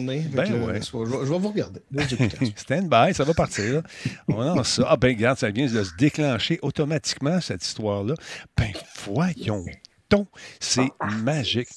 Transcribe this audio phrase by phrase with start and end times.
[0.00, 0.74] Ben que, ouais.
[0.74, 1.80] euh, je, vais, je vais vous regarder.
[2.56, 3.82] Stand by, ça va partir.
[4.28, 4.86] On ça.
[4.88, 8.14] Ah, ben, regarde, ça vient de se déclencher automatiquement, cette histoire-là.
[8.56, 8.72] Ben,
[9.04, 9.64] voyons
[10.10, 10.28] donc.
[10.60, 10.90] C'est
[11.22, 11.68] magique.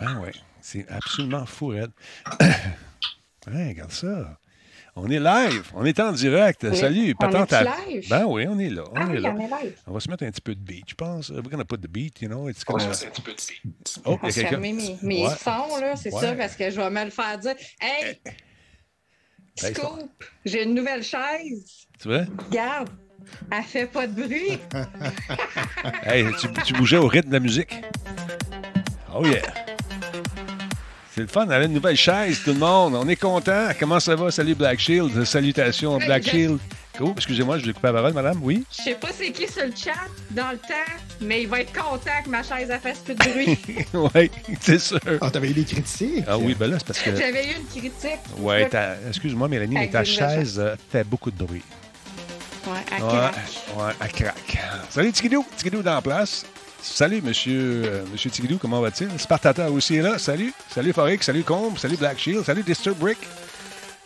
[0.00, 0.32] Ben, ouais.
[0.60, 1.90] C'est absolument fou, Red.
[3.48, 4.40] Ouais, regarde ça.
[4.98, 5.70] On est live.
[5.74, 6.64] On est en direct.
[6.68, 6.76] Oui.
[6.76, 8.06] Salut, On patente est-tu à- live?
[8.08, 8.84] Ben oui, on est là.
[8.90, 9.34] On Ah est oui, là.
[9.36, 9.76] on est live.
[9.86, 11.28] On va se mettre un petit peu de beat, je pense.
[11.28, 12.48] We're gonna put the beat, you know.
[12.48, 12.84] It's gonna...
[14.06, 14.48] On Oh, il va y a quelqu'un.
[14.48, 15.34] fermer mes, mes Ouais.
[15.36, 16.20] sons, là, c'est Ouais.
[16.20, 17.54] ça, parce que je vais me le faire dire.
[17.80, 18.18] Hey!
[19.62, 20.24] Hey, Scoop!
[20.46, 21.86] J'ai une nouvelle chaise.
[22.00, 22.24] Tu vois?
[22.48, 22.88] Regarde!
[23.50, 24.58] Elle fait pas de bruit.
[26.04, 27.74] Hey, tu, tu bougeais au rythme de la musique.
[29.14, 29.42] Oh yeah.
[31.16, 32.94] C'est le fun, on a une nouvelle chaise, tout le monde.
[32.94, 33.68] On est content.
[33.80, 34.30] Comment ça va?
[34.30, 35.24] Salut Black Shield.
[35.24, 36.58] Salutations Black je- Shield.
[37.00, 38.38] Oh, excusez-moi, je vous ai coupé la parole, madame.
[38.42, 38.64] Oui?
[38.70, 39.92] Je sais pas c'est qui sur le chat
[40.32, 43.18] dans le temps, mais il va être content que ma chaise a fait plus de
[43.30, 43.58] bruit.
[44.14, 45.00] oui, c'est sûr.
[45.22, 46.24] Ah, t'avais eu des critiques.
[46.28, 47.16] Ah oui, ben là, c'est parce que.
[47.16, 48.20] J'avais eu une critique.
[48.38, 51.62] Ouais, ta- excuse-moi, Mélanie, mais ta chaise euh, fait beaucoup de bruit.
[52.66, 53.34] Ouais, à Ouais, craque.
[53.78, 54.58] ouais, à craque.
[54.90, 56.44] Salut Tigidou, Tigidou dans la place.
[56.92, 59.10] Salut Monsieur, euh, monsieur Tigidou, comment va-t-il?
[59.18, 60.18] Spartata aussi est là.
[60.18, 60.54] Salut.
[60.72, 63.18] Salut Forex, salut Combe, salut Black Shield, salut Disturb Brick.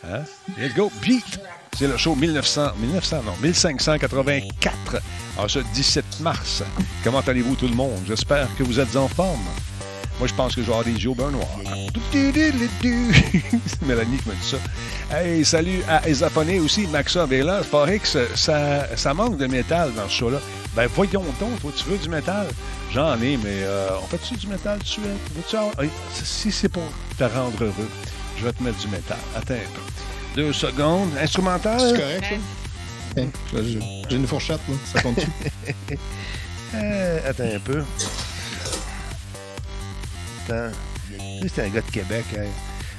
[0.03, 0.23] Hein?
[0.59, 1.39] Let's go, beat!
[1.77, 4.97] C'est le show 1900, 1900, non, 1584,
[5.39, 6.65] en ce 17 mars.
[7.05, 8.01] Comment allez-vous tout le monde?
[8.09, 9.39] J'espère que vous êtes en forme.
[10.21, 11.49] Moi, je pense que je vais avoir des yeux au beurre noir.
[12.13, 12.33] C'est
[13.87, 14.59] Mélanie qui m'a dit ça.
[15.17, 17.63] Hey, salut à Esaponé aussi, Maxa Vela.
[17.63, 20.39] Forex, ça, ça manque de métal dans ce show-là.
[20.77, 22.47] Ben voyons donc, toi, tu veux du métal?
[22.93, 25.05] J'en ai, mais euh, on fait-tu du métal tout de suite?
[25.35, 25.89] Veux-tu avoir- Hey,
[26.23, 26.83] Si c'est pour
[27.19, 27.89] te rendre heureux,
[28.39, 29.17] je vais te mettre du métal.
[29.35, 29.81] Attends un peu.
[30.43, 31.11] Deux secondes.
[31.21, 31.81] Instrumental?
[31.81, 33.23] C'est correct, ça?
[33.23, 34.75] Hein, là, J'ai j'ai une fourchette, là.
[34.93, 35.27] Ça compte-tu?
[36.73, 37.83] Euh, attends un peu.
[40.51, 40.77] Attends.
[41.41, 42.25] Lui, c'est un gars de Québec.
[42.37, 42.45] Hein.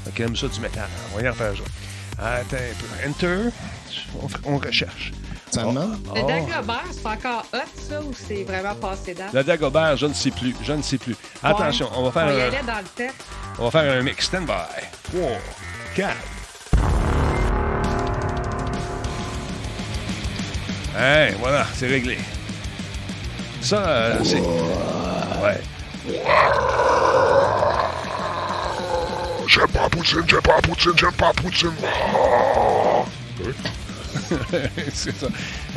[0.05, 0.87] Donc, il aime ça du métal.
[1.13, 2.23] On va y refaire ça.
[2.23, 3.39] Attends un peu.
[3.41, 3.49] Enter.
[4.45, 5.11] On, on recherche.
[5.51, 5.97] Ça me demande?
[6.15, 6.27] Le Oh.
[6.27, 7.57] Dagobert, c'est encore hot,
[7.89, 9.33] ça, ou c'est vraiment passé date?
[9.33, 10.55] Le Dagobert, je ne sais plus.
[10.63, 11.15] Je ne sais plus.
[11.43, 13.13] Attention, on va On faire y un, allait dans le temps.
[13.59, 14.25] on va faire un mix.
[14.25, 14.85] Stand by.
[15.11, 15.21] 3,
[15.95, 16.15] 4.
[20.97, 22.17] Hey, voilà, c'est réglé.
[23.61, 24.39] Ça, euh, c'est.
[25.41, 25.61] Ouais.
[29.47, 31.71] J'aime pas Poutine, j'aime pas Poutine, j'aime pas Poutine.
[34.93, 35.27] c'est ça.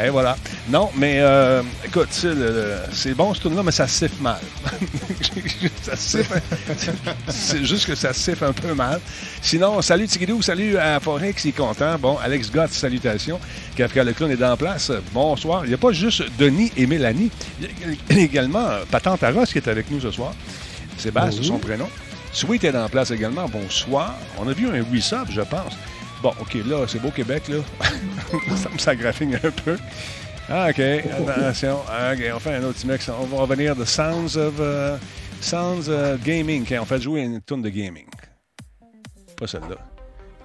[0.02, 0.36] Et voilà.
[0.68, 4.38] Non, mais euh, écoute, c'est bon ce tour-là, mais ça siffle mal.
[5.82, 6.40] ça siffle.
[7.28, 9.00] c'est juste que ça siffle un peu mal.
[9.42, 11.96] Sinon, salut Tigidou, salut à Forex, il est content.
[11.98, 13.40] Bon, Alex Gott, salutations.
[13.76, 14.90] Kafka le clown est en place.
[15.12, 15.64] Bonsoir.
[15.64, 17.30] Il n'y a pas juste Denis et Mélanie.
[17.60, 20.32] Il y a également Patente Arros qui est avec nous ce soir.
[20.96, 21.48] Sébastien, Oui.
[21.48, 21.88] son prénom.
[22.32, 23.46] Sweet est en place également.
[23.48, 24.14] Bonsoir.
[24.38, 25.72] On a vu un resub, je pense.
[26.24, 27.58] Bon, OK, là, c'est beau Québec, là.
[28.56, 29.76] ça me s'agraffigne un peu.
[30.48, 31.80] Ah, OK, attention.
[31.86, 33.10] Ah, OK, on fait un autre mix.
[33.10, 34.54] On va revenir de Sounds of...
[34.58, 34.96] euh,
[35.42, 36.62] Sounds euh, Gaming.
[36.62, 38.06] OK, on fait jouer une tune de gaming.
[39.36, 39.76] Pas celle-là.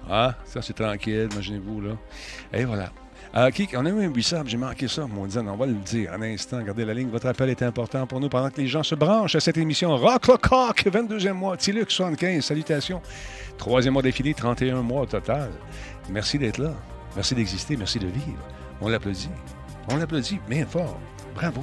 [0.06, 1.92] Ah, ça, c'est tranquille, imaginez-vous, là.
[2.52, 2.92] Et voilà.
[3.32, 5.40] Ah, OK, on a eu un resub, j'ai manqué ça, mon Dieu.
[5.40, 6.58] On va le dire un instant.
[6.58, 7.08] Regardez la ligne.
[7.10, 9.96] Votre appel est important pour nous pendant que les gens se branchent à cette émission.
[9.96, 11.56] Rock le coq, 22e mois.
[11.56, 13.00] Tilux, 75, salutations.
[13.56, 15.50] Troisième mois d'affilée, 31 mois au total.
[16.08, 16.72] Merci d'être là.
[17.14, 17.76] Merci d'exister.
[17.76, 18.42] Merci de vivre.
[18.80, 19.30] On l'applaudit.
[19.88, 20.98] On l'applaudit bien fort.
[21.36, 21.62] Bravo.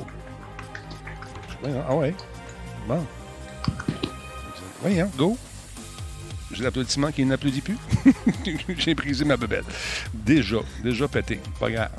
[1.86, 2.16] Ah ouais.
[2.88, 3.06] Bon.
[4.82, 5.38] Voyons, go.
[6.52, 7.78] J'ai l'applaudissement qui n'applaudit plus.
[8.78, 9.66] J'ai brisé ma bebelle.
[10.14, 11.40] Déjà, déjà pété.
[11.60, 11.90] Pas grave.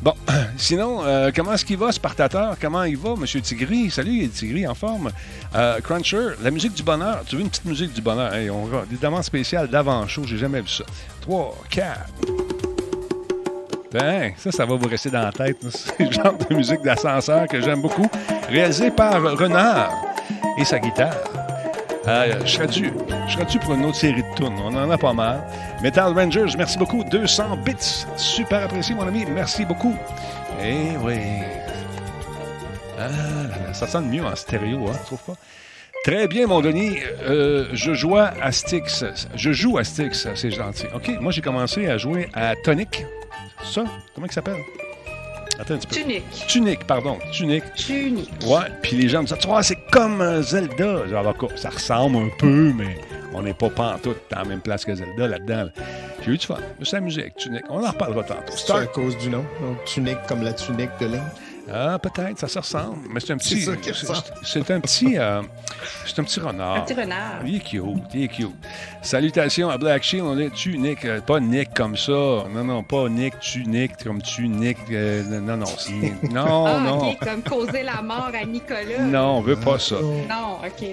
[0.00, 0.14] Bon,
[0.56, 2.56] sinon, euh, comment est-ce qu'il va, Spartateur?
[2.60, 3.24] Comment il va, M.
[3.24, 3.90] Tigri?
[3.90, 5.10] Salut, Tigri, en forme.
[5.54, 7.22] Euh, Cruncher, la musique du bonheur.
[7.26, 8.32] Tu veux une petite musique du bonheur?
[8.52, 10.84] On va, des demandes spéciales d'avant-show, j'ai jamais vu ça.
[11.22, 12.00] 3, 4.
[13.92, 15.56] Ben, ça, ça va vous rester dans la tête.
[15.70, 18.08] C'est le genre de musique d'ascenseur que j'aime beaucoup.
[18.48, 19.92] Réalisé par Renard
[20.58, 21.47] et sa guitare.
[22.08, 22.90] Euh, je serais dû.
[23.26, 24.56] Je serais dû pour une autre série de tunes.
[24.64, 25.42] On en a pas mal.
[25.82, 27.04] Metal Rangers, merci beaucoup.
[27.04, 28.06] 200 bits.
[28.16, 29.26] Super apprécié, mon ami.
[29.26, 29.94] Merci beaucoup.
[30.62, 31.18] Eh oui.
[32.98, 35.40] Ah, là là, ça sonne mieux en stéréo, hein, tu trouves pas?
[36.04, 36.98] Très bien, mon Denis.
[37.22, 39.04] Euh, je joue à Styx.
[39.34, 40.86] Je joue à Styx, c'est gentil.
[40.94, 43.04] OK, moi, j'ai commencé à jouer à Tonic.
[43.62, 43.84] Ça?
[44.14, 44.56] Comment il s'appelle?
[45.58, 45.94] Attends un petit peu.
[45.96, 46.46] Tunique.
[46.46, 47.18] Tunic, pardon.
[47.32, 47.64] Tunic.
[47.74, 48.30] Tunique.
[48.46, 51.06] Ouais, puis les gens me disent, tu vois, c'est comme euh, Zelda.
[51.08, 52.96] Genre, d'accord, ça ressemble un peu, mais
[53.34, 55.64] on n'est pas pantoute dans la même place que Zelda là-dedans.
[55.64, 55.70] là.
[56.24, 56.56] J'ai eu du fun.
[56.76, 57.62] Je me suis amusé avec Tunic.
[57.70, 58.52] On en reparlera tantôt.
[58.54, 59.44] C'est à cause du nom.
[59.60, 61.22] Donc, tunique comme la tunique de laine.
[61.72, 62.96] Ah, peut-être, ça se ressemble.
[63.10, 63.60] Mais c'est un petit.
[63.60, 64.26] C'est ça qui c'est- ressemble.
[64.42, 65.18] C'est un petit.
[65.18, 65.42] euh,
[66.06, 66.76] c'est un petit renard.
[66.76, 67.40] Un petit renard.
[67.44, 67.82] Il est cute,
[68.14, 68.54] il est cute.
[69.02, 72.12] Salutations à Black Shield, on est tu Nick, euh, pas Nick comme ça.
[72.12, 74.78] Non, non, pas Nick, tu Nick, comme tu Nick.
[74.90, 76.22] euh, non, non, c'est Nick.
[76.32, 77.10] Non, ah, non.
[77.10, 79.02] ok, comme causer la mort à Nicolas.
[79.02, 79.96] Non, on veut pas ça.
[80.00, 80.88] Non, ok.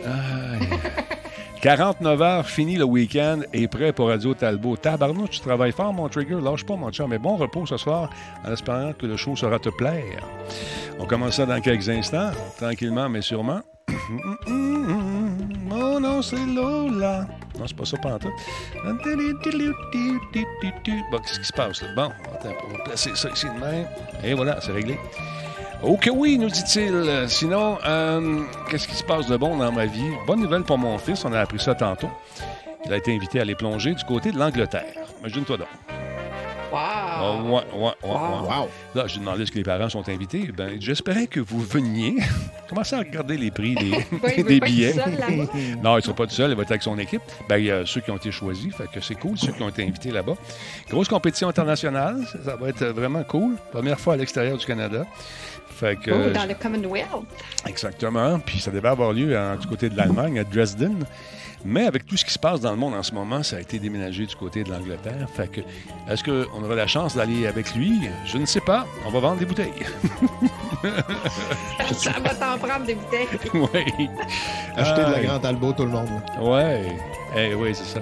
[1.62, 4.78] 49 heures, fini le week-end et prêt pour Radio Talbot.
[4.78, 6.40] Tabarnouche, tu travailles fort, mon trigger.
[6.42, 7.10] Lâche pas, mon chum.
[7.10, 8.10] Mais bon repos ce soir,
[8.46, 10.24] en espérant que le show sera te plaire.
[11.00, 13.62] On commence ça dans quelques instants, tranquillement, mais sûrement.
[15.78, 17.25] Oh non, c'est Lola.
[17.57, 18.31] Non, c'est pas ça, tout.
[21.12, 21.88] Bon, qu'est-ce qui se passe là?
[21.96, 22.12] Bon,
[22.44, 23.88] on va placer ça ici de même.
[24.24, 24.98] Et voilà, c'est réglé.
[25.83, 27.25] Ok, oui, nous dit-il.
[27.27, 30.10] Sinon, euh, qu'est-ce qui se passe de bon dans ma vie?
[30.25, 32.10] Bonne nouvelle pour mon fils, on a appris ça tantôt.
[32.86, 34.94] Il a été invité à aller plonger du côté de l'Angleterre.
[35.19, 35.68] Imagine-toi donc.
[36.72, 36.80] Wow.
[36.81, 38.10] Ah, ouais, ouais, ouais, ouais.
[38.10, 38.69] Wow.
[38.95, 40.51] Là, j'ai demandé est-ce que les parents sont invités.
[40.56, 42.18] Ben, j'espérais que vous veniez.
[42.69, 44.94] Commencez à regarder les prix des, billets.
[44.94, 45.04] seul.
[45.83, 47.21] Non, ils ne sont pas tout seuls, il va être avec son équipe.
[47.48, 49.62] Ben, il y a ceux qui ont été choisis, fait que c'est cool, ceux qui
[49.62, 50.33] ont été invités là-bas.
[50.89, 53.56] Grosse compétition internationale, ça, ça va être vraiment cool.
[53.71, 55.06] Première fois à l'extérieur du Canada.
[55.75, 57.25] Fait que, Oh, dans le Commonwealth.
[57.68, 58.39] Exactement.
[58.39, 61.06] Puis ça devait avoir lieu hein, du côté de l'Allemagne, à Dresden.
[61.68, 63.60] Mais avec tout ce qui se passe dans le monde en ce moment, ça a
[63.60, 65.27] été déménagé du côté de l'Angleterre.
[65.36, 65.62] Fait que,
[66.07, 68.07] est-ce qu'on aura la chance d'aller avec lui?
[68.25, 68.86] Je ne sais pas.
[69.06, 69.74] On va vendre des bouteilles.
[71.94, 73.28] Ça va t'en prendre des bouteilles.
[73.54, 74.10] oui.
[74.75, 75.25] Acheter de la Aïe.
[75.25, 76.10] Grande Talbot, tout le monde.
[76.39, 76.95] Ouais.
[77.36, 78.00] Eh oui, c'est ça.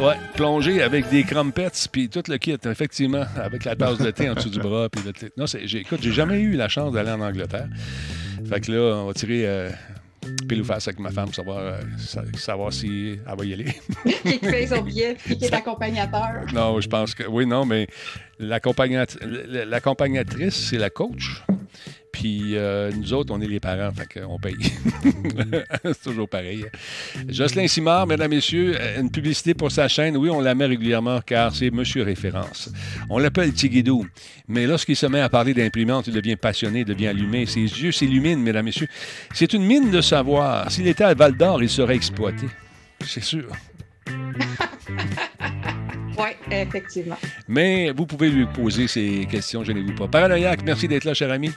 [0.00, 4.28] Ouais, plonger avec des crumpets puis tout le kit, effectivement, avec la tasse de thé
[4.28, 4.88] en dessous du bras.
[4.90, 5.30] Puis le thé.
[5.36, 7.68] Non, j'ai, écoute, j'ai jamais eu la chance d'aller en Angleterre.
[8.46, 9.70] Fait que là, on va tirer euh,
[10.48, 13.54] pile ou face avec ma femme pour savoir, euh, sa- savoir si elle va y
[13.54, 13.64] aller.
[14.22, 16.44] qui fait son billet, qui est accompagnateur.
[16.52, 17.24] non, je pense que.
[17.24, 17.86] Oui, non, mais
[18.38, 19.16] l'accompagnat-
[19.64, 21.42] l'accompagnatrice, c'est la coach.
[22.16, 24.56] Puis euh, nous autres, on est les parents, fait qu'on paye.
[25.84, 26.64] c'est toujours pareil.
[27.28, 30.16] Jocelyn Simard, mesdames, messieurs, euh, une publicité pour sa chaîne.
[30.16, 32.70] Oui, on la met régulièrement car c'est Monsieur Référence.
[33.10, 34.06] On l'appelle Tigidou.
[34.48, 37.44] Mais lorsqu'il se met à parler d'imprimante, il devient passionné, il devient allumé.
[37.44, 38.88] Ses yeux s'illuminent, mesdames, messieurs.
[39.34, 40.72] C'est une mine de savoir.
[40.72, 42.46] S'il était à Val d'Or, il serait exploité.
[43.04, 43.50] C'est sûr.
[46.18, 47.16] Oui, effectivement.
[47.48, 50.08] Mais vous pouvez lui poser ces questions, gênez-vous pas.
[50.08, 51.50] Paranoïaque, merci d'être là, cher ami.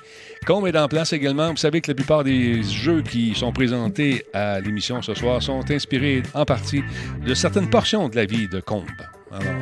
[0.45, 1.51] Combe est en place également.
[1.51, 5.69] Vous savez que la plupart des jeux qui sont présentés à l'émission ce soir sont
[5.71, 6.83] inspirés en partie
[7.25, 8.85] de certaines portions de la vie de Combe.
[9.31, 9.53] Alors,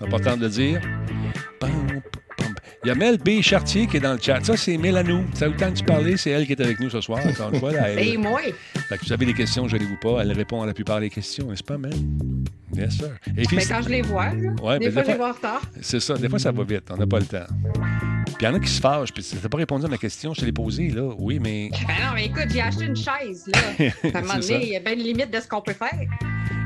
[0.00, 0.80] important de le dire.
[1.60, 1.70] Pam.
[2.84, 3.40] Il y a Mel B.
[3.42, 4.40] Chartier qui est dans le chat.
[4.44, 5.24] Ça, c'est Mélanou.
[5.34, 6.16] Ça a eu le temps de parler.
[6.16, 7.20] C'est elle qui est avec nous ce soir.
[7.24, 7.70] Encore une fois.
[7.72, 8.40] là, elle- Et moi,
[8.88, 10.22] Fait que vous avez des questions, gênez-vous pas.
[10.22, 11.92] Elle répond à la plupart des questions, n'est-ce pas, Mel?
[12.74, 13.10] Yes, sir.
[13.36, 15.30] Et puis, mais quand je les vois, là, Ouais, des ben, fois, je les vois
[15.30, 15.62] en retard.
[15.80, 16.14] c'est ça.
[16.18, 16.90] Des fois, ça va vite.
[16.90, 17.46] On n'a pas le temps.
[18.26, 19.12] Puis il y en a qui se fâchent.
[19.12, 20.34] Puis t'as pas répondu à ma question.
[20.34, 21.08] Je te l'ai posée, là.
[21.18, 21.70] Oui, mais.
[21.86, 23.86] Ben non, mais écoute, j'ai acheté une chaise, là.
[24.14, 24.52] À un moment ça.
[24.54, 25.92] donné, il y a bien une limite de ce qu'on peut faire.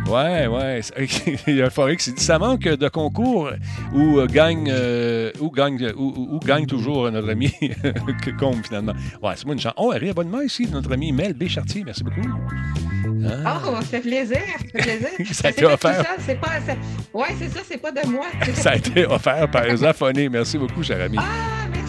[0.08, 0.81] Ouais, ouais.
[1.47, 3.50] Il y a un forêt qui dit ça manque de concours
[3.93, 7.50] où euh, gagne, euh, où gagne, où, gagne toujours notre ami
[8.23, 8.93] que Combe, finalement.
[9.23, 9.75] Ouais, c'est moi une chance.
[9.76, 11.49] Oh, un réabonnement ici de notre ami Mel B.
[11.49, 11.82] Chartier.
[11.85, 12.20] Merci beaucoup.
[13.44, 13.61] Ah.
[13.67, 15.08] Oh, ça fait plaisir, ça fait plaisir.
[15.35, 16.05] Ça a été offert.
[16.20, 16.79] C'est pas, c'est-
[17.17, 18.26] ouais, c'est ça, c'est pas de moi.
[18.55, 20.29] Ça a été offert par Zaffoné.
[20.29, 21.17] Merci beaucoup, cher ami.
[21.19, 21.86] Ah, merci,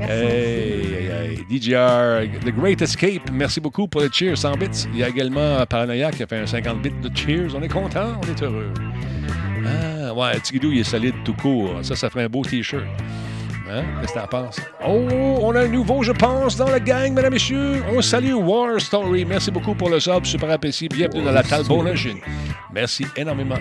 [0.00, 1.44] Hey, hey, hey.
[1.48, 4.86] DJR, The Great Escape, merci beaucoup pour le cheers 100 bits.
[4.92, 7.54] Il y a également Paranoia qui a fait un 50 bits de cheers.
[7.56, 8.72] On est content, on est heureux.
[9.64, 11.78] Ah, ouais, Tigidou, il est solide tout court.
[11.82, 12.84] Ça, ça ferait un beau T-shirt.
[13.70, 13.82] Hein?
[14.00, 14.60] Qu'est-ce que t'en penses?
[14.86, 15.08] Oh,
[15.42, 17.82] on a un nouveau, je pense, dans la gang, mesdames messieurs.
[17.90, 19.24] On salue War Story.
[19.24, 20.88] Merci beaucoup pour le sub, super apprécié.
[20.88, 21.84] Bienvenue dans la Talbot.
[22.72, 23.58] Merci énormément.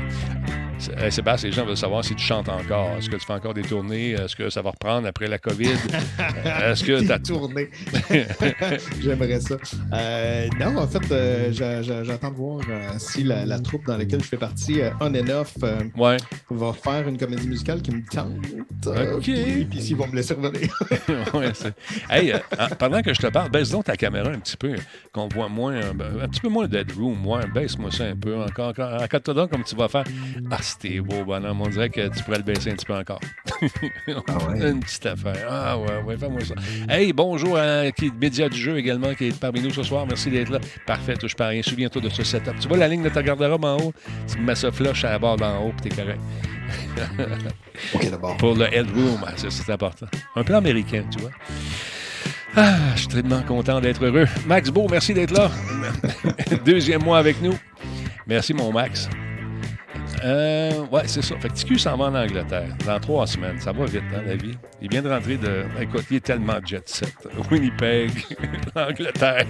[0.77, 2.89] C'est- euh, Sébastien, les gens veulent savoir si tu chantes encore.
[2.97, 4.11] Est-ce que tu fais encore des tournées?
[4.11, 5.69] Est-ce que ça va reprendre après la COVID?
[6.45, 7.19] Est-ce que Des t'as...
[7.19, 7.69] tournées.
[9.01, 9.55] J'aimerais ça.
[9.93, 13.85] Euh, non, en fait, euh, j'a- j'a- j'attends de voir euh, si la, la troupe
[13.85, 16.17] dans laquelle je fais partie, euh, On and Off, euh, Ouais.
[16.49, 18.33] va faire une comédie musicale qui me tente.
[18.87, 19.23] Euh, Ok.
[19.23, 20.69] Puis, puis s'ils vont me laisser revenir.
[21.33, 21.51] Ouais,
[22.09, 24.75] hey, euh, en- pendant que je te parle, baisse donc ta caméra un petit peu,
[25.13, 27.25] qu'on voit moins, euh, ben, un petit peu moins de Room.
[27.25, 28.69] Ouais, baisse-moi ça un peu encore.
[28.69, 29.01] encore.
[29.01, 30.03] Accorde-toi donc comme tu vas faire.
[30.51, 31.61] Ah, c'était beau, bonhomme.
[31.61, 33.19] On dirait que tu pourrais le baisser un petit peu encore.
[33.61, 34.69] ouais?
[34.69, 35.47] Une petite affaire.
[35.49, 36.55] Ah, ouais, ouais, fais-moi ça.
[36.89, 40.05] Hey, bonjour à qui Média du jeu également qui est parmi nous ce soir.
[40.07, 40.59] Merci d'être là.
[40.85, 41.61] Parfait, touche pas rien.
[41.61, 42.59] Souviens-toi de ce setup.
[42.59, 43.93] Tu vois la ligne de ta garde-robe en haut?
[44.31, 46.19] Tu mets ça flush à la barre d'en haut, puis t'es correct.
[47.93, 48.37] OK, d'abord.
[48.37, 50.07] Pour le headroom, ah, ça, c'est important.
[50.35, 51.31] Un plan américain, tu vois.
[52.55, 54.27] Ah, je suis tellement content d'être heureux.
[54.47, 55.51] Max Beau, merci d'être là.
[56.65, 57.53] Deuxième mois avec nous.
[58.27, 59.09] Merci, mon Max.
[60.25, 61.37] Euh, ouais, c'est ça.
[61.39, 63.59] Fait que TQ s'en va en Angleterre dans trois semaines.
[63.59, 64.57] Ça va vite, hein, la vie.
[64.81, 65.65] Il vient de rentrer de.
[65.79, 67.13] Écoute, il est tellement jet set.
[67.51, 68.11] Winnipeg,
[68.75, 69.45] l'Angleterre.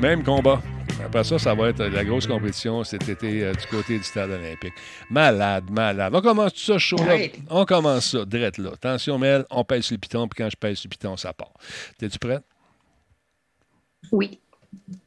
[0.00, 0.60] Même combat.
[1.02, 4.30] Après ça, ça va être la grosse compétition cet été euh, du côté du stade
[4.30, 4.74] olympique.
[5.10, 6.12] Malade, malade.
[6.14, 7.16] On commence tout ça chaud là.
[7.48, 8.70] On commence ça, direct là.
[8.74, 11.52] Attention, Mel, on pèse le piton, puis quand je pèse le piton, ça part.
[11.98, 12.42] T'es-tu prête?
[14.12, 14.40] Oui.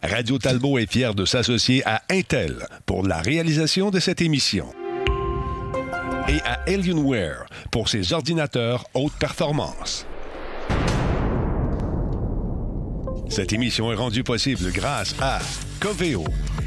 [0.02, 4.66] Radio Talbot est fier de s'associer à Intel pour la réalisation de cette émission.
[6.28, 10.06] Et à Alienware pour ses ordinateurs haute performance.
[13.30, 15.40] Cette émission est rendue possible grâce à
[15.80, 16.26] Coveo.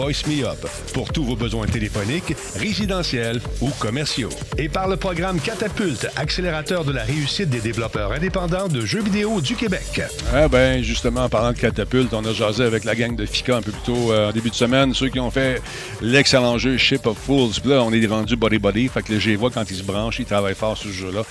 [0.00, 4.30] Voice Me Up pour tous vos besoins téléphoniques, résidentiels ou commerciaux.
[4.56, 9.42] Et par le programme Catapulte, accélérateur de la réussite des développeurs indépendants de jeux vidéo
[9.42, 10.00] du Québec.
[10.32, 13.58] Ah ben justement, en parlant de catapulte, on a jasé avec la gang de FICA
[13.58, 15.60] un peu plus tôt euh, en début de semaine, ceux qui ont fait
[16.00, 17.52] l'excellent jeu Ship of Fools.
[17.66, 20.24] Là, on est rendu body body, fait que le G-Voix, quand ils se branchent, ils
[20.24, 21.24] travaillent fort sur ce jeu-là.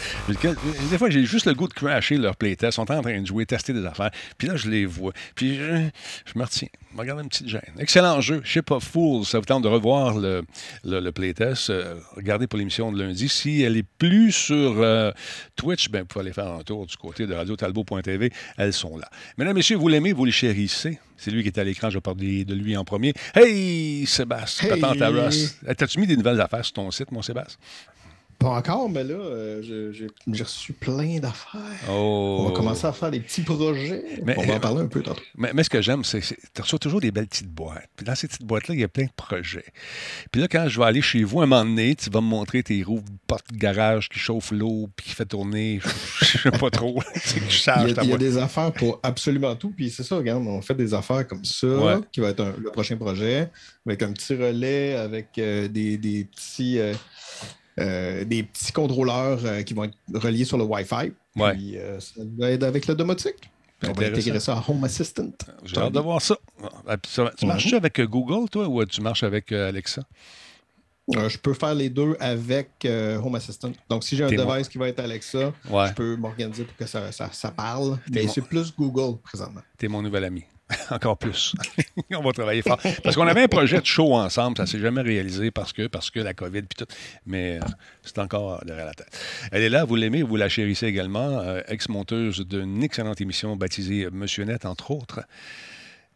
[0.91, 2.73] Des fois, j'ai juste le goût de crasher leur playtest.
[2.73, 4.11] Ils sont en train de jouer, tester des affaires.
[4.37, 5.13] Puis là, je les vois.
[5.33, 5.87] Puis je,
[6.25, 6.67] je me retiens.
[6.91, 7.61] Je me regarde une petite gêne.
[7.77, 9.23] Excellent jeu, Ship of Fools.
[9.25, 10.43] Ça vous tente de revoir le,
[10.83, 11.69] le, le playtest.
[11.69, 13.29] euh, regardez pour l'émission de lundi.
[13.29, 15.11] Si elle est plus sur euh,
[15.55, 18.31] Twitch, ben, vous pouvez aller faire un tour du côté de radiotalbot.tv.
[18.57, 19.07] Elles sont là.
[19.37, 20.99] Mesdames, messieurs, vous l'aimez, vous le chérissez?
[21.15, 23.13] C'est lui qui est à l'écran, je vais parler de lui en premier.
[23.35, 24.79] Hey, Sébastien, Hey!
[24.81, 25.57] patente à Ross.
[25.67, 27.59] Euh, T'as-tu mis des nouvelles affaires sur ton site, mon Sébastien?
[28.39, 31.59] Pas encore, mais là, euh, j'ai reçu plein d'affaires.
[31.89, 32.37] Oh.
[32.39, 34.01] On va commencer à faire des petits projets.
[34.23, 35.21] Mais- On va en parler un peu tantôt.
[35.37, 37.89] Mais, mais ce que j'aime, c'est que tu reçois toujours des belles petites boîtes.
[37.97, 39.65] Puis dans ces petites boîtes-là, il y a plein de projets.
[40.31, 42.63] Puis là, quand je vais aller chez vous un moment donné, tu vas me montrer
[42.63, 45.81] tes roues porte-garage qui chauffent l'eau puis qui fait tourner.
[46.21, 46.99] Je sais pas trop.
[47.01, 47.19] que
[47.49, 49.71] je Il y, ta a, il y a des affaires pour absolument tout.
[49.75, 51.95] Puis c'est ça, regarde, on fait des affaires comme ça, Ouais.
[52.11, 53.49] qui va être un- le prochain projet,
[53.85, 56.79] avec un petit relais, avec euh, des, des petits.
[56.79, 56.93] euh, euh,
[58.25, 61.11] des petits contrôleurs euh, qui vont être reliés sur le Wi-Fi.
[61.35, 61.53] Ouais.
[61.53, 63.49] Puis euh, ça va être avec le domotique.
[63.87, 65.29] On va intégrer ça à Home Assistant.
[65.63, 66.35] J'ai hâte de voir ça.
[67.37, 70.01] Tu marches-tu avec euh, Google, toi, ou tu marches avec euh, Alexa?
[71.15, 73.71] Euh, je peux faire les deux avec euh, Home Assistant.
[73.89, 76.85] Donc, si j'ai un device qui va être Alexa, Ouais, je peux m'organiser pour que
[76.85, 77.97] ça, ça, ça parle.
[78.11, 79.61] Mais mon- c'est plus Google présentement.
[79.77, 80.43] t'es mon nouvel ami.
[80.91, 81.55] Encore plus.
[82.11, 82.79] on va travailler fort.
[83.03, 86.09] Parce qu'on avait un projet de show ensemble, ça s'est jamais réalisé parce que, parce
[86.11, 86.93] que la COVID puis tout.
[87.25, 87.65] Mais euh,
[88.03, 89.09] c'est encore derrière la tête.
[89.51, 91.39] Elle est là, vous l'aimez, vous la chérissez également.
[91.39, 95.21] euh, ex-monteuse d'une excellente émission baptisée Monsieur Net, entre autres.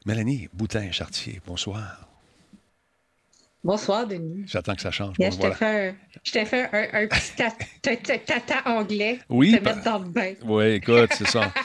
[0.06, 2.10] Mélanie Boutin-Chartier, bonsoir.
[3.64, 4.44] Bonsoir, Denis.
[4.48, 5.16] J'attends que ça change.
[5.18, 5.56] Yeah, Bon, je t'ai voilà.
[5.56, 5.96] fait,
[6.42, 6.64] un, fait
[6.98, 7.52] un, un petit ta-
[7.82, 9.20] ta- ta- tata anglais.
[9.30, 10.34] Oui, Te mettre dans le bain.
[10.44, 11.50] Oui, écoute, c'est ça.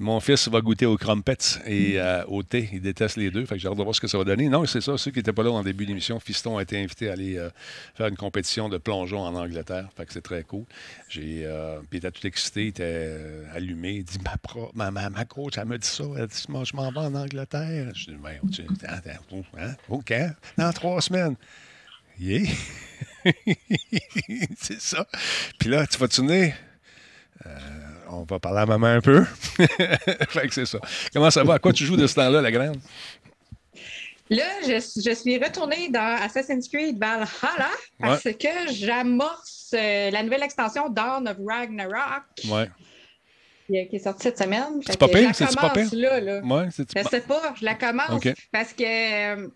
[0.00, 2.68] Mon fils va goûter aux crumpets et euh, au thé.
[2.72, 3.46] Il déteste les deux.
[3.46, 4.48] Fait que j'ai hâte de voir ce que ça va donner.
[4.48, 4.98] Non, c'est ça.
[4.98, 7.48] Ceux qui n'étaient pas là en début d'émission, Fiston a été invité à aller euh,
[7.94, 9.88] faire une compétition de plongeon en Angleterre.
[9.96, 10.64] Fait que c'est très cool.
[11.08, 13.92] J'ai, euh, puis il était tout excité, il était euh, allumé.
[13.92, 16.04] Il dit ma, pro, ma, ma, ma coach, elle m'a dit ça.
[16.18, 17.92] Elle dit Moi, je m'en vais en Angleterre.
[17.94, 19.74] Je dis Ben, tu, attends, attends, hein?
[19.88, 21.36] Quand Dans trois semaines.
[22.18, 22.50] Yeah!
[24.58, 25.06] c'est ça.
[25.58, 26.52] Puis là, tu vas tourner
[28.10, 29.24] on va parler à maman un peu.
[30.28, 30.78] fait que c'est ça.
[31.12, 31.54] Comment ça va?
[31.54, 32.78] À quoi tu joues de ce temps-là, la grande?
[34.30, 34.72] Là, je,
[35.04, 37.70] je suis retournée dans Assassin's Creed Valhalla
[38.00, 42.70] parce que j'amorce euh, la nouvelle extension Dawn of Ragnarok Ouais.
[43.66, 44.80] qui, est- qui est sortie cette semaine.
[44.86, 45.30] C'est pas pire?
[45.34, 46.40] C'est-tu pas commence là, là.
[46.40, 48.32] Ouais, c'est Je sais pas, je la commence OK.
[48.50, 48.82] parce que
[49.44, 49.48] euh,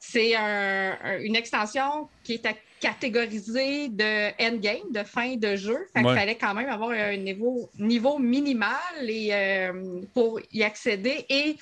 [0.00, 2.54] c'est un- un- une extension qui est à-
[2.86, 5.78] catégorisée de endgame, de fin de jeu.
[5.94, 6.14] Fait Ouais.
[6.14, 11.56] fallait quand même avoir un niveau, niveau minimal et, euh, pour y accéder et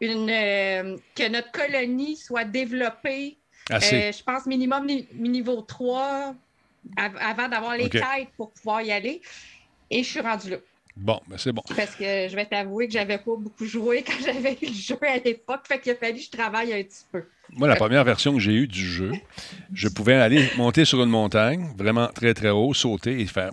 [0.00, 3.38] une, euh, que notre colonie soit développée,
[3.72, 6.34] euh, je pense minimum ni- niveau 3
[6.96, 7.92] av- avant d'avoir les OK.
[7.92, 9.20] quêtes pour pouvoir y aller.
[9.90, 10.58] Et je suis rendue là.
[11.00, 11.62] Bon, ben c'est bon.
[11.76, 14.98] Parce que je vais t'avouer que j'avais pas beaucoup joué quand j'avais eu le jeu
[15.00, 15.60] à l'époque.
[15.66, 17.22] Fait qu'il a fallu que je travaille un petit peu.
[17.52, 19.12] Moi, la première version que j'ai eue du jeu,
[19.72, 23.52] je pouvais aller monter sur une montagne, vraiment très, très haut, sauter et faire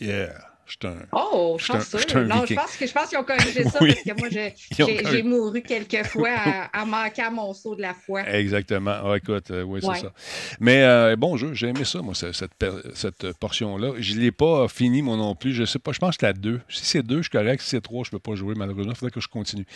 [0.00, 0.51] Yeah,
[0.84, 0.96] Un.
[1.12, 1.98] Oh, un- chanceux.
[1.98, 3.94] suis un Non, je pense que je pense qu'ils ont corrigé ça Oui.
[3.94, 4.28] parce que moi,
[5.10, 6.30] j'ai- mouru quelques fois
[6.72, 8.22] à, à manquer à mon saut de la foi.
[8.28, 8.94] Exactement.
[9.04, 9.98] Ah, écoute, euh, oui, c'est Ouais.
[10.00, 10.12] ça.
[10.60, 12.52] Mais euh, bon jeu, j'ai aimé ça, moi, ce- cette,
[12.94, 13.92] cette portion-là.
[13.98, 15.52] Je ne l'ai pas fini, moi non plus.
[15.52, 16.60] Je sais pas, je pense que c'est à deux.
[16.68, 17.60] Si c'est deux, je suis correct.
[17.62, 18.92] Si c'est trois, je ne peux pas jouer, malheureusement.
[18.92, 19.66] Il faudrait que je continue.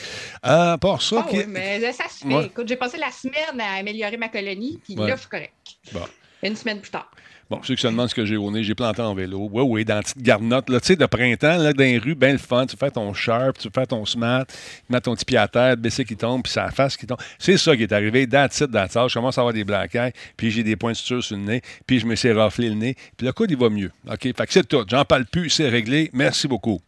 [0.44, 2.34] Euh, à part ça, Ah oui, mais ça se fait.
[2.34, 2.46] Ouais.
[2.46, 5.08] Écoute, j'ai passé la semaine à améliorer ma colonie, puis Ouais.
[5.08, 5.52] là, je suis correct.
[5.92, 6.00] Bon.
[6.42, 7.10] Une semaine plus tard.
[7.48, 9.48] Bon, ceux qui se demandent ce que j'ai au nez, j'ai planté en vélo.
[9.52, 10.68] Oui, oui, dans la petite garnotte.
[10.68, 12.66] Là, tu sais, de printemps, là, dans les rues, bien le fun.
[12.66, 14.56] Tu fais ton sharp, tu fais ton smart, tu
[14.92, 17.20] mets ton petit pied à terre, baisser qui tombe, puis sa face qui tombe.
[17.38, 18.26] C'est ça qui est arrivé.
[18.26, 19.08] That's it, that's all.
[19.08, 21.62] Je commence à avoir des eye, puis j'ai des points de suture sur le nez,
[21.86, 23.92] puis je me suis raflé le nez, puis le coude, il va mieux.
[24.10, 24.22] OK?
[24.22, 24.84] Fait que c'est tout.
[24.88, 26.10] J'en parle plus, c'est réglé.
[26.12, 26.80] Merci beaucoup.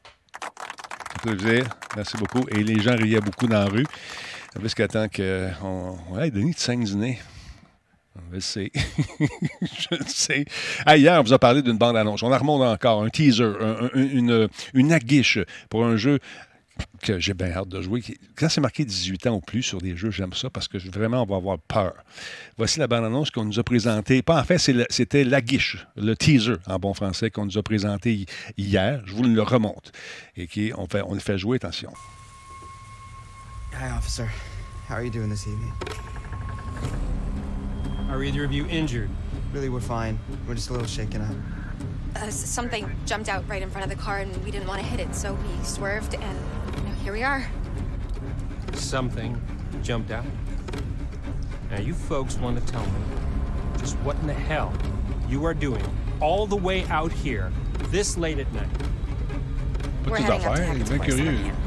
[1.25, 1.67] Ça plaisir.
[1.95, 2.45] Merci beaucoup.
[2.51, 3.87] Et les gens riaient beaucoup dans la rue.
[4.61, 5.49] Jusqu'à temps que.
[5.63, 5.97] On...
[6.11, 7.19] Ouais, Denis, du nez.
[8.33, 8.73] Je sais.
[9.63, 10.45] je sais.
[10.97, 12.23] Hier, on vous a parlé d'une bande-annonce.
[12.23, 13.03] On en remonte encore.
[13.03, 15.39] Un teaser, un- un- une, aguiche
[15.71, 16.19] pour un jeu
[17.03, 18.03] que j'ai bien hâte de jouer.
[18.37, 21.23] Quand c'est marqué 18 ans ou plus sur des jeux, j'aime ça parce que vraiment,
[21.23, 21.95] on va avoir peur.
[22.57, 24.23] Voici la bande-annonce qu'on nous a présentée.
[24.23, 28.27] Pas en fait, c'était l'aguiche, le teaser en bon français qu'on nous a présenté hi-
[28.57, 29.01] hier.
[29.07, 29.93] Je vous le remonte.
[30.37, 31.93] Et qui, on, fait, on le fait jouer, attention.
[33.75, 34.27] Hi, officer.
[34.89, 35.47] How are you doing this?
[38.09, 39.11] Are either of you injured?
[39.53, 40.19] Really, we're fine.
[40.47, 41.35] We're just a little shaken up.
[42.17, 44.87] Uh, something jumped out right in front of the car and we didn't want to
[44.87, 46.39] hit it, so we swerved and
[46.77, 47.47] you know, here we are.
[48.73, 49.41] Something
[49.83, 50.25] jumped out.
[51.71, 52.93] Now, you folks want to tell me
[53.77, 54.73] just what in the hell
[55.29, 55.85] you are doing
[56.21, 57.53] all the way out here
[57.91, 58.69] this late at night.
[60.07, 61.25] We're Petites heading up to affaires, il est bien curieux.
[61.25, 61.59] Summer Camp.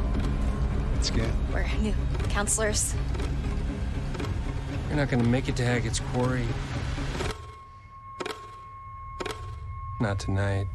[1.00, 1.32] Petit gars.
[1.54, 1.94] We're new
[2.30, 2.96] counselors.
[4.92, 6.44] You're not going to make it to Hackett's Quarry.
[10.02, 10.68] Not tonight.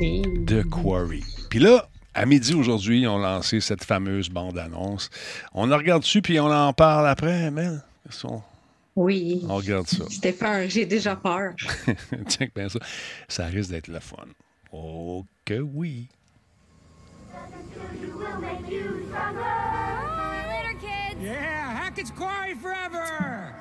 [0.00, 1.22] The Quarry.
[1.50, 5.10] Puis là, à midi aujourd'hui, ils ont lancé cette fameuse bande-annonce.
[5.52, 7.82] On en regarde dessus, puis on en parle après, Mel.
[8.22, 8.42] Qu'on-
[8.96, 9.44] Oui.
[9.46, 10.04] On regarde ça.
[10.10, 11.52] Stéphane, j'ai déjà peur.
[12.28, 12.78] Tiens, bien ça.
[13.28, 14.24] Ça risque d'être le fun.
[14.72, 16.08] Oh que oui.
[21.20, 23.54] Yeah, Hackett's Quarry forever!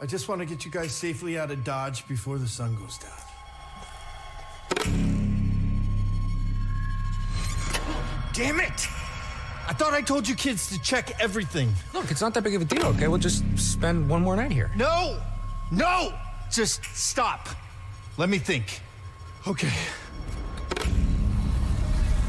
[0.00, 2.98] I just want to get you guys safely out of Dodge before the sun goes
[2.98, 3.12] down.
[8.32, 8.88] Damn it!
[9.66, 11.72] I thought I told you kids to check everything.
[11.92, 13.08] Look, it's not that big of a deal, okay?
[13.08, 14.70] We'll just spend one more night here.
[14.74, 15.20] No!
[15.70, 16.14] No!
[16.50, 17.48] Just stop.
[18.16, 18.80] Let me think.
[19.46, 19.72] Okay.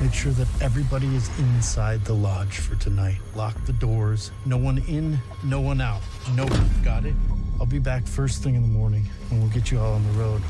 [0.02, 3.18] Make sure that everybody is inside the lodge for tonight.
[3.34, 4.32] Lock the doors.
[4.46, 6.02] No one in, no one out.
[6.36, 6.70] No one.
[6.84, 7.16] Got it?
[7.60, 10.20] I'll be back first thing in the morning and we'll get you all on the
[10.20, 10.42] road.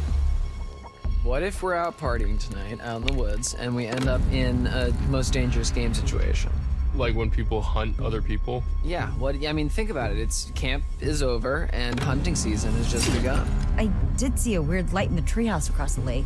[1.23, 4.65] What if we're out partying tonight out in the woods and we end up in
[4.67, 6.51] a most dangerous game situation?
[6.95, 8.63] Like when people hunt other people?
[8.83, 10.17] Yeah, what I mean, think about it.
[10.17, 13.47] It's camp is over and hunting season has just begun.
[13.77, 16.25] I did see a weird light in the treehouse across the lake.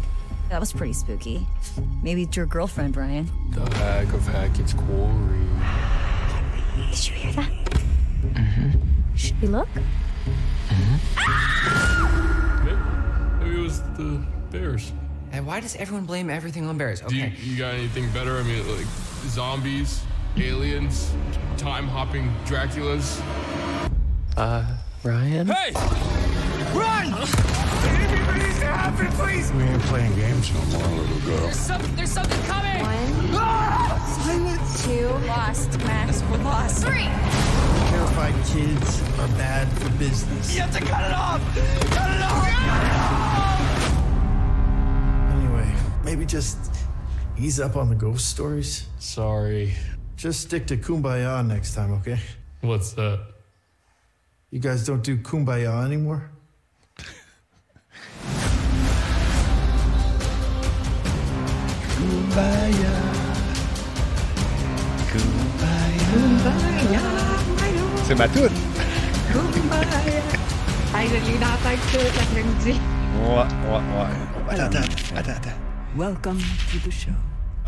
[0.49, 1.45] That was pretty spooky.
[2.01, 3.29] Maybe it's your girlfriend, Brian.
[3.51, 5.45] The hack of Hackett's Quarry.
[6.89, 7.51] Did you hear that?
[8.33, 9.15] Mm-hmm.
[9.15, 9.67] Should we look?
[10.69, 13.43] Mm-hmm.
[13.43, 14.91] Maybe it was the bears.
[15.31, 17.01] And why does everyone blame everything on bears?
[17.01, 17.35] Do you, Okay.
[17.43, 18.37] you got anything better?
[18.37, 18.87] I mean, like
[19.27, 20.01] zombies,
[20.35, 21.11] aliens,
[21.57, 23.21] time hopping Draculas.
[24.35, 24.65] Uh,
[25.03, 25.47] Ryan?
[25.47, 25.71] Hey!
[26.73, 27.13] Run!
[29.15, 29.51] Please!
[29.53, 31.37] We ain't playing games no more, little girl.
[31.39, 32.79] There's, some, there's something coming!
[32.81, 34.21] One, Ah!
[34.23, 34.85] Silence.
[34.85, 36.83] two, lost, Max, we're lost.
[36.85, 37.07] Three!
[37.89, 40.53] Terrified kids are bad for business.
[40.55, 41.41] You have to cut it off!
[41.91, 42.47] Cut it off!
[45.35, 46.57] Anyway, maybe just
[47.37, 48.85] ease up on the ghost stories.
[48.99, 49.73] Sorry.
[50.15, 52.19] Just stick to Kumbaya next time, okay?
[52.61, 53.19] What's that?
[54.51, 56.29] You guys don't do Kumbaya anymore?
[61.99, 62.95] Kumbaya.
[65.11, 67.01] Kumbaya,
[68.05, 68.51] C'est ma toute.
[69.33, 69.99] Kumbaya.
[70.95, 72.79] Hey, je l'ai dans la tête toute l'après-midi.
[73.19, 73.83] Ouais, ouais,
[74.47, 74.59] ouais.
[74.59, 75.59] Attends, attends, attends, attends.
[75.97, 76.39] Welcome
[76.71, 77.11] to the show.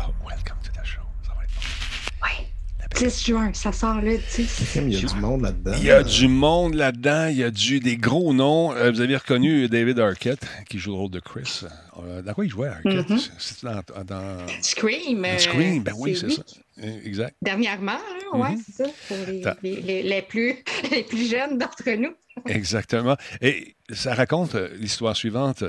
[0.00, 1.02] Oh, welcome to the show.
[1.22, 2.26] Ça va être bon.
[2.26, 2.48] Ouais.
[2.80, 4.76] La 10 juin, ça sort le 10.
[4.76, 5.72] Il y a du monde là-dedans.
[5.78, 8.72] Il y a du monde là-dedans, il y a du, des gros noms.
[8.74, 11.62] Euh, vous avez reconnu David Arquette, qui joue le rôle de Chris.
[12.04, 13.08] Euh, dans quoi il jouait, Arquette?
[13.10, 13.18] Mhm.
[13.38, 15.24] C'est dans, dans- Scream.
[15.24, 16.42] euh, Scream, ben oui, c'est ça.
[16.82, 17.34] Euh, Exact.
[17.42, 17.98] Dernièrement,
[18.34, 18.62] ouais, Mhm.
[18.64, 20.56] c'est ça, pour les, les- les- les plus,
[20.90, 22.12] les plus jeunes d'entre nous.
[22.46, 23.16] Exactement.
[23.40, 25.64] Et ça raconte l'histoire suivante.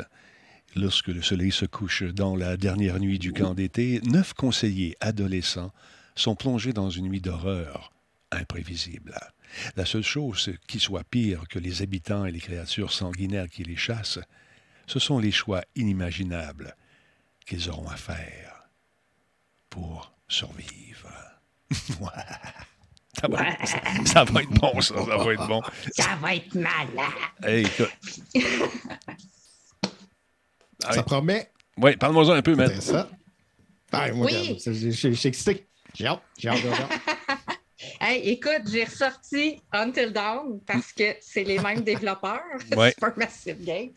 [0.76, 5.72] Lorsque le soleil se couche dans la dernière nuit du camp d'été, neuf conseillers adolescents
[6.15, 7.91] sont plongés dans une nuit d'horreur
[8.32, 9.15] imprévisible.
[9.76, 13.76] La seule chose qui soit pire que les habitants et les créatures sanguinaires qui les
[13.76, 14.19] chassent,
[14.88, 16.76] ce sont les choix inimaginables
[17.45, 18.69] qu'ils auront à faire
[19.69, 21.10] pour survivre.
[23.21, 24.95] Ça, va être, ça- ça va être bon, ça.
[24.95, 25.62] Ça va être bon.
[25.95, 27.13] Ça va être malade.
[27.43, 27.67] Hey.
[30.91, 31.52] Ça promet.
[31.78, 32.56] Oui, parle-moi un peu.
[32.67, 33.10] C'est ça.
[34.13, 34.60] Moi, Oui.
[34.65, 35.67] je suis excité.
[35.94, 36.92] J'ai hâte, j'ai hâte, j'ai hâte.
[38.00, 42.42] Hey, écoute, j'ai ressorti Until Dawn parce que c'est les mêmes développeurs,
[42.78, 42.92] Ouais.
[42.92, 43.92] Supermassive Games.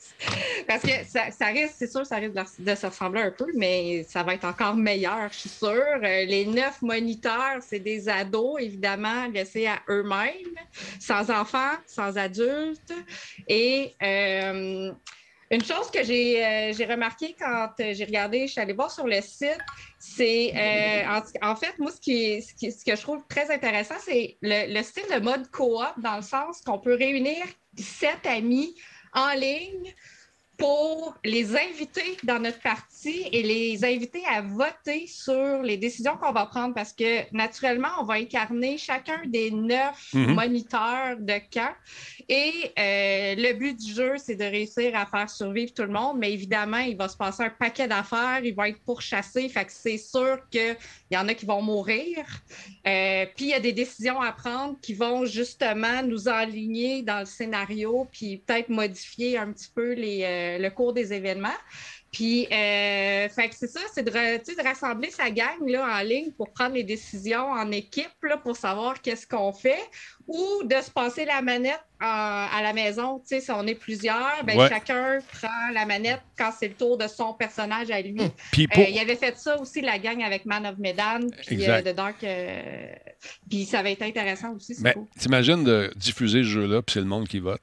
[0.66, 3.46] Parce que ça, ça risque, c'est sûr, ça risque de, de se ressembler un peu,
[3.54, 5.70] mais ça va être encore meilleur, je suis sûre.
[5.70, 10.54] Euh, les neuf moniteurs, c'est des ados, évidemment, laissés à eux-mêmes,
[11.00, 12.92] sans enfants, sans adultes.
[13.48, 14.92] Et euh,
[15.50, 19.06] une chose que j'ai euh, remarqué quand euh, j'ai regardé, je suis allée voir sur
[19.06, 19.58] le site,
[19.98, 24.72] c'est euh, en, fait, moi, ce, qui- ce que je trouve très intéressant, c'est le,
[24.74, 27.44] le style de mode coop, dans le sens qu'on peut réunir
[27.78, 28.74] sept amis
[29.12, 29.94] en ligne
[30.56, 36.32] pour les inviter dans notre partie et les inviter à voter sur les décisions qu'on
[36.32, 40.34] va prendre parce que naturellement, on va incarner chacun des neuf Mhm.
[40.34, 41.74] moniteurs de camp.
[42.28, 46.16] Et euh, le but du jeu, c'est de réussir à faire survivre tout le monde,
[46.18, 49.72] mais évidemment, il va se passer un paquet d'affaires, ils vont être pourchassés, fait que
[49.72, 50.76] c'est sûr qu'il
[51.10, 52.24] y en a qui vont mourir.
[52.86, 57.20] Euh, puis il y a des décisions à prendre qui vont justement nous aligner dans
[57.20, 61.48] le scénario, puis peut-être modifier un petit peu les, euh, le cours des événements.
[62.12, 66.74] Puis, euh, fait c'est ça, c'est de, rassembler sa gang là, en ligne pour prendre
[66.74, 69.82] les décisions en équipe là, pour savoir qu'est-ce qu'on fait
[70.26, 72.06] ou de se passer la manette en-
[72.50, 73.20] à la maison.
[73.26, 74.68] Si on est plusieurs, ben, Ouais.
[74.68, 78.16] chacun prend la manette quand c'est le tour de son personnage à lui.
[78.52, 81.56] Puis pour- Euh, il avait fait ça aussi, la gang avec Man of Medan, puis
[81.56, 81.86] Exact.
[81.86, 82.24] euh, The Dark.
[82.24, 82.86] euh,
[83.50, 85.06] puis ça va être intéressant aussi, cool.
[85.18, 87.60] t'imagines de diffuser ce jeu-là, puis c'est le monde qui vote?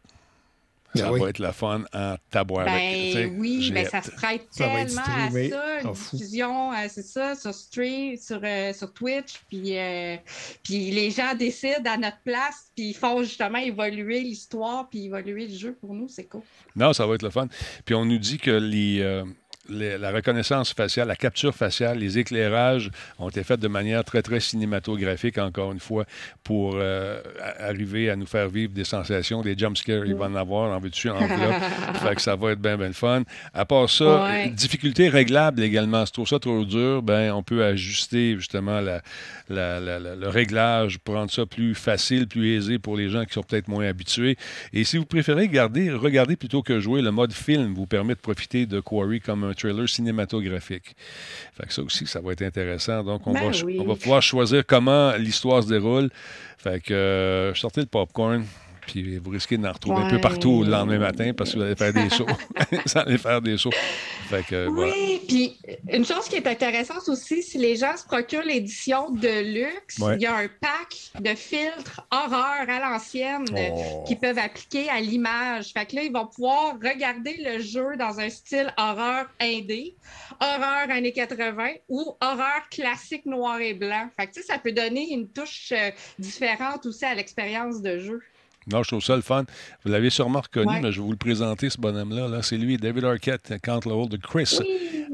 [0.96, 1.20] Ça Ben oui.
[1.22, 2.66] va être la fun en taboire.
[2.66, 4.06] Ben oui, mais ça hâte.
[4.06, 6.18] se prête Ça tellement à ça, une fou.
[6.18, 10.16] diffusion, euh, c'est ça, sur stream, sur, euh, sur Twitch, puis, euh,
[10.64, 15.48] puis les gens décident à notre place, puis ils font justement évoluer l'histoire, puis évoluer
[15.48, 16.42] le jeu pour nous, c'est cool.
[16.76, 17.48] Non, ça va être le fun.
[17.86, 19.24] Puis on nous dit que les, euh,
[19.70, 24.22] les- la reconnaissance faciale, la capture faciale, les éclairages ont été faits de manière très,
[24.22, 26.06] très cinématographique, encore une fois,
[26.44, 27.22] pour euh,
[27.60, 30.06] arriver à nous faire vivre des sensations, des jumpscares.
[30.06, 31.18] Il va en avoir, en veux-tu, en
[32.02, 33.24] fait que ça va être bien, bien le fun.
[33.54, 34.50] À part ça, Ouais.
[34.50, 36.06] difficulté réglable également.
[36.06, 39.02] Si tu trouves ça trop dur, ben, on peut ajuster justement la,
[39.50, 43.24] la- la- la- le réglage pour rendre ça plus facile, plus aisé pour les gens
[43.26, 44.38] qui sont peut-être moins habitués.
[44.74, 48.20] Et si vous préférez garder, regarder plutôt que jouer, le mode film vous permet de
[48.20, 50.96] profiter de Quarry comme un trailer cinématographique.
[51.54, 53.04] Fait que ça aussi, ça va être intéressant.
[53.04, 53.78] Donc, on, Ben va, oui.
[53.80, 56.10] on va pouvoir choisir comment l'histoire se déroule.
[56.58, 58.46] Fait que euh, sortez le popcorn.
[58.88, 61.76] Puis vous risquez d'en retrouver un peu partout le lendemain matin parce que vous allez
[61.76, 62.26] faire des sauts.
[62.72, 63.72] vous allez faire des sauts.
[64.30, 64.94] Fait que, voilà.
[64.94, 65.58] Oui, puis
[65.92, 70.16] une chose qui est intéressante aussi, si les gens se procurent l'édition de luxe, Ouais.
[70.16, 74.04] il y a un pack de filtres horreur à l'ancienne Oh.
[74.08, 75.72] qui peuvent appliquer à l'image.
[75.74, 79.96] Fait que là, ils vont pouvoir regarder le jeu dans un style horreur indé,
[80.42, 84.10] horreur années 80 ou horreur classique noir et blanc.
[84.18, 88.22] Fait que ça peut donner une touche euh, différente aussi à l'expérience de jeu.
[88.72, 89.44] Non, je trouve ça le fun.
[89.84, 90.80] Vous l'avez sûrement reconnu, Ouais.
[90.82, 92.28] mais je vais vous le présenter, ce bonhomme-là.
[92.28, 92.42] Là.
[92.42, 94.58] C'est lui, David Arquette, Count le rôle de Chris.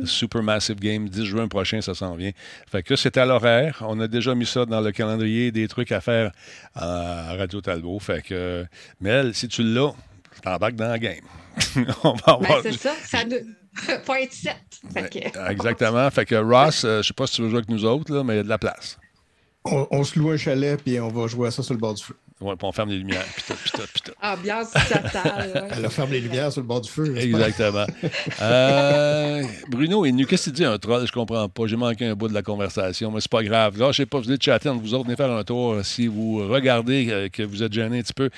[0.06, 2.32] Supermassive Game, 10 juin prochain, ça s'en vient.
[2.72, 3.84] Fait que c'est à l'horaire.
[3.86, 6.32] On a déjà mis ça dans le calendrier, des trucs à faire
[6.76, 8.00] à Radio Talbot.
[8.00, 8.66] Fait que,
[9.02, 9.92] Mel, si tu l'as,
[10.44, 11.16] t'embarques dans la game.
[12.04, 12.62] On va Ben, avoir...
[12.64, 13.40] c'est ça, ça doit
[14.06, 14.56] pas être 7.
[14.94, 15.50] Fait que...
[15.52, 16.10] Exactement.
[16.12, 18.24] Fait que Ross, euh, je sais pas si tu veux jouer avec nous autres, là,
[18.24, 18.98] mais il y a de la place.
[19.66, 21.94] On, on se loue un chalet, puis on va jouer à ça sur le bord
[21.94, 22.16] du feu.
[22.42, 24.12] Ouais, puis on ferme les lumières, puis tout, puis tout, puis tout.
[24.22, 25.52] Ambiance totale.
[25.56, 25.62] ouais.
[25.78, 27.14] Elle a fermé les lumières sur le bord du feu.
[27.18, 27.86] Exactement.
[28.42, 30.26] Euh, Bruno est nu.
[30.26, 31.06] Qu'est-ce que tu dis, un troll?
[31.06, 31.68] Je comprends pas.
[31.68, 33.78] J'ai manqué un bout de la conversation, mais c'est pas grave.
[33.78, 35.04] Là, je sais pas, vous êtes chatter entre vous autres.
[35.06, 35.78] Venez faire un tour.
[35.84, 38.30] Si vous regardez euh, que vous êtes gêné un petit peu,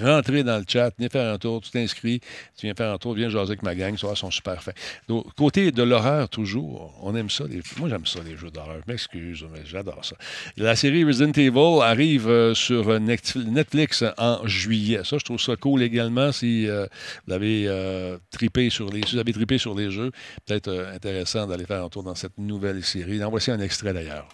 [0.00, 0.90] rentrez dans le chat.
[0.98, 1.60] Venez faire un tour.
[1.60, 2.20] Tu t'inscris.
[2.58, 3.14] Tu viens faire un tour.
[3.14, 3.96] Viens jaser avec ma gang.
[3.96, 4.76] Ça, ils sont super faits.
[5.08, 7.44] Donc, côté de l'horreur, toujours, on aime ça.
[7.48, 8.78] les- Moi, j'aime ça, les jeux d'horreur.
[8.86, 10.16] Je m'excuse, mais j'adore ça.
[10.56, 15.00] La série Resident Evil arrive euh, sur Net- Netflix en juillet.
[15.04, 16.32] Ça, je trouve ça cool également.
[16.32, 16.86] Si euh,
[17.26, 20.10] vous avez euh, tripé sur les, si vous avez trippé sur les jeux,
[20.46, 23.22] peut-être euh, intéressant d'aller faire un tour dans cette nouvelle série.
[23.22, 24.28] En voici un extrait d'ailleurs.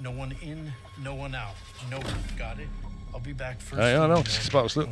[0.00, 0.58] No one in,
[1.02, 1.56] no one out.
[1.90, 2.04] No one.
[2.36, 2.68] Got it?
[3.14, 3.80] I'll be back first.
[3.80, 4.84] Ah, non, in non, qu'est-ce qui se passe là?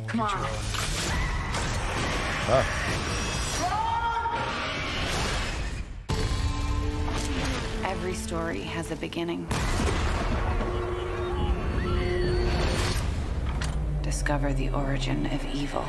[2.49, 2.63] Ah.
[7.87, 9.47] Every story has a beginning.
[14.05, 15.81] Discover the origin of evil.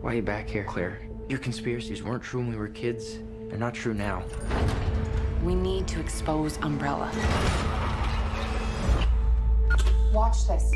[0.00, 1.00] Why are you back here, Claire?
[1.28, 3.18] Your conspiracies weren't true when we were kids.
[3.48, 4.22] They're not true now.
[5.42, 7.10] We need to expose Umbrella.
[10.12, 10.70] Watch this.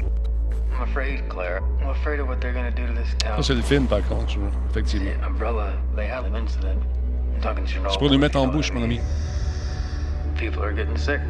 [0.75, 1.63] I'm afraid, Claire.
[1.81, 3.39] I'm afraid of what they're gonna do to this town.
[3.39, 5.23] Ça, c'est le film, par contre, je- effectivement.
[5.25, 6.83] Umbrella, they had an incident.
[7.37, 9.01] I'm talking to C'est pour lui mettre en bouche, mon ami.
[10.37, 11.21] People are getting sick.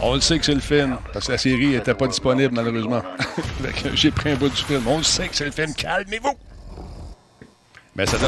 [0.00, 3.02] On le sait que c'est le film, parce que la série n'était pas disponible, malheureusement.
[3.94, 4.82] J'ai pris un bout du film.
[4.86, 5.72] On le sait que c'est le film.
[5.74, 6.34] Calmez-vous!
[7.94, 8.18] Mais ça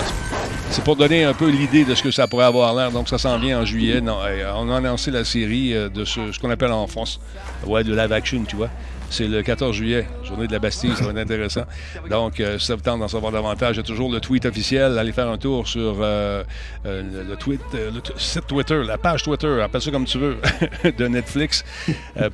[0.71, 2.91] c'est pour donner un peu l'idée de ce que ça pourrait avoir l'air.
[2.91, 4.03] Donc, ça s'en vient en juillet.
[4.03, 7.21] On a annoncé la série euh, de ce, ce qu'on appelle en France.
[7.67, 8.71] Ouais, de live action, tu vois.
[9.11, 11.63] C'est le 14 juillet, journée de la Bastille, ça va être intéressant.
[12.11, 14.45] Donc, euh, si ça vous tente d'en savoir davantage, il y a toujours le tweet
[14.45, 14.99] officiel.
[14.99, 16.45] Allez faire un tour sur euh,
[16.85, 20.37] euh, le, tweet, le site Twitter, la page Twitter, appelle ça comme tu veux,
[20.99, 21.65] de Netflix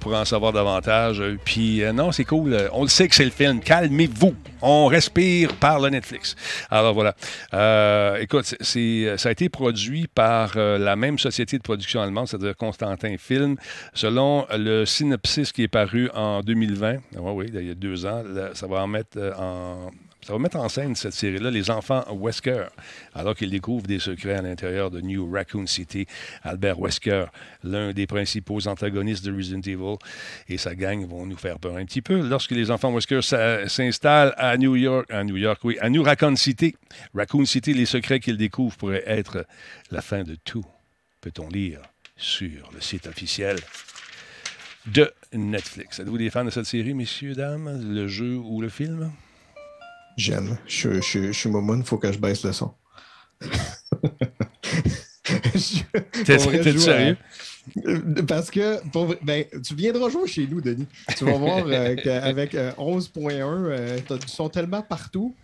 [0.01, 1.23] pour en savoir davantage.
[1.45, 2.57] Puis, non, c'est cool.
[2.73, 3.61] On le sait que c'est le film.
[3.61, 4.35] Calmez-vous.
[4.61, 6.35] On respire par le Netflix.
[6.71, 7.15] Alors, voilà.
[8.21, 13.15] Écoute, c'est- ça a été produit par la même société de production allemande, c'est-à-dire Constantin
[13.19, 13.57] Film.
[13.93, 18.23] Selon le synopsis qui est paru en 2020, oui, oui, il y a deux ans,
[18.55, 19.91] ça va mettre euh, en.
[20.25, 22.69] Ça va mettre en scène cette série-là, les enfants Wesker,
[23.13, 26.07] alors qu'ils découvrent des secrets à l'intérieur de New Raccoon City.
[26.43, 27.27] Albert Wesker,
[27.63, 29.97] l'un des principaux antagonistes de Resident Evil,
[30.49, 32.27] et sa gang vont nous faire peur un petit peu.
[32.27, 36.75] Lorsque les enfants Wesker s'installent à New York, à New York, à New Raccoon City,
[37.15, 39.45] Raccoon City, les secrets qu'ils découvrent pourraient être
[39.91, 40.65] la fin de tout,
[41.21, 41.83] peut-on lire
[42.17, 43.59] sur le site officiel
[44.87, 45.99] de Netflix.
[46.01, 49.11] Êtes-vous des fans de cette série, messieurs, dames, le jeu ou le film?
[50.17, 50.59] J'aime.
[50.67, 52.73] Je, je, je suis momoun, il faut que je baisse le son.
[56.25, 57.17] T'es- sérieux?
[57.77, 60.87] à- Euh, Parce que pour ben, tu viendras jouer chez nous, Denis.
[61.17, 65.35] Tu vas voir euh, qu'avec euh, 11.1, euh, t'as du son tellement partout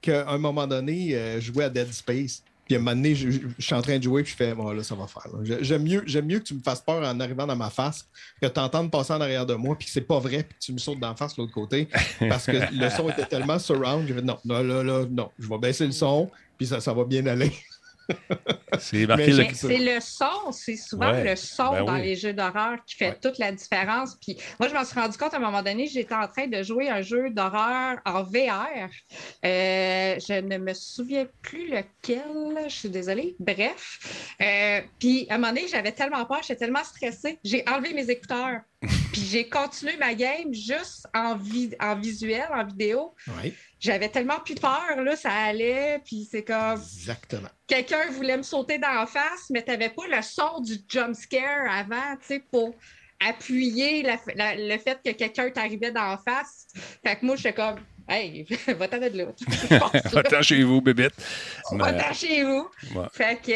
[0.00, 2.42] qu'à un moment donné, euh, je jouais à Dead Space.
[2.66, 4.70] Puis à un moment donné, je, suis en train de jouer, puis je fais, bon,
[4.72, 5.28] là, ça va faire.
[5.60, 8.06] J'aime mieux, mieux que tu me fasses peur en arrivant dans ma face
[8.42, 10.72] que tu entendes passer en arrière de moi, puis que c'est pas vrai, puis tu
[10.72, 11.88] me sautes d'en face de l'autre côté.
[12.28, 15.48] Parce que le son était tellement surround, j'ai fait, non, là, là, là, non, je
[15.48, 17.52] vais baisser le son, puis ça, ça va bien aller.
[18.78, 19.36] C'est marqué le...
[19.38, 21.24] Mais c'est le son, c'est souvent Ouais.
[21.24, 22.02] le son Ben dans oui.
[22.02, 24.16] les jeux d'horreur qui fait toute la différence.
[24.20, 26.62] Puis moi, je m'en suis rendu compte à un moment donné, j'étais en train de
[26.62, 28.88] jouer un jeu d'horreur en VR.
[29.44, 32.22] Euh, je ne me souviens plus lequel,
[32.66, 33.36] je suis désolée.
[33.38, 34.34] Bref.
[34.40, 38.10] Euh, puis à un moment donné, j'avais tellement peur, j'étais tellement stressée, j'ai enlevé mes
[38.10, 38.60] écouteurs.
[39.12, 43.14] puis j'ai continué ma game juste en, vi- en visuel, en vidéo.
[43.42, 47.48] Oui, J'avais tellement plus peur, là, ça allait, puis c'est comme exactement.
[47.66, 51.14] quelqu'un voulait me sauter dans la face, mais tu n'avais pas le son du jump
[51.14, 52.74] scare avant, tu sais, pour
[53.26, 56.66] appuyer la- la- le fait que quelqu'un t'arrivait dans la face.
[57.04, 57.76] Fait que moi, j'étais comme,
[58.08, 59.24] hey, va-t'en de là.
[60.12, 61.14] Va-t'en chez vous, bébête.
[61.72, 62.68] Mais- Va-t'en chez vous.
[62.94, 63.06] Ouais.
[63.12, 63.50] Fait que,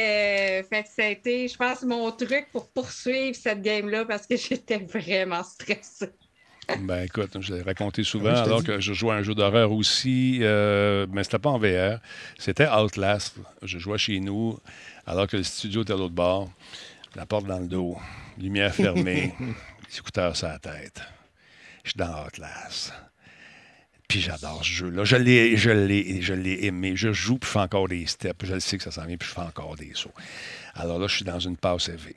[0.61, 4.27] euh, fait que ça a été, je pense, mon truc pour poursuivre cette game-là parce
[4.27, 6.11] que j'étais vraiment stressée.
[6.83, 9.23] Ben écoute, je l'ai raconté souvent, Oui, je te alors que je jouais à un
[9.23, 11.99] jeu d'horreur aussi, euh, mais c'était pas en VR.
[12.39, 13.35] C'était Outlast.
[13.63, 14.57] Je jouais chez nous,
[15.05, 16.49] alors que le studio était à l'autre bord.
[17.17, 17.99] La porte dans le dos,
[18.39, 21.03] lumière fermée, les écouteurs sur la tête.
[21.83, 22.93] Je suis dans Outlast.
[24.11, 25.05] Puis j'adore ce jeu-là.
[25.05, 26.93] Je l'ai, je l'ai, je l'ai aimé.
[26.97, 28.45] Je joue, puis je fais encore des steps.
[28.45, 30.13] Je le sais que ça s'en vient, puis je fais encore des sauts.
[30.75, 32.17] Alors là, je suis dans une passe éveillée.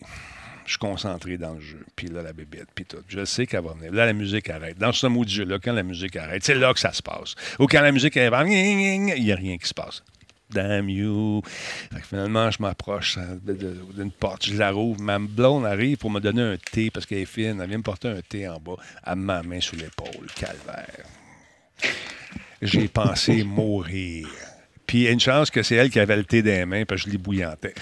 [0.65, 1.85] Je suis concentré dans le jeu.
[1.95, 2.97] Puis là, la bébête, puis tout.
[3.07, 3.91] Je sais qu'elle va venir.
[3.93, 4.77] Là, la musique arrête.
[4.77, 7.35] Dans ce mot du jeu-là, quand la musique arrête, c'est là que ça se passe.
[7.59, 10.01] Ou quand la musique va, il n'y a rien qui se passe.
[10.49, 11.41] damn you.
[11.91, 15.01] Fait que finalement, je m'approche de- de- d'une porte, je la rouvre.
[15.01, 17.59] Ma blonde arrive pour me donner un thé parce qu'elle est fine.
[17.61, 18.75] Elle vient me porter un thé en bas.
[19.15, 20.27] Met la main sous l'épaule.
[20.35, 21.05] Calvaire.
[22.61, 24.27] J'ai pensé mourir.
[24.85, 27.13] Puis une chance que c'est elle qui avait le thé des mains, parce que je
[27.13, 27.73] l'ébouillantais.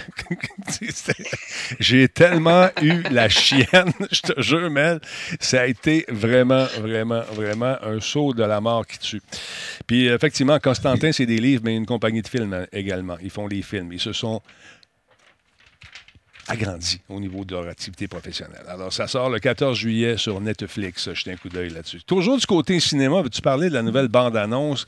[0.70, 1.24] C'était-
[1.80, 5.02] J'ai tellement eu la chienne, je te jure, Mel.
[5.40, 9.22] Ça a été vraiment, vraiment, vraiment un saut de la mort qui tue.
[9.88, 13.18] Puis effectivement, Constantin, c'est des livres, mais une compagnie de films euh, également.
[13.22, 13.92] Ils font les films.
[13.92, 14.42] Ils se sont
[16.52, 18.64] agrandis au niveau de leur activité professionnelle.
[18.68, 21.14] Alors, ça sort le 14 juillet sur Netflix.
[21.14, 22.02] Jetez un coup d'œil là-dessus.
[22.04, 24.86] Toujours du côté cinéma, veux-tu parler de la nouvelle bande-annonce?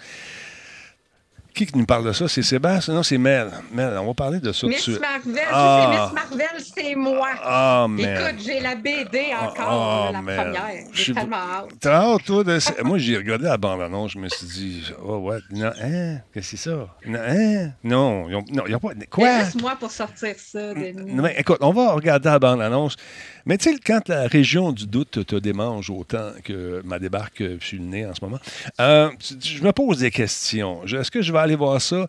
[1.53, 2.27] Qui qui nous parle de ça?
[2.27, 2.95] C'est Sébastien?
[2.95, 3.51] Non, c'est Mel.
[3.71, 4.87] Mel, on va parler de ça Miss.
[4.87, 5.89] Marvel, Ah.
[6.11, 7.29] Miss Marvel, c'est moi.
[7.43, 7.85] Ah.
[7.95, 10.35] Écoute, j'ai la BD encore, Ah, la man.
[10.35, 10.63] première.
[10.93, 11.69] J'ai tellement hâte.
[11.79, 12.43] T'as hâte, toi?
[12.43, 12.57] De...
[12.83, 15.39] Moi, j'ai regardé la bande-annonce, je me suis dit, oh, what?
[15.51, 16.17] Non, hein?
[16.33, 16.87] Qu'est-ce que c'est ça?
[17.05, 17.69] Non, hein?
[17.83, 18.89] Non, non, ils ont pas.
[19.11, 19.27] Quoi?
[19.39, 21.13] Laisse-moi pour sortir ça, Denis.
[21.13, 22.95] Non, mais écoute, on va regarder la bande-annonce.
[23.45, 27.77] Mais tu sais, quand la région du doute te démange autant que ma débarque sur
[27.77, 28.39] le nez en ce moment,
[28.79, 30.85] euh, je me pose des questions.
[30.85, 32.07] Est-ce que je vais aller voir ça?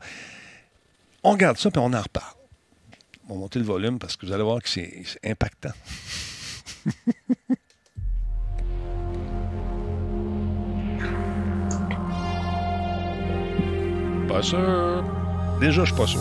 [1.25, 2.35] On regarde ça, puis on en reparle.
[3.29, 5.73] On va monter le volume parce que vous allez voir que c'est c'est impactant.
[14.29, 15.05] Pas sûr.
[15.61, 16.21] Déjà, je suis pas sûr.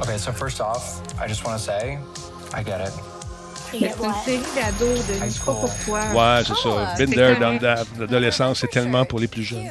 [0.00, 1.98] Okay, so first off, I just want to say,
[2.52, 3.15] I get it.
[3.70, 5.30] C'est une série d'ados, Denis.
[5.32, 6.00] C'est pas pour toi.
[6.14, 6.94] Ouais, c'est ça.
[6.98, 7.84] Been there, done that.
[7.98, 9.68] L'adolescence, c'est tellement pour les plus jeunes.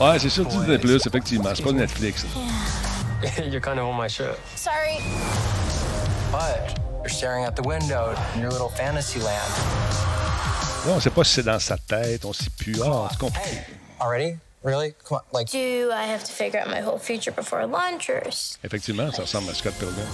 [0.00, 1.50] Ouais, c'est sûr, Disney Plus, effectivement.
[1.54, 2.24] C'est pas Netflix.
[3.50, 4.36] You're kind of on my ship.
[4.56, 4.98] Sorry.
[6.32, 9.52] But you're staring out the window in your little fantasy land.
[10.86, 12.80] Là, on sait pas si c'est dans sa tête, on sait plus.
[12.82, 13.58] Ah, c'est compliqué.
[14.00, 14.36] Already?
[14.62, 14.94] Really?
[15.04, 15.50] Come on, like.
[15.50, 19.22] Do I have to figure out my whole future before lunch, or s- Effectivement, ça
[19.22, 20.06] ressemble à Scott Pilgrim.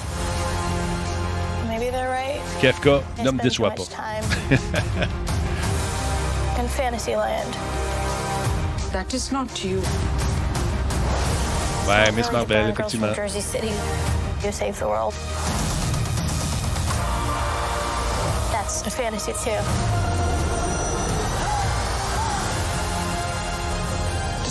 [1.68, 2.40] maybe they're right?
[2.60, 3.78] Kefka, I ne me spend déçois too pas.
[3.78, 4.24] much time
[6.58, 7.54] in Fantasyland.
[8.92, 9.82] That is not you.
[11.86, 13.14] Ouais, Miss Marvel, Brown girls effectivement.
[13.14, 13.72] from Jersey City.
[14.42, 15.12] You save the world.
[18.52, 19.60] That's a fantasy too.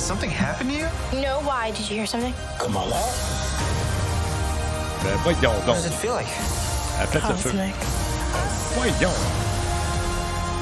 [0.07, 0.87] Something happen to you?
[1.21, 1.71] No, why?
[1.71, 2.33] Did you hear something?
[2.59, 2.87] Come on.
[5.03, 5.75] Ben, voyons What donc.
[5.75, 6.27] does it feel like?
[7.37, 7.51] Feu.
[8.75, 9.13] Voyons.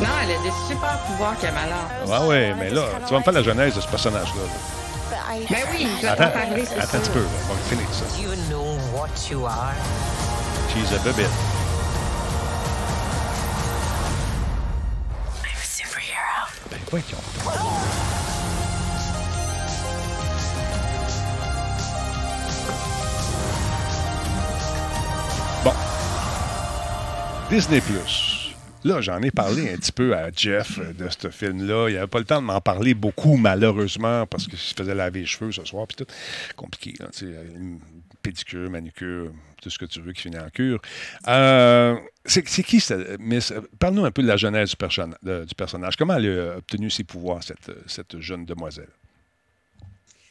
[0.01, 1.87] Non, elle a des super pouvoirs, Kamala.
[2.05, 4.41] Ouais, ouais, mais là, tu vas me faire la genèse de ce personnage-là.
[4.41, 5.35] là.
[5.49, 7.19] Ben oui, je vais t'en parler, c'est attends un petit peu.
[7.19, 7.25] là.
[7.49, 8.05] On va finir ça.
[8.17, 9.73] Do you know what you are?
[10.73, 11.29] She's a bebête.
[15.43, 16.49] I'm a superhero.
[16.69, 18.04] Ben, voyons.
[27.49, 28.53] Disney Plus.
[28.83, 31.89] Là, j'en ai parlé un petit peu à Jeff de ce film-là.
[31.89, 35.21] Il n'avait pas le temps de m'en parler beaucoup, malheureusement, parce qu'il se faisait laver
[35.21, 36.05] les cheveux ce soir, puis tout.
[36.55, 36.93] Compliqué,
[37.55, 37.79] une
[38.21, 39.31] pédicure, manucure,
[39.61, 40.79] tout ce que tu veux qui finit en cure.
[41.27, 42.79] Euh, c'est qui,
[43.19, 43.53] Miss?
[43.79, 44.37] Parle-nous un peu de la
[45.23, 45.95] de- du personnage.
[45.95, 48.89] Comment elle a obtenu ses pouvoirs, cette, cette jeune demoiselle?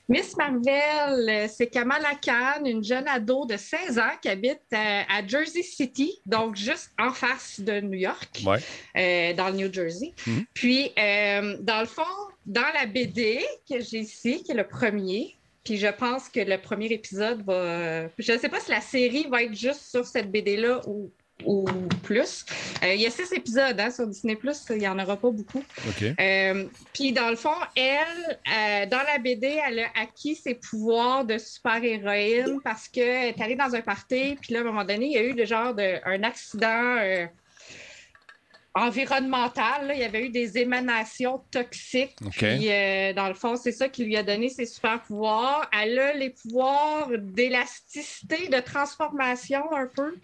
[0.09, 5.03] Miss Marvel, euh, c'est Kamala Khan, une jeune ado de 16 ans qui habite euh,
[5.09, 8.59] à Jersey City, donc juste en face de New York, Ouais.
[8.97, 10.13] euh, dans le New Jersey.
[10.27, 10.45] Mhm.
[10.53, 12.03] Puis, euh, dans le fond,
[12.45, 16.59] dans la BD que j'ai ici, qui est le premier, puis je pense que le
[16.59, 18.07] premier épisode va.
[18.19, 21.11] je ne sais pas si la série va être juste sur cette BD-là ou,
[21.45, 21.65] ou
[22.03, 22.45] plus.
[22.83, 24.39] Euh, il y a six épisodes hein, sur Disney,
[24.71, 25.63] il n'y en aura pas beaucoup.
[26.21, 31.25] Euh, Puis dans le fond, elle, euh, dans la BD, elle a acquis ses pouvoirs
[31.25, 35.07] de super-héroïne parce qu'elle est allée dans un party, puis là, à un moment donné,
[35.07, 36.99] il y a eu le genre de, un accident
[38.75, 39.87] environnemental.
[39.87, 39.95] là.
[39.95, 42.17] Il y avait eu des émanations toxiques.
[42.33, 45.69] Puis euh, dans le fond, c'est ça qui lui a donné ses super-pouvoirs.
[45.73, 50.17] Elle a les pouvoirs d'élasticité, de transformation un peu.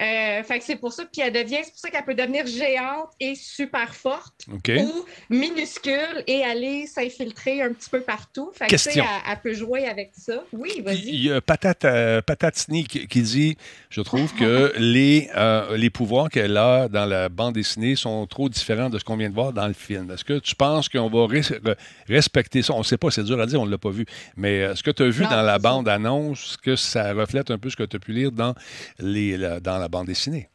[0.00, 2.46] Euh, fait que c'est pour ça, puis elle devient, c'est pour ça qu'elle peut devenir
[2.46, 4.46] géante et super forte
[4.80, 8.50] ou minuscule et aller s'infiltrer un petit peu partout.
[8.54, 10.42] Fait que, elle, elle peut jouer avec ça.
[10.52, 11.02] Oui, vas-y.
[11.08, 13.56] Il y a Patate, euh, Patatini qui, qui dit,
[13.90, 18.48] je trouve que les, euh, les pouvoirs qu'elle a dans la bande dessinée sont trop
[18.48, 20.10] différents de ce qu'on vient de voir dans le film.
[20.10, 21.76] Est-ce que tu penses qu'on va res- re-
[22.08, 22.72] respecter ça?
[22.74, 24.06] On ne sait pas, c'est dur à dire, on ne l'a pas vu.
[24.36, 27.50] Mais euh, ce que tu as vu Non, dans la bande-annonce, est-ce que ça reflète
[27.50, 28.54] un peu ce que tu as pu lire dans,
[28.98, 30.48] les, la- dans la bande dessinée?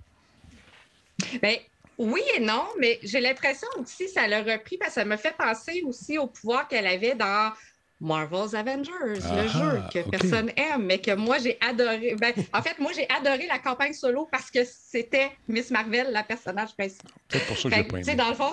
[1.41, 1.57] Ben,
[1.97, 5.35] oui et non, mais j'ai l'impression aussi ça l'a repris parce que ça me fait
[5.35, 7.51] penser aussi au pouvoir qu'elle avait dans
[7.99, 12.15] Marvel's Avengers, Ah, le jeu que personne aime, mais que moi j'ai adoré.
[12.15, 16.23] Ben, en fait, moi j'ai adoré la campagne solo parce que c'était Miss Marvel, la
[16.23, 17.11] personnage principale.
[17.31, 18.15] C'est pour ça que Fait j'ai que, pas aimé.
[18.15, 18.51] dans le fond,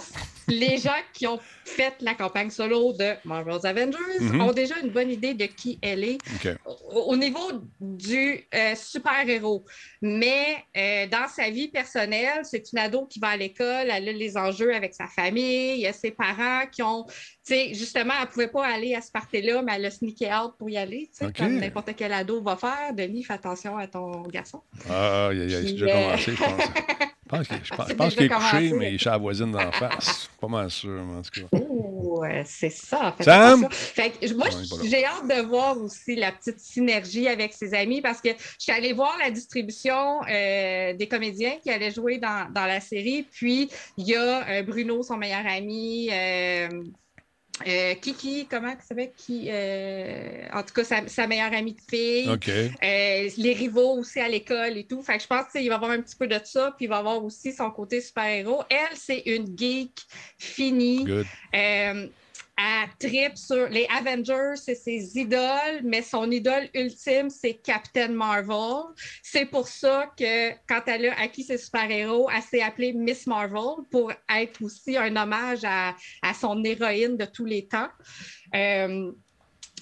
[0.48, 4.40] les gens qui ont fait la campagne solo de Marvel's Avengers Mhm.
[4.40, 6.18] ont déjà une bonne idée de qui elle est
[6.66, 7.40] au, au niveau
[7.80, 9.64] du euh, super-héros.
[10.02, 14.12] Mais euh, dans sa vie personnelle, c'est une ado qui va à l'école, elle a
[14.12, 18.14] les enjeux avec sa famille, il y a ses parents qui ont, tu sais, justement,
[18.20, 19.00] elle pouvait pas aller à
[19.34, 22.12] ce party-là, mais elle a sneaké out pour y aller, tu sais, comme n'importe quel
[22.12, 22.94] ado va faire.
[22.94, 24.62] Denis, fais attention à ton garçon.
[24.88, 26.62] Ah, aïe, c'est Puis, déjà euh, commencé, je pense.
[27.32, 30.30] Je pense qu'il est couché, mais il chat la voisine d'en face.
[30.40, 31.58] Pas mal sûr, en tout cas.
[31.58, 33.14] Oh, c'est ça.
[33.20, 33.64] Sam?
[33.64, 33.68] attention.
[33.70, 34.88] Fait que moi, il est là.
[34.88, 38.72] j'ai hâte de voir aussi la petite synergie avec ses amis parce que je suis
[38.72, 43.26] allée voir la distribution euh, des comédiens qui allaient jouer dans, dans la série.
[43.32, 46.10] Puis, il y a euh, Bruno, son meilleur ami.
[46.12, 46.68] euh,
[47.66, 49.12] euh, Kiki, comment ça s'appelle?
[49.16, 52.28] Qui, euh, en tout cas, sa, sa meilleure amie de fille.
[52.28, 52.48] OK.
[52.48, 52.70] Euh,
[53.36, 55.02] les rivaux aussi à l'école et tout.
[55.02, 56.98] Fait que je pense qu'il va avoir un petit peu de ça, puis il va
[56.98, 58.62] avoir aussi son côté super-héros.
[58.68, 60.02] Elle, c'est une geek
[60.38, 61.06] finie.
[62.56, 68.94] Elle tripe sur les Avengers, c'est ses idoles, mais son idole ultime, c'est Captain Marvel.
[69.22, 73.84] C'est pour ça que quand elle a acquis ses super-héros, elle s'est appelée Miss Marvel
[73.90, 77.88] pour être aussi un hommage à, à son héroïne de tous les temps.
[78.54, 79.10] Euh,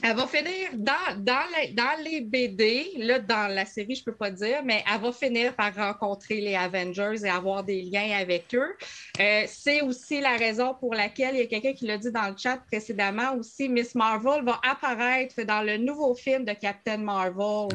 [0.05, 4.05] elle va finir dans, dans, les, dans les BD, là, dans la série, je ne
[4.07, 8.11] peux pas dire, mais elle va finir par rencontrer les Avengers et avoir des liens
[8.19, 8.75] avec eux.
[9.21, 12.29] Euh, c'est aussi la raison pour laquelle, il y a quelqu'un qui l'a dit dans
[12.29, 17.69] le chat précédemment aussi, Miss Marvel va apparaître dans le nouveau film de Captain Marvel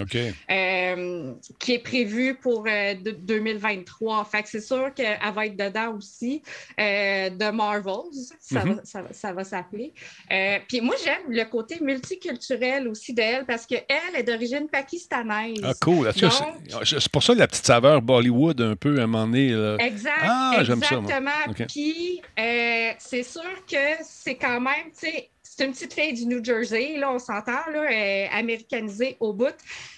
[0.52, 4.26] euh, qui est prévu pour euh, de- 2023.
[4.26, 6.42] Fait que c'est sûr qu'elle va être dedans aussi,
[6.80, 8.74] euh, de Marvels, ça, Mhm.
[8.76, 9.94] va, ça, va- ça va s'appeler.
[10.32, 11.78] Euh, Puis moi, j'aime le côté
[12.08, 13.86] multiculturel aussi d'elle parce qu'elle
[14.16, 15.60] est d'origine pakistanaise.
[15.64, 16.10] Ah, cool.
[16.14, 19.50] C'est pour ça la petite saveur Bollywood, un peu, à un moment donné.
[19.50, 19.78] là.
[19.80, 21.04] Exact, Ah, j'aime ça, moi.
[21.04, 21.32] exactement.
[21.52, 21.66] OK.
[21.68, 26.28] Puis, euh, c'est sûr que c'est quand même, tu sais, c'est une petite fille du
[26.28, 29.56] New Jersey, là, on s'entend, là, elle est américanisée au bout,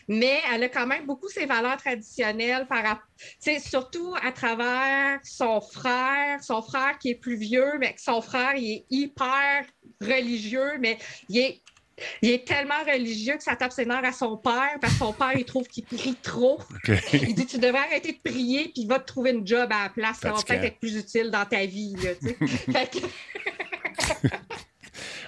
[0.07, 3.01] mais elle a quand même beaucoup ses valeurs traditionnelles, par,
[3.59, 8.71] surtout à travers son frère, son frère qui est plus vieux, mais son frère, il
[8.75, 9.65] est hyper
[9.99, 10.97] religieux, mais
[11.27, 11.61] il est
[12.21, 15.13] il est tellement religieux que ça tape ses nerfs à son père parce que son
[15.13, 16.59] père, il trouve qu'il prie trop.
[17.13, 19.83] Il dit Tu devrais arrêter de prier, puis il va te trouver une job à
[19.83, 20.19] la place.
[20.21, 21.95] Ça va peut-être être plus utile dans ta vie.
[21.95, 22.11] Là.
[22.71, 24.27] Fait que-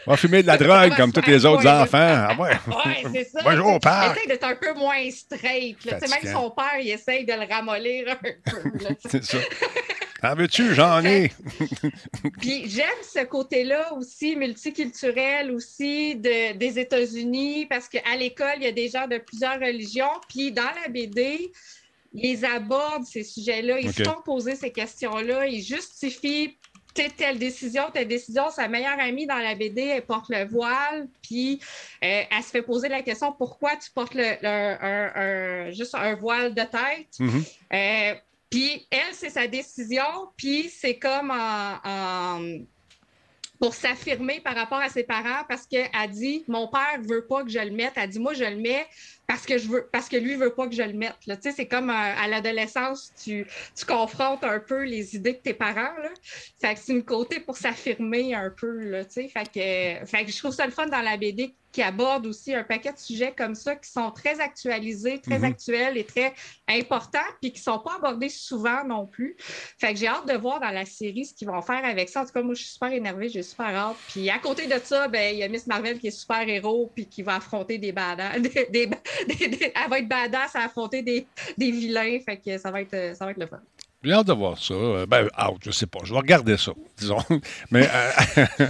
[0.07, 1.97] On va fumer de la drogue comme tous les autres enfants.
[2.29, 2.49] Ah ouais.
[2.67, 3.39] Ouais, c'est ça.
[3.43, 4.11] Bonjour, père.
[4.15, 5.83] Essaye d'être un peu moins straight.
[5.85, 5.99] là.
[6.01, 8.95] Tu sais, Même son père, il essaye de le ramollir un peu.
[9.09, 9.37] C'est ça.
[10.23, 10.73] En veux-tu?
[10.75, 11.31] J'en ai.
[12.39, 18.67] Puis j'aime ce côté-là aussi, multiculturel aussi, de- des États-Unis, parce qu'à l'école, il y
[18.67, 20.11] a des gens de plusieurs religions.
[20.29, 21.51] Puis dans la BD,
[22.13, 26.55] ils abordent ces sujets-là, ils se font poser ces questions-là, ils justifient
[26.93, 28.49] telle décision, telle décision.
[28.49, 31.59] Sa meilleure amie dans la BD, elle porte le voile, puis
[32.03, 35.95] euh, elle se fait poser la question pourquoi tu portes le, le- un- un- juste
[35.95, 37.19] un voile de tête?
[37.19, 37.43] Mhm.
[37.73, 38.13] Euh,
[38.49, 40.03] puis elle, c'est sa décision,
[40.35, 42.57] puis c'est comme en, en-
[43.59, 47.49] pour s'affirmer par rapport à ses parents parce qu'elle dit mon père veut pas que
[47.49, 47.93] je le mette.
[47.95, 48.87] Elle dit moi je le mets
[49.31, 51.15] parce que je veux parce que lui veut pas que je le mette.
[51.25, 51.37] là.
[51.37, 55.37] Tu sais, c'est comme euh, à l'adolescence, tu, tu confrontes un peu les idées de
[55.37, 55.95] tes parents.
[56.03, 56.09] Là.
[56.59, 58.77] Fait que c'est une côté pour s'affirmer un peu.
[58.89, 59.27] Là, tu sais.
[59.29, 62.53] fait, que, fait que je trouve ça le fun dans la BD qui aborde aussi
[62.53, 65.45] un paquet de sujets comme ça qui sont très actualisés, très Mhm.
[65.45, 66.33] actuels et très
[66.67, 69.37] importants, puis qui sont pas abordés souvent non plus.
[69.79, 72.23] Fait que j'ai hâte de voir dans la série ce qu'ils vont faire avec ça.
[72.23, 73.95] En tout cas, moi, je suis super énervée, j'ai super hâte.
[74.09, 76.91] Puis à côté de ça, ben, il y a Miss Marvel qui est super héros,
[76.93, 78.41] puis qui va affronter des badass.
[78.41, 78.89] Des, des-
[79.75, 82.19] elle va être badass à affronter des, des vilains.
[82.19, 83.61] Fait que ça va être, ça va être le fun.
[84.03, 84.73] J'ai hâte de voir ça.
[84.73, 85.99] Euh, Ben, out, je sais pas.
[86.03, 87.19] Je vais regarder ça, disons.
[87.71, 87.87] Mais.
[87.87, 88.67] euh,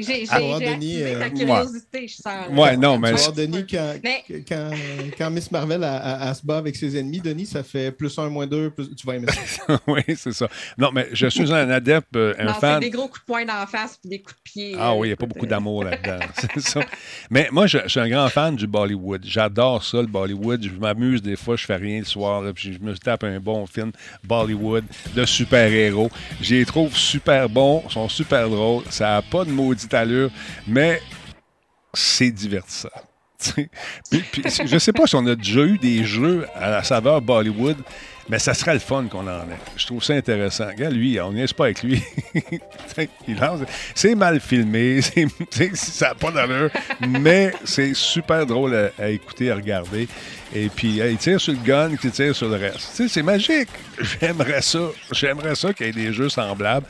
[0.00, 0.26] J'ai
[0.66, 1.32] Denis, euh, ta ouais.
[1.32, 2.48] curiosité, je sens.
[2.50, 3.12] Ouais, non, Tu mais.
[3.12, 4.70] vas voir, Denis, quand, Mais- quand,
[5.16, 8.70] quand Miss Marvel se bat avec ses ennemis, Denis, ça fait plus un, moins deux,
[8.70, 8.92] plus...
[8.96, 9.80] tu vas aimer ça.
[9.86, 10.48] oui, c'est ça.
[10.76, 12.80] Non, mais je suis un adepte, euh, un Non, fan.
[12.80, 14.76] des gros coups de poing d'en face puis des coups de pied.
[14.78, 16.18] Ah euh, oui, il n'y a pas beaucoup d'amour là-dedans.
[16.40, 16.80] c'est ça.
[17.30, 19.22] Mais moi, je, je suis un grand fan du Bollywood.
[19.24, 20.60] J'adore ça, le Bollywood.
[20.64, 23.38] Je m'amuse des fois, je fais rien le soir, là, puis je me tape un
[23.38, 23.92] bon film
[24.24, 24.55] Bollywood
[25.14, 26.10] de super-héros.
[26.40, 28.84] Je les trouve super bons, sont super drôles.
[28.90, 30.30] Ça n'a pas de maudite allure,
[30.66, 31.00] mais
[31.94, 32.88] c'est divertissant.
[34.10, 37.20] Puis, puis, je sais pas si on a déjà eu des jeux à la saveur
[37.20, 37.76] Bollywood,
[38.28, 39.58] Mais ça serait le fun qu'on en ait.
[39.76, 40.66] Je trouve ça intéressant.
[40.66, 42.02] Regarde, lui, on n'est pas avec lui.
[43.94, 45.00] C'est mal filmé,
[45.50, 46.70] c'est- ça n'a pas d'allure,
[47.00, 50.08] mais c'est super drôle à, écouter, à regarder.
[50.54, 53.02] Et puis, il tire sur le gun, il tire sur le reste.
[53.08, 53.68] C'est magique.
[54.20, 54.80] J'aimerais ça.
[55.12, 56.86] J'aimerais ça qu'il y ait des jeux semblables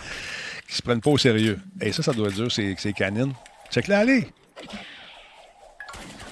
[0.69, 1.59] qui se prennent pas au sérieux.
[1.81, 3.33] Et ça, ça doit dur, c'est c'est canine.
[3.71, 4.05] Check là,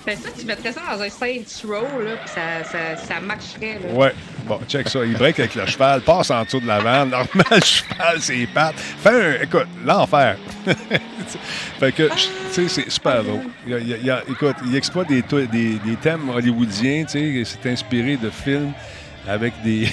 [0.06, 3.94] Ben ça, tu mettrais ça dans un Saints Row, là, ça, ça, ça marcherait, là.
[3.94, 4.14] Ouais.
[4.46, 5.04] Bon, check ça.
[5.04, 7.10] Il break avec le cheval, passe en dessous de la vanne.
[7.10, 8.74] Normal, le cheval, c'est pattes.
[8.76, 9.42] Fait un.
[9.42, 10.36] Écoute, l'enfer.
[11.80, 13.40] fait que, tu sais, c'est super drôle.
[13.66, 17.58] Il, il il écoute, il exploite des, des, des thèmes hollywoodiens, tu sais.
[17.62, 18.72] C'est inspiré de films
[19.28, 19.88] avec des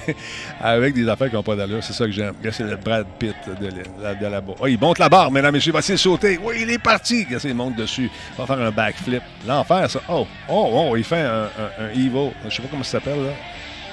[0.60, 1.82] avec des affaires qui n'ont pas d'allure.
[1.82, 2.34] C'est ça que j'aime.
[2.52, 3.68] C'est le Brad Pitt de,
[4.02, 4.54] la- de là-bas.
[4.60, 5.70] Oh, il monte la barre, mesdames et messieurs.
[5.70, 6.38] Il va essayer de sauter.
[6.42, 7.26] Oui, il est parti.
[7.44, 8.10] Il monte dessus.
[8.34, 9.22] Il va faire un backflip.
[9.46, 10.00] L'enfer, ça.
[10.08, 12.30] Oh, oh, oh, il fait un, un, un evil.
[12.48, 13.30] Je sais pas comment ça s'appelle, là.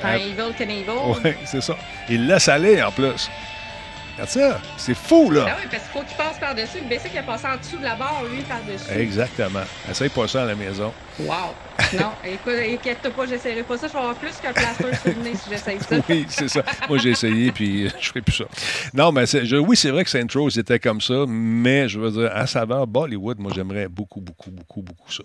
[0.04, 0.96] Un Euh, Evil Knievel.
[1.24, 1.76] oui, c'est ça.
[2.10, 3.30] Il laisse aller en plus.
[4.16, 4.62] Regarde ça.
[4.78, 5.46] C'est fou, là.
[5.50, 6.78] Ah oui, parce qu'il faut qu'il passe par-dessus.
[6.82, 8.92] Le basic, il a passé en dessous de la barre, lui, par-dessus.
[8.98, 9.64] Exactement.
[9.92, 10.94] Essaye pas ça à la maison.
[11.20, 11.54] Wow!
[12.00, 13.88] Non, écoute, inquiète-toi pas, j'essaierai pas ça.
[13.88, 15.98] Je vais avoir plus qu'un plaster sur le nez si j'essaye ça.
[16.08, 16.64] Oui, c'est ça.
[16.88, 18.46] Moi, j'ai essayé, puis je ferai plus ça.
[18.94, 22.12] Non, mais je- oui, c'est vrai que Saint Rose était comme ça, mais je veux
[22.12, 25.24] dire, à saveur Bollywood, moi, j'aimerais beaucoup, beaucoup, beaucoup, beaucoup ça.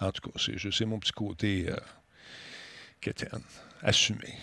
[0.00, 0.38] En tout cas,
[0.72, 1.76] c'est mon petit côté euh,
[3.00, 3.40] quétaine,
[3.82, 4.34] assumé.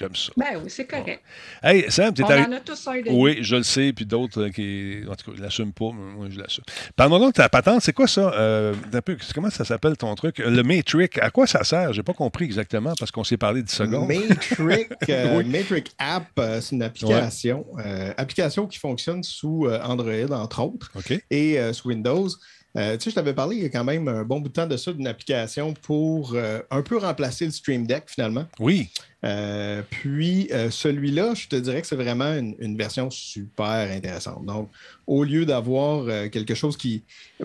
[0.00, 0.32] J'aime ça.
[0.36, 1.22] Ben oui, c'est correct.
[1.62, 4.06] Hey, Sam, t'es On arri- en a tous un de Oui, je le sais, puis
[4.06, 6.64] d'autres euh, qui, en tout cas, ils l'assument pas, mais moi, je l'assume.
[6.96, 8.32] Parle-moi donc ta patente, c'est quoi ça?
[8.32, 10.38] Euh, un peu, comment ça s'appelle ton truc?
[10.38, 11.92] Le Matrix, à quoi ça sert?
[11.92, 14.08] J'ai pas compris exactement parce qu'on s'est parlé 10 secondes.
[14.08, 15.44] Matrix, euh, Oui.
[15.44, 17.66] Matrix App, euh, c'est une application.
[17.84, 21.12] euh, application qui fonctionne sous euh, Android, entre autres, OK.
[21.30, 22.28] et euh, sous Windows.
[22.76, 24.54] Euh, tu sais, je t'avais parlé il y a quand même un bon bout de
[24.54, 28.46] temps de ça, d'une application pour euh, un peu remplacer le Stream Deck, finalement.
[28.60, 28.88] Oui.
[29.24, 34.46] Euh, puis celui-là, je te dirais que c'est vraiment une, une version super intéressante.
[34.46, 34.70] Donc,
[35.06, 37.02] au lieu d'avoir quelque chose qui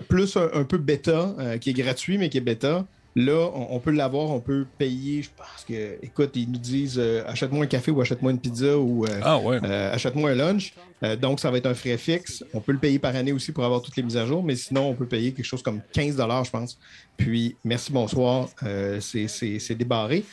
[0.08, 2.86] plus un, un peu bêta, qui est gratuit mais qui est bêta,
[3.16, 5.22] là, on, on peut l'avoir, on peut payer.
[5.22, 8.78] Je pense que, écoute, ils nous disent euh, achète-moi un café ou achète-moi une pizza
[8.78, 9.58] ou euh, Ah ouais.
[9.64, 10.74] euh, achète-moi un lunch.
[11.20, 12.42] Donc, ça va être un frais fixe.
[12.54, 14.56] On peut le payer par année aussi pour avoir toutes les mises à jour, mais
[14.56, 16.78] sinon, on peut payer quelque chose comme 15 je pense.
[17.16, 18.48] Puis, merci, bonsoir.
[19.00, 20.24] C'est- débarré.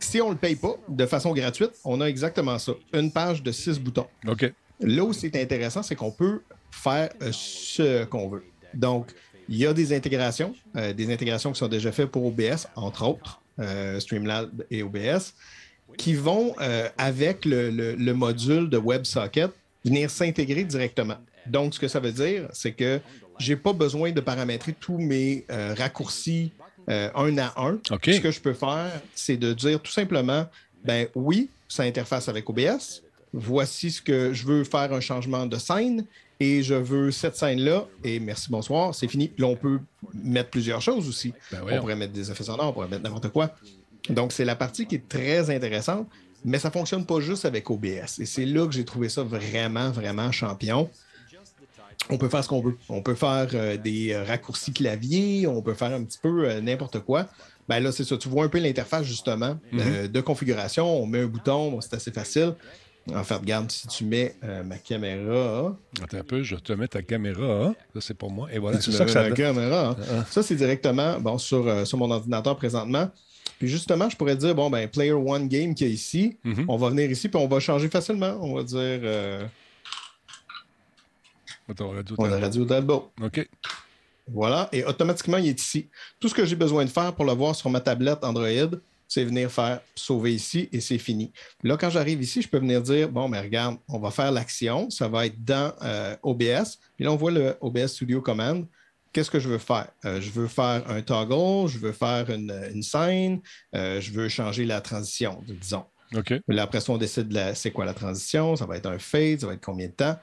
[0.00, 2.72] Si on ne le paye pas de façon gratuite, on a exactement ça.
[2.94, 4.06] Une page de six boutons.
[4.26, 4.50] OK.
[4.80, 8.44] Là où c'est intéressant, c'est qu'on peut faire ce qu'on veut.
[8.74, 9.12] Donc,
[9.48, 13.06] il y a des intégrations, euh, des intégrations qui sont déjà faites pour OBS, entre
[13.06, 15.34] autres, euh, Streamlab et OBS,
[15.96, 19.50] qui vont, euh, avec le, le- le module de WebSocket,
[19.84, 21.16] venir s'intégrer directement.
[21.46, 23.00] Donc, ce que ça veut dire, c'est que
[23.38, 26.52] je n'ai pas besoin de paramétrer tous mes euh, raccourcis
[26.90, 27.78] un à un.
[28.14, 30.46] Ce que je peux faire, c'est de dire tout simplement,
[30.84, 33.02] ben oui, ça interface avec OBS.
[33.34, 36.06] Voici ce que je veux faire un changement de scène
[36.40, 37.86] et je veux cette scène-là.
[38.04, 39.32] Et merci, bonsoir, c'est fini.
[39.38, 39.80] Là, on peut
[40.14, 41.32] mettre plusieurs choses aussi.
[41.50, 43.54] Ben on pourrait mettre des effets sonores, on pourrait mettre n'importe quoi.
[44.10, 46.08] Donc, c'est la partie qui est très intéressante,
[46.44, 48.20] mais ça ne fonctionne pas juste avec OBS.
[48.20, 50.88] Et c'est là que j'ai trouvé ça vraiment, vraiment champion.
[52.10, 52.78] On peut faire ce qu'on veut.
[52.88, 56.60] On peut faire euh, des euh, raccourcis clavier, on peut faire un petit peu euh,
[56.60, 57.28] n'importe quoi.
[57.68, 58.16] Ben là, c'est ça.
[58.16, 61.02] Tu vois un peu l'interface, justement, euh, de configuration.
[61.02, 62.54] On met un bouton, c'est assez facile.
[63.14, 65.76] En fait, regarde, si tu mets euh, ma caméra.
[66.02, 67.66] Attends un peu, je te mets ta caméra.
[67.68, 67.74] hein.
[67.94, 68.48] Ça, c'est pour moi.
[68.52, 69.34] Et voilà, c'est ça que ça donne.
[69.34, 69.90] caméra.
[69.90, 69.96] hein.
[70.12, 70.24] Ah.
[70.30, 73.10] Ça, c'est directement bon, sur, euh, sur mon ordinateur présentement.
[73.58, 76.66] Puis justement, je pourrais dire, bon, ben, Player One Game qui est ici, Mhm.
[76.68, 78.38] on va venir ici, puis on va changer facilement.
[78.40, 79.44] On va dire, euh,
[81.70, 82.44] Attends, radio on a Talbot.
[82.46, 83.10] Radio Talbot.
[83.22, 83.48] OK.
[84.30, 85.88] Voilà, et automatiquement, il est ici.
[86.20, 88.46] Tout ce que j'ai besoin de faire pour le voir sur ma tablette Android,
[89.08, 91.32] c'est venir faire sauver ici et c'est fini.
[91.64, 94.90] Là, quand j'arrive ici, je peux venir dire bon, mais regarde, on va faire l'action,
[94.90, 96.78] ça va être dans euh, OBS.
[96.96, 98.66] Puis là, on voit le OBS Studio Command.
[99.12, 99.88] Qu'est-ce que je veux faire?
[100.04, 103.40] Euh, je veux faire un toggle, je veux faire une, une scène,
[103.74, 105.84] euh, je veux changer la transition, disons.
[106.14, 106.34] OK.
[106.46, 109.40] Là, après ça, on décide la- c'est quoi la transition, ça va être un fade,
[109.40, 110.16] ça va être combien de temps?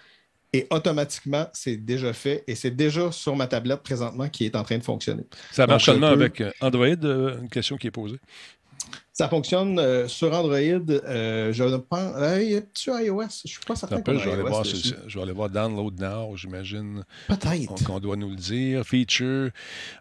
[0.53, 4.63] Et automatiquement, c'est déjà fait et c'est déjà sur ma tablette présentement qui est en
[4.63, 5.23] train de fonctionner.
[5.51, 8.19] Ça marche seulement avec Android, une question qui est posée.
[9.17, 10.57] Ça fonctionne euh, sur Android.
[10.57, 12.11] euh, je ne pense.
[12.17, 14.01] Euh, sur iOS, je ne suis pas certain.
[14.01, 17.05] Peu, je vais, aller voir je vais aller voir Download Now, j'imagine.
[17.29, 17.81] Peut-être.
[17.85, 18.83] qu'on- doit nous le dire.
[18.85, 19.51] Feature.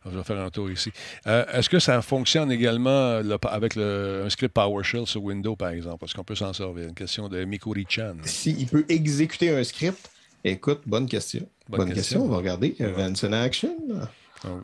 [0.05, 0.91] Je vais faire un tour ici.
[1.29, 5.55] Euh, Est-ce que ça fonctionne également euh, le- avec le, un script PowerShell sur Windows,
[5.55, 6.05] par exemple?
[6.05, 6.89] Est-ce qu'on peut s'en servir?
[6.89, 8.17] Une question de Mikuri-chan.
[8.25, 10.11] S'il peut exécuter un script,
[10.43, 11.47] écoute, bonne question.
[11.69, 12.19] Bonne Bonne, question.
[12.19, 12.25] question.
[12.25, 12.75] on va regarder.
[12.81, 13.77] Events in Action.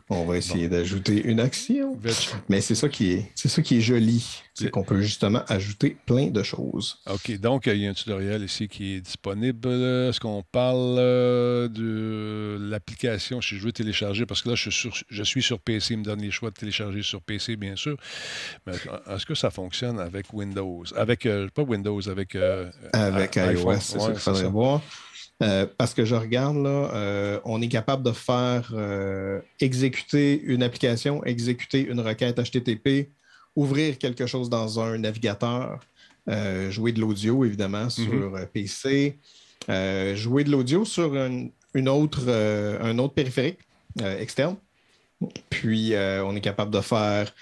[0.09, 1.97] On va essayer d'ajouter une action.
[2.49, 4.41] Mais c'est ça qui est, c'est ça qui est joli.
[4.53, 6.99] C'est qu'on peut justement ajouter plein de choses.
[7.09, 9.69] OK, donc il y a un tutoriel ici qui est disponible.
[9.69, 13.41] Est-ce qu'on parle euh, de l'application?
[13.41, 14.25] Si je veux télécharger?
[14.25, 16.49] Parce que là, je suis, sur, je suis sur PC, il me donne les choix
[16.51, 17.97] de télécharger sur PC, bien sûr.
[18.67, 18.73] Mais
[19.09, 20.83] est-ce que ça fonctionne avec Windows?
[20.95, 22.35] Avec, euh, pas Windows, avec.
[22.35, 24.81] euh, Avec iOS, c'est Ouais, ça qu'il faudrait voir.
[25.41, 30.61] Euh, parce que je regarde là, euh, on est capable de faire euh, exécuter une
[30.61, 33.09] application, exécuter une requête HTTP,
[33.55, 35.79] ouvrir quelque chose dans un navigateur,
[36.69, 38.35] jouer de l'audio évidemment sur Mhm.
[38.35, 39.17] euh, PC,
[40.15, 43.59] jouer de l'audio sur une, une autre, un autre périphérique
[43.99, 44.55] externe.
[45.49, 47.33] Puis on est capable de faire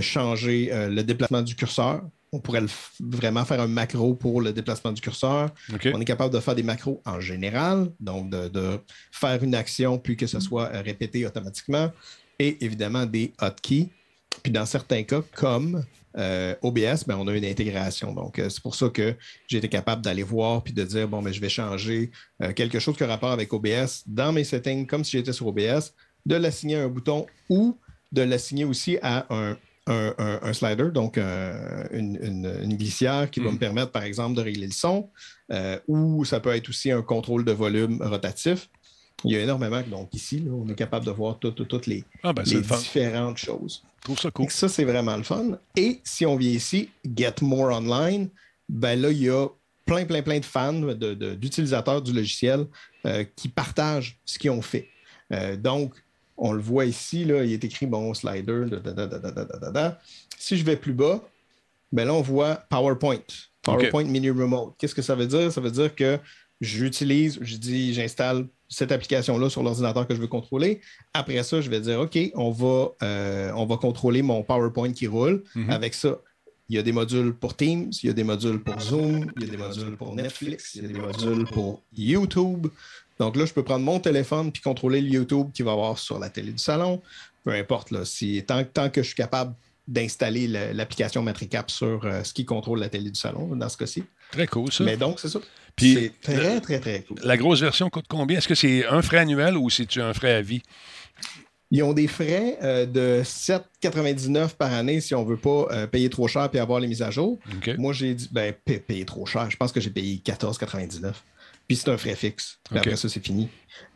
[0.00, 2.02] changer le déplacement du curseur.
[2.36, 2.68] On pourrait le
[3.00, 5.50] vraiment faire un macro pour le déplacement du curseur.
[5.94, 8.78] On est capable de faire des macros en général, donc de, de
[9.10, 11.90] faire une action puis que ce soit euh, répété automatiquement.
[12.38, 13.88] Et évidemment des hotkeys.
[14.42, 15.82] Puis dans certains cas, comme
[16.18, 18.12] euh, OBS, ben, on a une intégration.
[18.12, 19.14] Donc, euh, c'est pour ça que
[19.46, 22.10] j'ai été capable d'aller voir puis de dire bon, ben, je vais changer
[22.42, 25.46] euh, quelque chose qui a rapport avec OBS dans mes settings, comme si j'étais sur
[25.46, 27.78] OBS, de l'assigner à un bouton ou
[28.12, 29.56] de l'assigner aussi à un,
[29.86, 34.02] un- un- un slider, donc euh, une, une- une glissière qui va me permettre, par
[34.02, 35.10] exemple, de régler le son,
[35.52, 38.68] euh, ou ça peut être aussi un contrôle de volume rotatif.
[39.24, 39.80] Il y a énormément.
[39.90, 42.60] Donc, ici, là, on est capable de voir tout- tout- toutes les, Ah, ben, les
[42.60, 43.82] différentes choses.
[44.00, 44.46] Je trouve ça cool.
[44.46, 45.58] Et ça, c'est vraiment le fun.
[45.76, 48.28] Et si on vient ici, Get More Online,
[48.68, 49.46] ben là, il y a
[49.86, 52.66] plein, plein, plein de fans, de- de- d'utilisateurs du logiciel
[53.06, 54.88] euh, qui partagent ce qu'ils ont fait.
[55.32, 55.94] Euh, donc,
[56.36, 58.64] on le voit ici, là, il est écrit bon slider.
[60.38, 61.22] Si je vais plus bas,
[61.92, 63.18] ben là, on voit PowerPoint.
[63.62, 64.04] PowerPoint.
[64.04, 64.74] Mini Remote.
[64.78, 65.50] Qu'est-ce que ça veut dire?
[65.50, 66.18] Ça veut dire que
[66.60, 70.80] j'utilise, je dis, j'installe cette application-là sur l'ordinateur que je veux contrôler.
[71.14, 75.06] Après ça, je vais dire, OK, on va, euh, on va contrôler mon PowerPoint qui
[75.06, 75.44] roule.
[75.54, 75.70] Mhm.
[75.70, 76.20] Avec ça,
[76.68, 79.44] il y a des modules pour Teams, il y a des modules pour Zoom, il
[79.44, 82.66] y a des modules pour Netflix, il y a des modules pour YouTube.
[83.18, 86.18] Donc là, je peux prendre mon téléphone puis contrôler le YouTube qui va avoir sur
[86.18, 87.00] la télé du salon.
[87.44, 89.54] Peu importe, là, si, tant, tant que je suis capable
[89.88, 93.76] d'installer le- l'application Matricap sur euh, ce qui contrôle la télé du salon, dans ce
[93.76, 94.02] cas-ci.
[94.32, 94.82] Très cool, ça.
[94.84, 95.38] Mais donc, c'est ça.
[95.76, 97.18] Puis, c'est très, très, très cool.
[97.22, 98.38] La grosse version coûte combien?
[98.38, 100.62] Est-ce que c'est un frais annuel ou c'est un frais à vie?
[101.70, 105.86] Ils ont des frais euh, de 7,99 par année si on ne veut pas euh,
[105.86, 107.38] payer trop cher et avoir les mises à jour.
[107.78, 109.50] Moi, j'ai dit, ben, pa- payer trop cher.
[109.50, 111.12] Je pense que j'ai payé 14,99.
[111.66, 112.58] Puis c'est un frais fixe.
[112.74, 113.48] Après ça, c'est fini.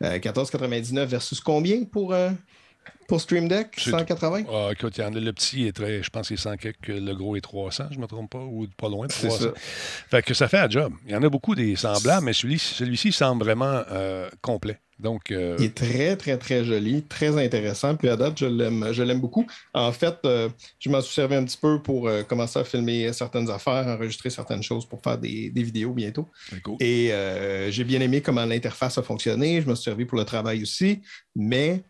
[0.03, 2.31] Euh, 14,99 versus combien pour, euh,
[3.07, 3.69] pour Stream Deck?
[3.77, 4.43] C'est- 180?
[4.51, 6.57] Ah, écoute, il y en a, le petit est très, je pense qu'il est 100
[6.57, 9.27] quelques, le gros est 300, je ne me trompe pas, ou pas loin de C'est
[9.27, 9.43] 300.
[9.45, 9.51] ça.
[10.09, 10.93] Fait que ça fait un job.
[11.05, 14.79] Il y en a beaucoup des semblables, mais celui- celui-ci semble vraiment euh, complet.
[15.01, 17.95] Donc, euh, Il est très, très, très joli, très intéressant.
[17.95, 19.47] Puis à date, je l'aime, je l'aime beaucoup.
[19.73, 20.47] En fait, euh,
[20.79, 24.29] je m'en suis servi un petit peu pour euh, commencer à filmer certaines affaires, enregistrer
[24.29, 26.27] certaines choses pour faire des, des vidéos bientôt.
[26.79, 27.11] Et
[27.69, 29.61] j'ai bien aimé comment l'interface a fonctionné.
[29.61, 31.01] Je me suis servi pour le travail aussi.
[31.35, 31.81] Mais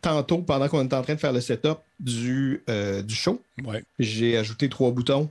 [0.00, 2.62] tantôt, pendant qu'on était en train de faire le setup du,
[3.04, 3.82] du show, Ouais.
[3.98, 5.28] j'ai ajouté trois boutons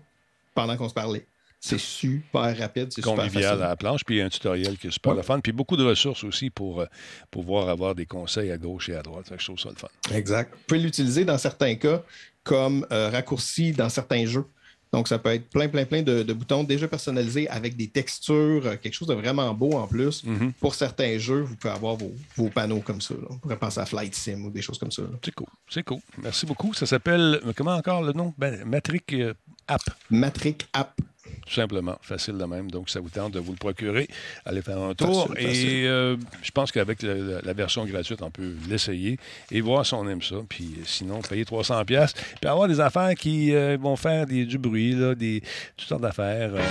[0.56, 1.26] pendant qu'on se parlait.
[1.62, 3.64] C'est super rapide, c'est super convivial facile.
[3.64, 5.52] à la planche, puis il y a un tutoriel qui est super le fun, puis
[5.52, 6.86] beaucoup de ressources aussi pour euh,
[7.30, 9.26] pouvoir avoir des conseils à gauche et à droite.
[9.38, 9.90] Je trouve ça le fun.
[10.16, 10.54] Exact.
[10.54, 12.02] Vous pouvez l'utiliser dans certains cas
[12.44, 14.46] comme euh, raccourci dans certains jeux.
[14.92, 18.66] Donc, ça peut être plein, plein, plein de, de boutons déjà personnalisés avec des textures,
[18.66, 20.24] euh, quelque chose de vraiment beau en plus.
[20.24, 20.54] Mm-hmm.
[20.54, 23.14] Pour certains jeux, vous pouvez avoir vos, vos panneaux comme ça.
[23.14, 23.28] là.
[23.30, 25.04] On pourrait penser à Flight Sim ou des choses comme ça.
[25.24, 25.48] C'est cool.
[25.70, 26.00] C'est cool.
[26.24, 26.74] Merci beaucoup.
[26.74, 28.34] Ça s'appelle, comment encore le nom?
[28.38, 29.34] Ben, Matric euh,
[29.68, 29.82] App.
[30.10, 31.00] Matric App.
[31.46, 32.70] Tout simplement, facile de même.
[32.70, 34.08] Donc, ça vous tente de vous le procurer.
[34.46, 35.28] Allez faire un tour.
[35.28, 35.70] Facile, facile.
[35.70, 39.18] Et euh, je pense qu'avec la, version gratuite, on peut l'essayer
[39.52, 40.36] et voir si on aime ça.
[40.48, 41.86] Puis euh, sinon, payer 300$.
[41.86, 45.42] pièces Puis avoir des affaires qui euh, vont faire des, du bruit, là, des,
[45.76, 46.52] toutes sortes d'affaires.
[46.54, 46.62] Euh,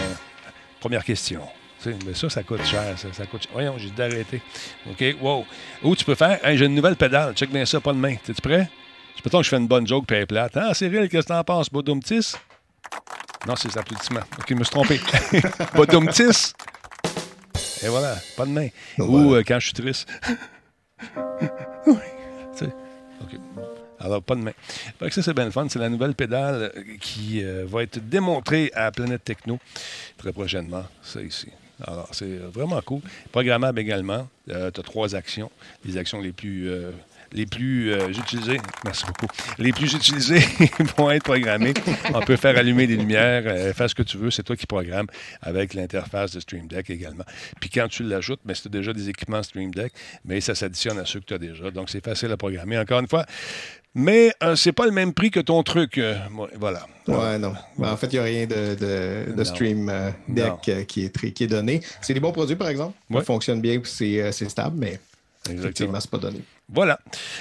[0.80, 1.42] première question.
[2.06, 2.98] Mais ça, ça coûte cher.
[2.98, 3.52] Ça, ça coûte cher.
[3.52, 4.42] Voyons, j'ai d'arrêter.
[4.90, 5.46] OK, wow.
[5.82, 7.34] Ou tu peux faire, Hey, j'ai une nouvelle pédale.
[7.34, 8.16] Check bien ça, pas de main.
[8.16, 8.68] T'es-tu prêt?
[9.14, 10.56] C'est peut-être que je fais une bonne joke, puis elle est plate.
[10.56, 12.34] Ah, Cyril, qu'est-ce que t'en penses, Bodomtis?
[13.46, 14.20] Non, c'est les applaudissements.
[14.38, 15.00] OK, je me suis trompé.
[15.74, 16.52] Bodomtis.
[17.82, 18.68] Et voilà, pas de main.
[18.98, 20.08] Ou euh, quand je suis triste.
[21.86, 21.94] oui.
[23.22, 23.38] OK.
[24.00, 24.52] Alors, pas de main.
[24.98, 25.66] Fait que ça, c'est bien le fun.
[25.68, 29.58] C'est la nouvelle pédale euh, qui euh, va être démontrée à Planète Techno
[30.16, 30.84] très prochainement.
[31.02, 31.48] C'est ici.
[31.84, 33.00] Alors, c'est vraiment cool.
[33.30, 34.28] Programmable également.
[34.46, 35.50] tu as trois actions.
[35.84, 36.90] Les actions les plus euh,
[37.32, 39.26] les plus euh, utilisés, merci beaucoup,
[39.58, 40.40] les plus utilisés
[40.96, 41.74] vont être programmés.
[42.14, 44.66] On peut faire allumer des lumières, euh, faire ce que tu veux, c'est toi qui
[44.66, 45.06] programmes
[45.42, 47.24] avec l'interface de Stream Deck également.
[47.60, 49.92] Puis quand tu l'ajoutes, mais c'est déjà des équipements Stream Deck,
[50.24, 51.70] mais ça s'additionne à ceux que tu as déjà.
[51.70, 52.78] Donc c'est facile à programmer.
[52.78, 53.24] Encore une fois,
[53.94, 55.98] mais euh, c'est pas le même prix que ton truc.
[55.98, 56.16] euh,
[56.56, 56.86] voilà.
[57.06, 57.54] Ouais, non.
[57.78, 59.44] Ben, en fait, il n'y a rien de, de- de Non.
[59.44, 61.80] stream euh, deck qui, est, qui est donné.
[62.00, 62.96] C'est des bons produits, par exemple.
[63.10, 63.20] Ouais.
[63.20, 65.00] Ça fonctionne bien, c'est stable, mais
[65.44, 65.60] Exactement.
[65.60, 66.40] effectivement, c'est pas donné.
[66.70, 66.98] Voilà.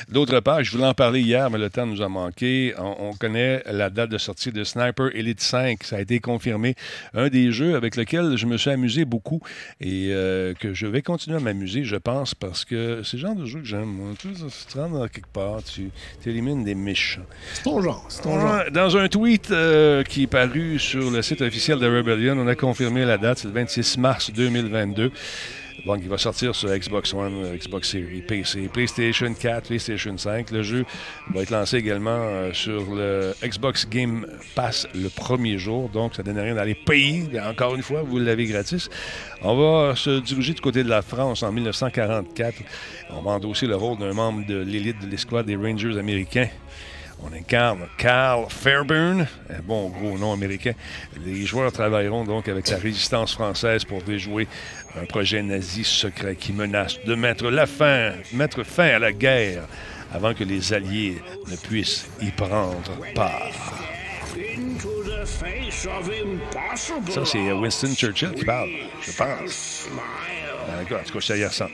[0.10, 2.74] D'autre part, je voulais en parler hier, mais le temps nous a manqué.
[2.78, 5.84] On, on connaît la date de sortie de Sniper Elite 5.
[5.84, 6.76] Ça a été confirmé.
[7.14, 9.42] Un des jeux avec lequel je me suis amusé beaucoup
[9.82, 13.36] et euh, que je vais continuer à m'amuser, je pense, parce que c'est le genre
[13.36, 14.16] de jeu que j'aime.
[14.18, 15.92] Tu te rends dans quelque part, tu
[16.26, 17.26] élimines des méchants.
[17.54, 18.06] C'est ton genre.
[18.08, 18.64] C'est ton genre.
[18.72, 22.56] Dans un tweet euh, qui est paru sur le site officiel de Rebellion, on a
[22.56, 25.12] confirmé la date, c'est le 26 mars 2022.
[25.88, 30.52] Donc, il va sortir sur Xbox One, euh, Xbox Series, PC, PlayStation 4, PlayStation 5.
[30.52, 30.86] Le jeu
[31.34, 35.88] va être lancé également euh, sur le Xbox Game Pass le premier jour.
[35.88, 37.30] Donc, ça ne donne rien dans les pays.
[37.42, 38.90] Encore une fois, vous l'avez gratis.
[39.42, 42.58] On va se diriger du côté de la France en 1944.
[43.12, 46.50] On va endosser le rôle d'un membre de l'élite de l'escouade des Rangers américains.
[47.24, 50.74] On incarne Carl Fairburn, un bon gros nom américain.
[51.26, 54.48] Les joueurs travailleront donc avec la résistance française pour déjouer
[54.96, 59.64] un projet nazi secret qui menace de mettre la fin, mettre fin à la guerre
[60.14, 63.52] avant que les Alliés ne puissent y prendre part.
[67.10, 68.70] Ça, c'est Winston Churchill qui parle,
[69.02, 69.90] je pense.
[70.70, 71.72] En tout cas, ça y ressemble.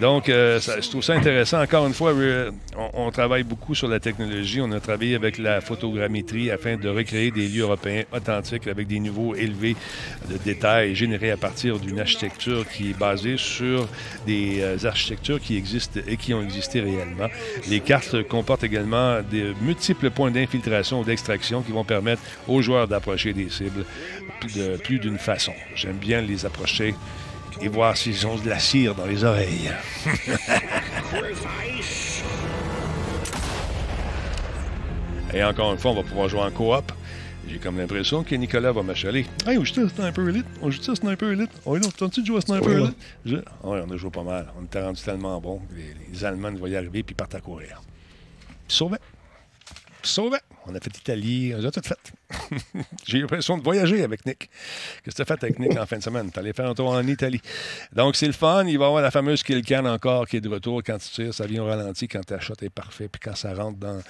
[0.00, 1.62] Donc, euh, je trouve ça intéressant.
[1.62, 4.60] Encore une fois, euh, on, on travaille beaucoup sur la technologie.
[4.60, 8.98] On a travaillé avec la photogrammétrie afin de recréer des lieux européens authentiques avec des
[8.98, 9.76] niveaux élevés
[10.28, 13.88] de détails générés à partir d'une architecture qui est basée sur
[14.26, 17.28] des euh, architectures qui existent et qui ont existé réellement.
[17.70, 22.88] Les cartes comportent également de multiples points d'infiltration ou d'extraction qui vont permettre aux joueurs
[22.88, 23.84] d'approcher des cibles
[24.56, 25.52] de plus d'une façon.
[25.76, 26.94] J'aime bien les approcher
[27.60, 29.70] et voir s'ils ont de la cire dans les oreilles.
[35.32, 36.92] et encore une fois, on va pouvoir jouer en coop.
[37.48, 39.26] J'ai comme l'impression que Nicolas va m'achaler.
[39.46, 40.46] Hey, on joue à Sniper Elite?
[40.62, 41.50] On joue à Sniper Elite?
[41.66, 42.74] Oui, là, t'as-tu de jouer à Sniper Oui.
[42.82, 42.96] Elite?
[43.26, 44.46] Je- Ah on a joué pas mal.
[44.58, 45.60] On était rendu tellement bon.
[45.76, 47.82] Les, les Allemands vont y arriver puis partent à courir.
[48.66, 48.96] Sauvé.
[50.02, 50.38] Sauvé.
[50.66, 52.12] On a fait Italie, on a tout fait.
[53.06, 54.48] J'ai eu l'impression de voyager avec Nick.
[55.04, 56.30] Qu'est-ce que tu as fait avec Nick en fin de semaine?
[56.32, 57.42] Tu allé faire un tour en Italie.
[57.92, 58.64] Donc, c'est le fun.
[58.66, 60.82] Il va y avoir la fameuse kill can encore qui est de retour.
[60.82, 62.08] Quand tu tires, ça vient au ralenti.
[62.08, 63.08] Quand ta shot est parfait.
[63.08, 64.00] Puis quand ça rentre dans,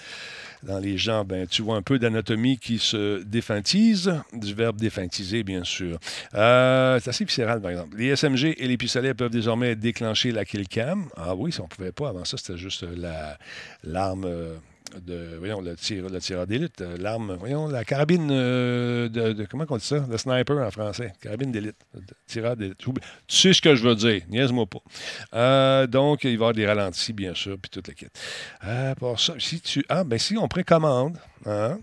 [0.63, 4.15] dans les jambes, ben, tu vois un peu d'anatomie qui se défantise.
[4.33, 5.99] Du verbe défantiser, bien sûr.
[6.35, 7.97] Euh, c'est assez viscéral, par exemple.
[7.97, 11.07] Les SMG et les pistolets peuvent désormais déclencher la kill cam.
[11.17, 12.11] Ah oui, si on ne pouvait pas.
[12.11, 13.39] Avant ça, c'était juste la-
[13.83, 14.25] l'arme.
[14.25, 14.55] euh,
[15.01, 19.65] de, voyons, le, tir, le tireur d'élite, euh, l'arme, voyons, la carabine euh, de, comment
[19.69, 20.05] on dit ça?
[20.09, 21.13] Le sniper en français.
[21.21, 21.77] Carabine d'élite.
[22.27, 22.79] Tireur d'élite.
[22.79, 22.93] Tu
[23.29, 24.23] sais ce que je veux dire.
[24.29, 24.83] Niaise-moi pas.
[25.35, 27.95] Euh, donc, il va y avoir des ralentis, bien sûr, puis toute la.
[28.65, 29.85] Euh, pour ça, si tu.
[29.89, 31.79] Ah, ben si on précommande, hein,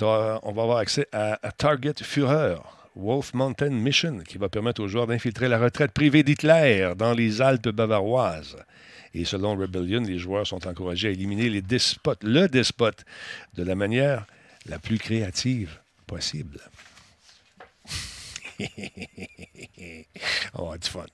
[0.00, 2.56] on va avoir accès à Target Führer.
[2.94, 7.40] Wolf Mountain Mission, qui va permettre aux joueurs d'infiltrer la retraite privée d'Hitler dans les
[7.40, 8.56] Alpes bavaroises.
[9.14, 13.04] Et selon Rebellion, les joueurs sont encouragés à éliminer les despotes, le despote,
[13.54, 14.26] de la manière
[14.66, 16.60] la plus créative possible.
[20.54, 21.06] On va avoir du fun.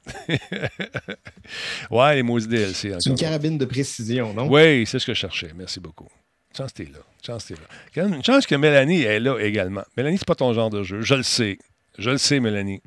[1.91, 2.95] ouais, les maudits DLC.
[3.01, 4.49] C'est une carabine de précision, non?
[4.49, 5.53] Oui, c'est ce que je cherchais.
[5.55, 6.09] Merci beaucoup.
[6.57, 6.99] Chance que t'es là.
[7.25, 8.07] Chance t'es là.
[8.07, 9.85] Une chance que Mélanie est là également.
[9.97, 11.01] Mélanie, c'est pas ton genre de jeu.
[11.01, 11.59] Je le sais.
[11.99, 12.83] Je le sais, Mélanie.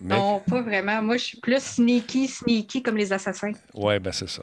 [0.00, 1.02] Mais, Non, pas vraiment.
[1.02, 3.52] Moi, je suis plus sneaky, sneaky comme les assassins.
[3.74, 4.42] ouais, ben c'est ça.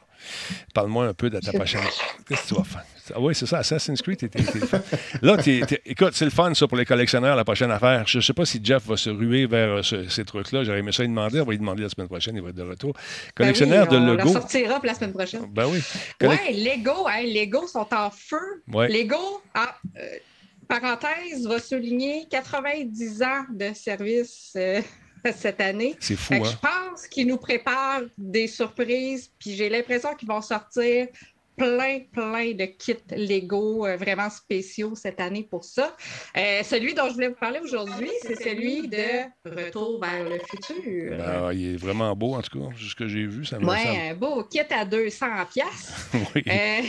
[0.74, 1.82] Parle-moi un peu de ta prochaine.
[2.28, 2.86] Qu'est-ce que tu vas faire?
[3.14, 4.82] Ah oui, c'est ça, Assassin's Creed, t'es, fun.
[5.22, 8.08] Là, t'es- t'es- écoute, c'est le fun, ça, pour les collectionneurs, la prochaine affaire.
[8.08, 10.64] Je ne sais pas si Jeff va se ruer vers euh, ce- ces trucs-là.
[10.64, 11.39] J'aurais aimé ça lui demander.
[11.39, 12.93] On va lui demander la semaine prochaine, il va être de retour.
[13.36, 14.34] Collectionneur Ben oui, de on Lego.
[14.34, 15.45] la sortira pour la semaine prochaine.
[15.51, 15.80] Ben oui.
[16.20, 18.64] Collec- Ouais, Lego, hein, Lego sont en feu.
[18.74, 18.88] Ouais.
[18.88, 20.01] Lego, ah, euh,
[20.68, 24.82] parenthèse, va souligner 90 ans de service euh,
[25.32, 25.95] cette année.
[25.99, 26.41] C'est fou, hein?
[26.43, 31.07] Je pense qu'ils nous préparent des surprises, puis j'ai l'impression qu'ils vont sortir
[31.57, 35.95] plein, plein de kits Lego euh, vraiment spéciaux cette année pour ça.
[36.36, 38.97] Euh, celui dont je voulais vous parler aujourd'hui, c'est celui de
[39.45, 41.17] Retour vers le futur.
[41.17, 42.76] Ben, il est vraiment beau, en tout cas.
[42.78, 43.99] Ce que j'ai vu, ça me Ouais, semble.
[43.99, 45.93] un beau kit à 200 pièces.
[46.36, 46.43] Oui.
[46.45, 46.82] Euh,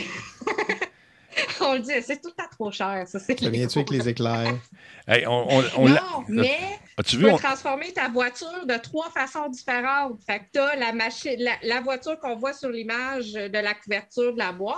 [1.61, 3.03] On le dit, c'est tout temps trop cher.
[3.07, 4.55] Ça, c'est Ça vient-tu avec les éclairs?
[5.09, 6.57] Hey, on, on- on l'a- Non, mais
[6.97, 7.23] As-tu tu vu?
[7.23, 10.19] peux on- transformer ta voiture de trois façons différentes.
[10.25, 13.73] Fait que tu as la, machine, la, la voiture qu'on voit sur l'image de la
[13.73, 14.75] couverture de la boîte,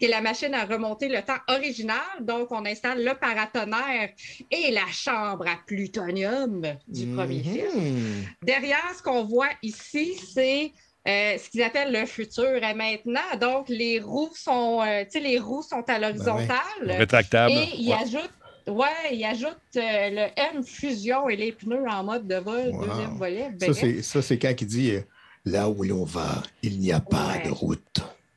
[0.00, 2.00] qui est la machine à remonter le temps original.
[2.22, 4.10] Donc, on installe le paratonnerre
[4.50, 8.24] et la chambre à plutonium du premier film.
[8.42, 10.72] Derrière, ce qu'on voit ici, c'est
[11.08, 13.20] euh, ce qu'ils appellent le futur est maintenant.
[13.40, 16.58] Donc, les roues sont, euh, tu sais, les roues sont à l'horizontale.
[16.86, 17.54] Rétractable.
[17.54, 17.96] Et il Ouais.
[18.02, 18.32] ajoute,
[18.68, 22.86] ouais, il ajoute euh, le M fusion et les pneus en mode de vol, Wow.
[22.86, 23.44] deuxième volet.
[23.58, 25.00] Ça, Ben, c'est, ça, c'est quand il dit euh,
[25.44, 27.80] Là où l'on va, il n'y a pas de route.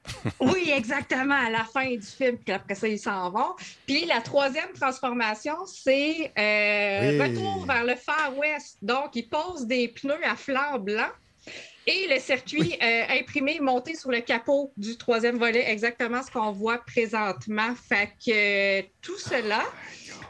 [0.39, 3.53] Oui, exactement, à la fin du film, puis après ça, ils s'en vont.
[3.85, 7.19] Puis la troisième transformation, c'est euh, Oui.
[7.19, 8.77] retour vers le Far West.
[8.81, 11.09] Donc, ils posent des pneus à flanc blanc
[11.87, 16.51] et le circuit euh, imprimé monté sur le capot du troisième volet, exactement ce qu'on
[16.51, 17.73] voit présentement.
[17.75, 19.63] Fait que euh, tout cela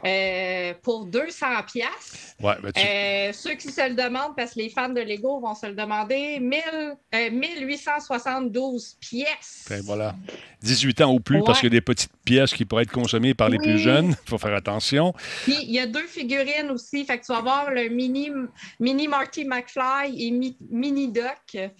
[0.04, 2.34] euh, pour 200 pièces.
[2.40, 5.40] Ouais, ben, tu- Euh, ceux qui se le demandent, parce que les fans de Lego
[5.40, 6.60] vont se le demander, 1000,
[7.14, 9.66] euh, 1872 pièces.
[9.68, 10.14] ben, voilà.
[10.62, 13.34] 18 ans ou plus, parce qu'il y a des petites pièces qui pourraient être consommées
[13.34, 14.14] par les plus jeunes.
[14.26, 15.12] Il faut faire attention.
[15.44, 17.04] Puis il y a deux figurines aussi.
[17.04, 18.30] Fait que tu vas voir le mini,
[18.78, 21.70] mini Marty McFly et Mi- Mini Doc.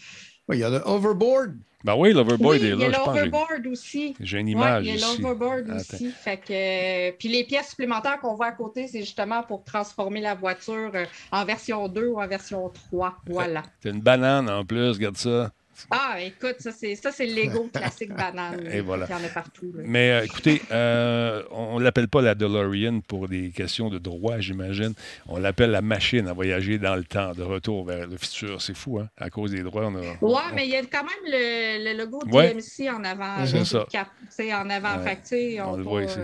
[0.54, 1.54] Il y a le overboard.
[1.84, 3.02] Ben oui, l'overboard oui, est il y a là.
[3.04, 4.14] L'overboard aussi.
[4.20, 6.10] j'ai une Ouais, image il y a l'overboard aussi.
[6.12, 10.20] Fait que, euh, puis les pièces supplémentaires qu'on voit à côté, c'est justement pour transformer
[10.20, 13.16] la voiture euh, en version 2 ou en version 3.
[13.26, 13.64] Voilà.
[13.80, 15.50] T'as une banane en plus, regarde ça.
[15.90, 18.66] Ah, écoute, ça c'est ça c'est le Lego classique banane.
[18.70, 19.06] Et voilà.
[19.08, 19.72] Il y en a partout.
[19.74, 19.82] là.
[19.86, 24.38] Mais euh, écoutez, euh, on ne l'appelle pas la DeLorean pour des questions de droit,
[24.38, 24.94] j'imagine.
[25.26, 28.60] On l'appelle la machine à voyager dans le temps, de retour vers le futur.
[28.60, 29.08] C'est fou, hein?
[29.16, 30.00] À cause des droits, on a.
[30.20, 32.54] Ouais, mais il y a quand même le, le logo Ouais.
[32.54, 33.44] DMC en avant.
[33.46, 33.86] C'est ça.
[33.90, 34.08] cap,
[34.40, 35.02] en avant.
[35.02, 35.16] Ouais.
[35.22, 36.18] Fait On on, le voit ici.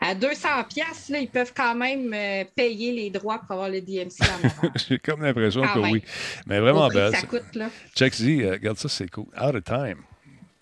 [0.00, 4.20] À 200 pièces, ils peuvent quand même euh, payer les droits pour avoir le DMC
[4.22, 4.68] en.
[4.88, 5.92] J'ai comme l'impression Quand que même.
[5.92, 6.02] oui.
[6.46, 7.14] Mais vraiment belle.
[7.14, 7.70] ça coûte, là.
[7.94, 9.26] Check Z, euh, regarde ça, c'est cool.
[9.40, 9.96] Out of time.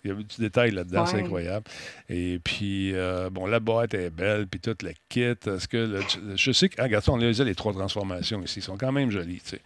[0.05, 1.65] Il y a du détail là-dedans, c'est incroyable.
[2.09, 5.21] Et puis, euh, bon, la boîte est belle, puis tout le kit.
[5.21, 8.43] Est-ce que le- je sais que, ah, regarde ça, on les a les trois transformations
[8.43, 8.59] ici.
[8.59, 9.61] Ils sont quand même jolis, tu sais.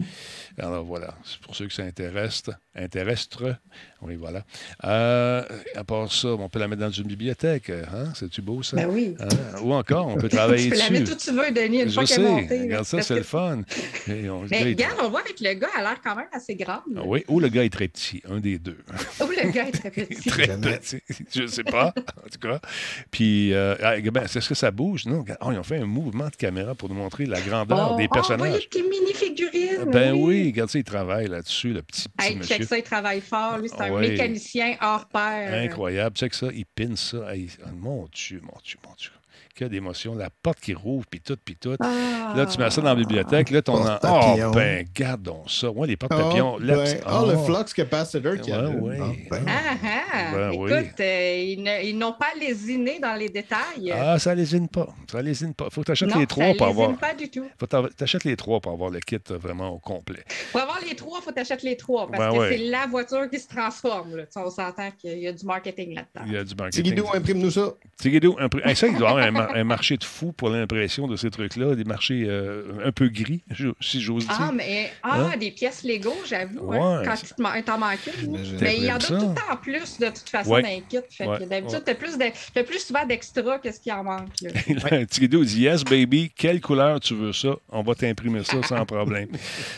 [0.60, 2.54] Alors voilà, c'est pour ceux qui s'intéressent.
[2.76, 3.56] Intéressent.
[4.02, 4.44] Oui, voilà.
[4.86, 5.44] Euh,
[5.76, 7.70] à part ça, on peut la mettre dans une bibliothèque.
[7.72, 8.12] Hein?
[8.14, 8.78] C'est-tu beau, ça?
[8.78, 9.16] Ben oui.
[9.20, 9.28] Hein?
[9.64, 10.94] Ou encore, on peut travailler tu peux la dessus.
[10.94, 12.22] mettre où tu veux, Denis, une Je fois qu'elle sais.
[12.24, 12.62] est montée.
[12.62, 13.62] Regarde ça, c'est que- le fun.
[14.08, 16.56] Et on- Mais regarde, on voit avec le gars, elle a l'air quand même assez
[16.56, 16.82] grande.
[16.96, 18.78] Ah oui, ou le gars est très petit, un des deux.
[19.22, 20.30] Ou le gars est très petit.
[20.30, 21.00] très petit,
[21.34, 22.60] je ne sais pas, en tout cas.
[23.12, 25.06] Puis, euh, ah, ben, est-ce que ça bouge?
[25.06, 27.94] Non, regarde, oh, ils ont fait un mouvement de caméra pour nous montrer la grandeur
[27.94, 28.70] Oh, des oh, on voit les personnages.
[28.70, 29.92] petits mini-figurines.
[29.92, 32.56] ben oui, regarde ça, il travaille là-dessus, le petit, petit Hey, monsieur.
[32.58, 33.58] check ça, il travaille fort.
[33.58, 34.10] Lui, c'est un Ouais.
[34.10, 35.54] mécanicien hors pair.
[35.54, 36.16] Incroyable.
[36.16, 37.34] Check ça, il pine ça.
[37.36, 39.12] Hey, mon Dieu, mon Dieu, mon Dieu.
[39.56, 40.14] Que d'émotion.
[40.16, 41.76] La porte qui rouvre, puis tout, puis tout.
[41.80, 42.34] Ah.
[42.36, 43.50] Là, tu mets ça dans la bibliothèque.
[43.50, 43.74] Là, ton...
[43.76, 44.52] Oh, Porte-papillon.
[44.52, 45.70] ben, garde donc ça.
[45.72, 46.56] Ouais, les porte-papillons.
[46.58, 47.44] Oh, la ben, petite- oh, le oh.
[47.46, 48.70] flux capacitor qui Ouais, a.
[48.70, 49.00] ouais.
[49.48, 50.32] Ah, ah.
[50.34, 50.70] Ben Écoute,
[51.00, 51.04] oui.
[51.68, 53.92] euh, ils, n'ont pas lésiné dans les détails.
[53.96, 54.88] Ah, ça lésine pas.
[55.12, 55.70] Ça lésine pas.
[55.72, 56.98] Faut que tu achètes non, les trois ça pour lésine avoir.
[57.00, 57.46] pas du tout.
[57.60, 60.24] Faut que t'achètes les trois pour avoir le kit euh, vraiment au complet.
[60.52, 62.50] Pour avoir les trois, il faut t'acheter les trois parce Ben que ouais.
[62.58, 64.18] c'est la voiture qui se transforme.
[64.18, 64.24] là.
[64.36, 66.26] On s'entend qu'il y a du marketing là-dedans.
[66.28, 66.84] Il y a du marketing.
[66.84, 67.74] Tigidou, imprime-nous ça.
[67.98, 71.08] Tigidou, un, hey, ça, il doit avoir un, mar- un marché de fou pour l'impression
[71.08, 73.44] de ces trucs-là, des marchés euh, un peu gris,
[73.80, 74.38] si j'ose dire.
[74.40, 75.38] Ah, mais ah, Hein?
[75.38, 78.12] des pièces Lego, j'avoue, hein, quand il t'en manquait.
[78.62, 80.62] Mais il y en a tout le temps en plus, de toute façon, Ouais.
[81.10, 81.84] Fait que Ouais, d'habitude, ouais.
[81.86, 84.30] t'as plus, de- t'as plus souvent d'extra que ce qui en manque.
[84.42, 85.06] là.
[85.10, 87.50] Tigidou dit Yes, baby, quelle couleur tu veux ça?
[87.70, 89.28] On va t'imprimer ça sans problème.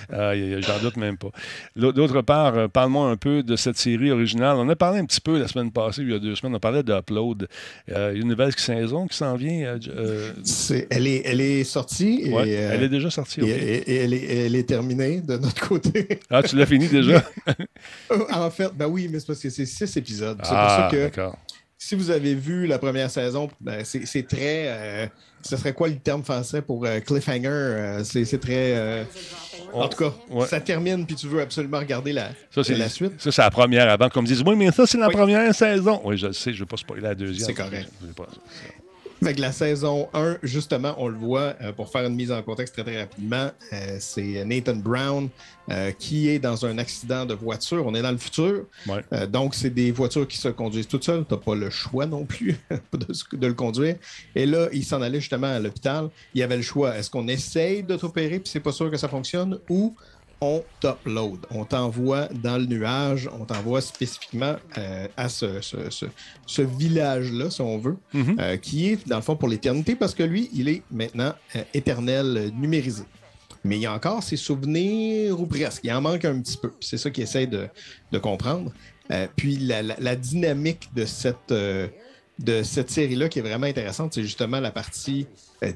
[0.10, 1.30] J'en doute même pas.
[1.76, 4.56] D'autre part, euh, parle-moi un peu de cette série originale.
[4.58, 6.60] On a parlé un petit peu la semaine passée, il y a deux semaines, on
[6.60, 7.47] parlait d'Upload.
[7.91, 9.65] Euh, il y a une nouvelle saison qui s'en vient.
[9.65, 12.21] euh, euh, elle, est, elle est sortie.
[12.25, 13.39] et, Ouais, euh, elle est déjà sortie.
[13.39, 13.49] Et, ok.
[13.49, 16.19] et- et elle, est, elle est terminée de notre côté.
[16.29, 17.23] Ah, tu l'as fini déjà?
[18.31, 20.37] En fait, ben oui, mais c'est parce que c'est six épisodes.
[20.43, 21.37] C'est Ah, pour ça que d'accord.
[21.77, 24.65] si vous avez vu la première saison, ben, c'est très.
[24.67, 25.05] euh,
[25.41, 27.47] ce serait quoi le terme français pour euh, cliffhanger?
[27.47, 29.05] Euh, c'est très.
[29.73, 30.47] en tout cas, Ouais.
[30.47, 33.13] ça termine puis tu veux absolument regarder la, Ça, la suite.
[33.21, 36.01] Ça, c'est la première avant qu'on me dise Oui, mais ça, c'est la première saison.
[36.03, 37.45] Oui, je le sais, je ne veux pas spoiler la deuxième.
[37.47, 37.87] C'est correct.
[38.01, 38.07] Je
[39.22, 42.41] Fait que la saison 1, justement, on le voit, euh, pour faire une mise en
[42.41, 45.30] contexte très, très rapidement, euh, c'est Nathan Brown
[45.70, 47.86] euh, qui est dans un accident de voiture.
[47.86, 48.65] On est dans le futur.
[48.88, 49.03] Ouais.
[49.13, 51.26] Euh, donc, c'est des voitures qui se conduisent toutes seules.
[51.28, 52.55] Tu n'as pas le choix non plus
[52.93, 53.97] de, de le conduire.
[54.36, 56.09] Et là, il s'en allait justement à l'hôpital.
[56.34, 56.97] Il y avait le choix.
[56.97, 59.95] Est-ce qu'on essaye d'autopérer puis c'est pas sûr que ça fonctionne ou
[60.41, 61.39] on t'upload.
[61.51, 66.05] On t'envoie dans le nuage, on t'envoie spécifiquement euh, à ce, ce- ce-
[66.45, 67.97] ce village-là, si on veut,
[68.39, 71.63] euh, qui est, dans le fond, pour l'éternité, parce que lui, il est maintenant euh,
[71.73, 73.03] éternel, numérisé.
[73.65, 75.81] Mais il y a encore ses souvenirs, ou presque.
[75.83, 76.71] Il en manque un petit peu.
[76.79, 77.67] C'est ça qu'il essaie de,
[78.11, 78.71] de comprendre.
[79.35, 84.21] Puis la, la- la dynamique de cette, de cette série-là qui est vraiment intéressante, c'est
[84.21, 85.27] justement la partie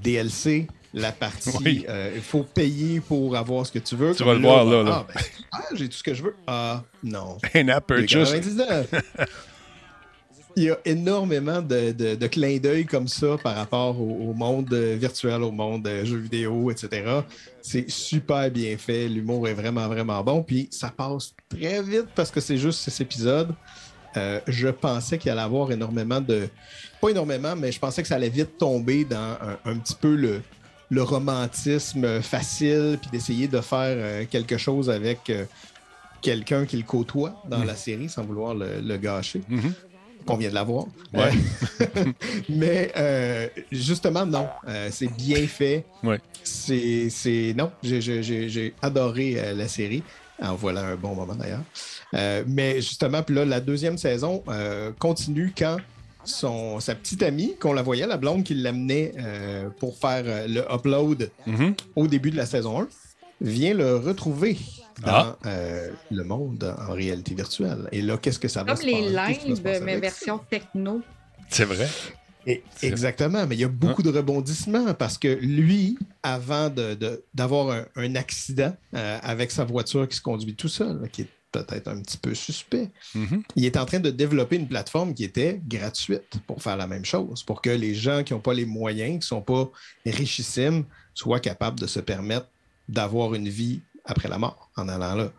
[0.02, 1.86] DLC, la partie Oui.
[1.90, 4.14] euh, il faut payer pour avoir ce que tu veux.
[4.16, 5.06] Tu vas le voir, là, là.
[5.08, 5.22] Ah, ben,
[5.52, 6.36] ah, j'ai tout ce que je veux.
[6.48, 7.38] Ah, non.
[7.88, 8.32] Purchase.
[8.32, 8.88] 99.
[10.56, 14.34] Il y a énormément de, de- de clins d'œil comme ça par rapport au, au
[14.34, 17.22] monde euh, virtuel, au monde euh, jeux vidéo, etc.
[17.60, 19.08] C'est super bien fait.
[19.10, 20.44] L'humour est vraiment, vraiment bon.
[20.44, 23.56] Puis ça passe très vite parce que c'est juste cet épisode.
[24.16, 26.48] Euh, je pensais qu'il allait avoir énormément de.
[27.02, 30.14] Pas énormément, mais je pensais que ça allait vite tomber dans un, un petit peu
[30.16, 30.40] le,
[30.94, 35.46] le romantisme facile, puis d'essayer de faire euh, quelque chose avec euh,
[36.22, 37.68] quelqu'un qui le côtoie dans Mhm.
[37.68, 39.42] la série sans vouloir le, le gâcher.
[39.50, 39.74] Mhm.
[40.28, 40.86] On vient de l'avoir.
[41.14, 41.32] Ouais.
[41.82, 42.06] Euh,
[42.50, 44.48] mais euh, justement, non.
[44.68, 45.84] Euh, c'est bien fait.
[46.02, 46.20] Ouais.
[46.44, 47.54] C'est.
[47.58, 50.02] Non, j'ai- adoré euh, la série.
[50.42, 51.64] En voilà un bon moment d'ailleurs.
[52.48, 54.44] Mais justement, puis là, la deuxième saison
[55.00, 55.78] continue quand
[56.26, 60.48] son, sa petite amie, qu'on la voyait, la blonde qui l'amenait euh, pour faire euh,
[60.48, 61.76] le upload Mhm.
[61.96, 62.88] au début de la saison 1,
[63.42, 64.58] vient le retrouver
[65.02, 65.38] dans Ah.
[65.46, 67.90] euh, le monde en réalité virtuelle.
[67.92, 69.80] Et là, qu'est-ce que ça va Comme se les passer?
[69.82, 71.02] Mais version techno.
[71.50, 71.88] C'est vrai.
[72.46, 77.24] Et- exactement, mais il y a beaucoup de rebondissements parce que lui, avant de- de-
[77.34, 81.22] d'avoir un, un accident euh, avec sa voiture qui se conduit tout seul, là, qui
[81.22, 83.44] est peut-être un petit peu suspect, Mhm.
[83.56, 87.06] il est en train de développer une plateforme qui était gratuite pour faire la même
[87.06, 89.70] chose, pour que les gens qui n'ont pas les moyens, qui ne sont pas
[90.06, 90.84] richissimes,
[91.14, 92.48] soient capables de se permettre
[92.90, 95.32] d'avoir une vie après la mort en allant là.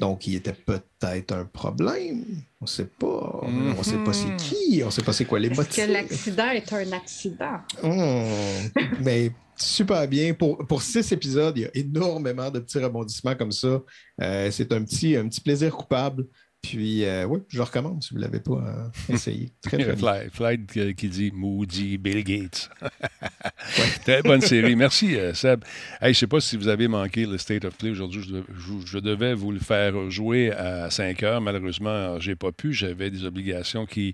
[0.00, 2.24] Donc, il était peut-être un problème.
[2.60, 3.38] On ne sait pas.
[3.42, 4.80] On ne sait pas c'est qui.
[4.82, 5.86] On ne sait pas c'est quoi les Est-ce motifs.
[5.86, 7.60] que l'accident est un accident?
[7.80, 8.68] Hmm.
[9.04, 9.30] Mais
[9.62, 10.34] super bien.
[10.34, 13.82] Pour, pour six épisodes, il y a énormément de petits rebondissements comme ça.
[14.20, 16.26] Euh, c'est un petit, un petit plaisir coupable.
[16.60, 18.52] Puis, euh, oui, je le recommande si vous ne l'avez pas
[19.08, 19.52] euh, essayé.
[19.62, 19.96] Très, très bien.
[19.96, 22.68] Fly, Fly qui- qui dit Moody Bill Gates.
[24.04, 24.74] Très bonne série.
[24.76, 25.62] Merci, euh, Seb.
[26.00, 28.22] Hey, je ne sais pas si vous avez manqué le State of Play aujourd'hui.
[28.22, 31.40] Je, je- je devais vous le faire jouer à 5 heures.
[31.40, 32.72] Malheureusement, j'ai pas pu.
[32.72, 34.12] J'avais des obligations qui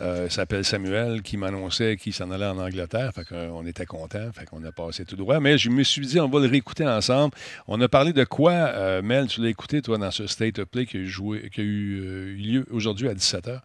[0.00, 3.12] euh, s'appelle Samuel, qui m'annonçait qu'il s'en allait en Angleterre.
[3.14, 4.30] Fait qu'on était content.
[4.34, 5.38] Fait qu'on a passé tout droit.
[5.40, 7.34] Mais je me suis dit, on va le réécouter ensemble.
[7.68, 9.28] On a parlé de quoi, euh, Mel?
[9.28, 11.64] Tu l'as écouté, toi, dans ce State of Play qui a eu, joué- qui a
[11.76, 13.60] eu euh, lieu aujourd'hui à 17h?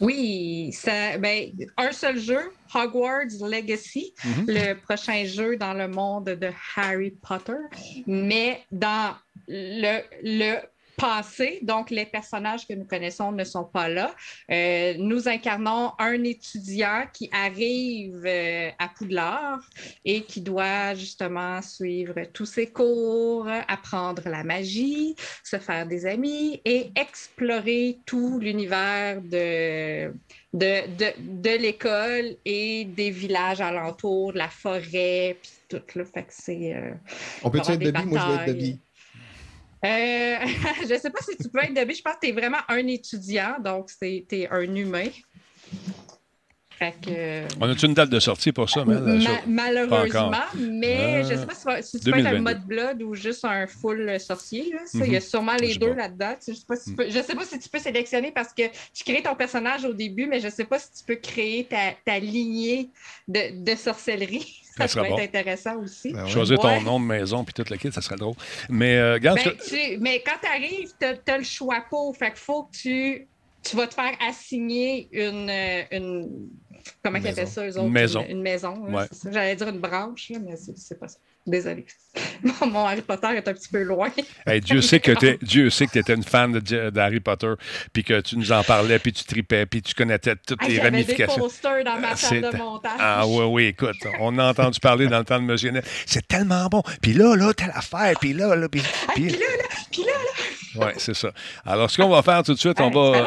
[0.00, 4.44] Oui, ça, ben, un seul jeu, Hogwarts Legacy, Mhm.
[4.48, 7.52] le prochain jeu dans le monde de Harry Potter,
[8.06, 9.14] mais dans
[9.46, 10.58] le, le
[11.00, 14.14] passé, donc les personnages que nous connaissons ne sont pas là.
[14.50, 19.60] Euh, nous incarnons un étudiant qui arrive euh, à Poudlard
[20.04, 26.60] et qui doit justement suivre tous ses cours, apprendre la magie, se faire des amis
[26.64, 30.12] et explorer tout l'univers de,
[30.52, 35.98] de, de, de l'école et des villages alentours, la forêt, puis tout.
[35.98, 36.04] Là.
[36.04, 36.74] Fait que c'est.
[36.74, 36.92] euh,
[37.42, 38.04] On avoir être Debbie?
[38.06, 38.46] Moi, je veux être.
[38.46, 38.78] Debbie.
[39.84, 39.88] Euh,
[40.86, 41.94] je ne sais pas si tu peux être Debbie.
[41.94, 45.08] Je pense que tu es vraiment un étudiant, donc tu es un humain.
[46.82, 49.00] Fait que, On a-tu une date de sortie pour ça, Mel?
[49.02, 51.22] Ma- malheureusement, mais Ah.
[51.28, 52.42] je ne sais pas si, tu vas- si tu peux être un 2022.
[52.42, 54.70] mode blood ou juste un full sorcier.
[54.72, 54.78] là.
[54.86, 55.14] Ça, Il y Mhm.
[55.16, 56.34] a sûrement les deux là-dedans.
[56.42, 57.78] Tu sais, Je ne sais, pas si tu peux- je sais pas si tu peux
[57.78, 58.62] sélectionner parce que
[58.94, 61.64] tu crées ton personnage au début, mais je ne sais pas si tu peux créer
[61.64, 62.88] ta, ta lignée
[63.28, 64.62] de, de sorcellerie.
[64.78, 65.18] Ça Ça, bon.
[65.18, 66.14] être intéressant aussi.
[66.28, 66.80] Choisir ton Ouais.
[66.82, 68.36] nom de maison puis toute la kit, ça serait drôle.
[68.70, 72.16] Mais euh, regarde, Ben, tu- mais quand tu arrives, tu as, le choix pour.
[72.16, 73.28] Fait qu'il faut que tu,
[73.62, 75.50] tu vas te faire assigner une.
[75.50, 76.48] euh, une
[77.02, 77.52] comment Une ils appellent maison.
[77.54, 77.90] ça, eux Une autres?
[77.90, 78.24] maison.
[78.24, 78.74] Une, une maison.
[78.88, 79.04] Ouais.
[79.10, 79.30] c'est ça.
[79.32, 81.18] J'allais dire une branche, mais c'est pas ça.
[81.46, 81.86] Désolée.
[82.42, 84.10] Mon, mon Harry Potter est un petit peu loin.
[84.46, 87.52] hey, Dieu sait que t'es- Dieu sait que tu étais une fan de d'Harry Potter,
[87.92, 90.90] puis que tu nous en parlais, puis tu tripais, puis tu connaissais toutes les J'avais
[90.90, 91.38] des ramifications.
[91.38, 92.92] posters dans ma salle de montage.
[92.98, 95.72] Ah oui, oui, écoute, on a entendu parler dans le temps de Monsieur.
[96.06, 96.82] C'est tellement bon.
[97.00, 98.82] Puis là, là, telle affaire, puis là, là, puis...
[99.14, 100.86] puis- Puis là, là, puis là, là.
[100.86, 101.32] Ouais, c'est ça.
[101.66, 103.26] Alors, ce qu'on va faire tout de suite, on va...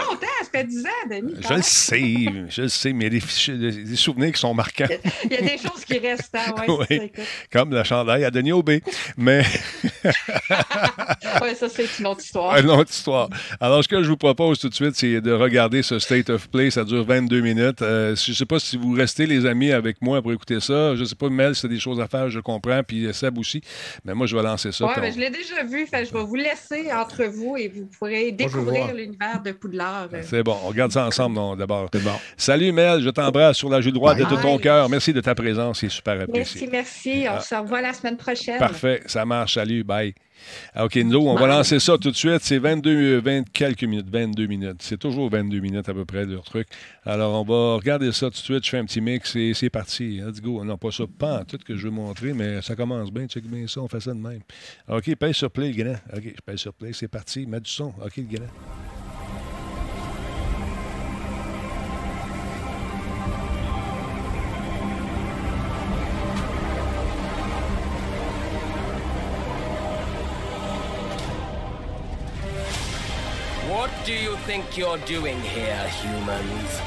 [0.53, 1.33] fait longtemps, ça fait 10 ans, Denis.
[1.49, 4.39] Je le sais, je le sais, mais il y a des, fichiers- des souvenirs qui
[4.39, 4.85] sont marquants.
[5.25, 6.35] Il y a des choses qui restent.
[6.35, 8.81] Hein, ouais, Oui, c'est ça, comme la chandail à Denis Aubé.
[9.17, 9.43] Mais
[11.41, 12.57] Ouais, ça, c'est une autre histoire.
[12.57, 13.29] une autre histoire.
[13.59, 16.49] Alors, ce que je vous propose tout de suite, c'est de regarder ce State of
[16.49, 16.71] Play.
[16.71, 17.81] Ça dure 22 minutes.
[17.81, 20.95] Euh, je ne sais pas si vous restez, les amis, avec moi pour écouter ça.
[20.95, 22.81] Je ne sais pas, Mel, si tu des choses à faire, je comprends.
[22.83, 23.61] Puis Seb aussi.
[24.05, 24.87] Mais moi, je vais lancer ça.
[24.87, 25.85] Puis mais je l'ai déjà vu.
[25.87, 30.09] Fait, je vais vous laisser entre vous et vous pourrez découvrir l'univers de Poudlard.
[30.13, 30.21] euh.
[30.43, 31.89] C'est bon, on regarde ça ensemble d'abord.
[32.35, 34.89] Salut Mel, je t'embrasse sur la joue droite de tout ton cœur.
[34.89, 36.67] Merci de ta présence, c'est super Merci, apprécié.
[36.69, 37.25] merci.
[37.29, 37.39] On Ah.
[37.39, 38.59] se revoit la semaine prochaine.
[38.59, 39.53] Parfait, ça marche.
[39.53, 40.13] Salut, bye.
[40.75, 42.39] Ah, OK, nous, on va lancer ça tout de suite.
[42.41, 44.81] C'est 22, 20 quelques minutes, 22 minutes.
[44.81, 46.67] C'est toujours 22 minutes à peu près, leur truc.
[47.05, 48.65] Alors, on va regarder ça tout de suite.
[48.65, 50.19] Je fais un petit mix et c'est parti.
[50.21, 50.61] Let's go.
[50.65, 53.25] Non, pas ça, pas en tout que je veux montrer, mais ça commence bien.
[53.27, 54.41] Check bien ça, on fait ça de même.
[54.89, 55.95] OK, pèse sur play, le grand.
[56.13, 57.45] OK, je pèse sur play, c'est parti.
[57.47, 57.93] Mets du son.
[58.03, 58.47] OK, le grand.
[74.13, 76.81] Do you think you're doing here, humans?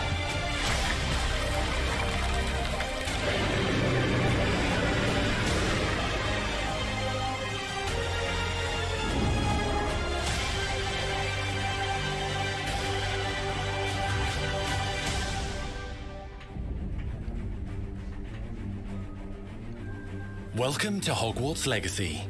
[20.54, 22.22] Welcome to Hogwarts Legacy.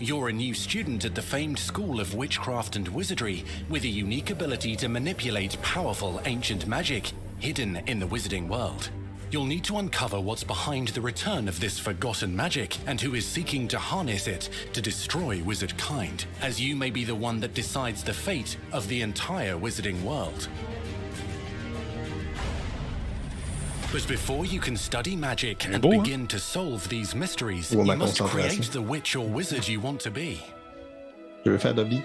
[0.00, 4.30] You're a new student at the famed School of Witchcraft and Wizardry with a unique
[4.30, 8.90] ability to manipulate powerful ancient magic hidden in the wizarding world.
[9.32, 13.26] You'll need to uncover what's behind the return of this forgotten magic and who is
[13.26, 17.54] seeking to harness it to destroy wizard kind, as you may be the one that
[17.54, 20.48] decides the fate of the entire wizarding world.
[23.90, 26.02] But before you can study magic and beau, hein?
[26.02, 29.80] begin to solve these mysteries, Ou à you must create the witch or wizard you
[29.80, 30.42] want to be.
[31.44, 32.04] Je veux faire Dobby.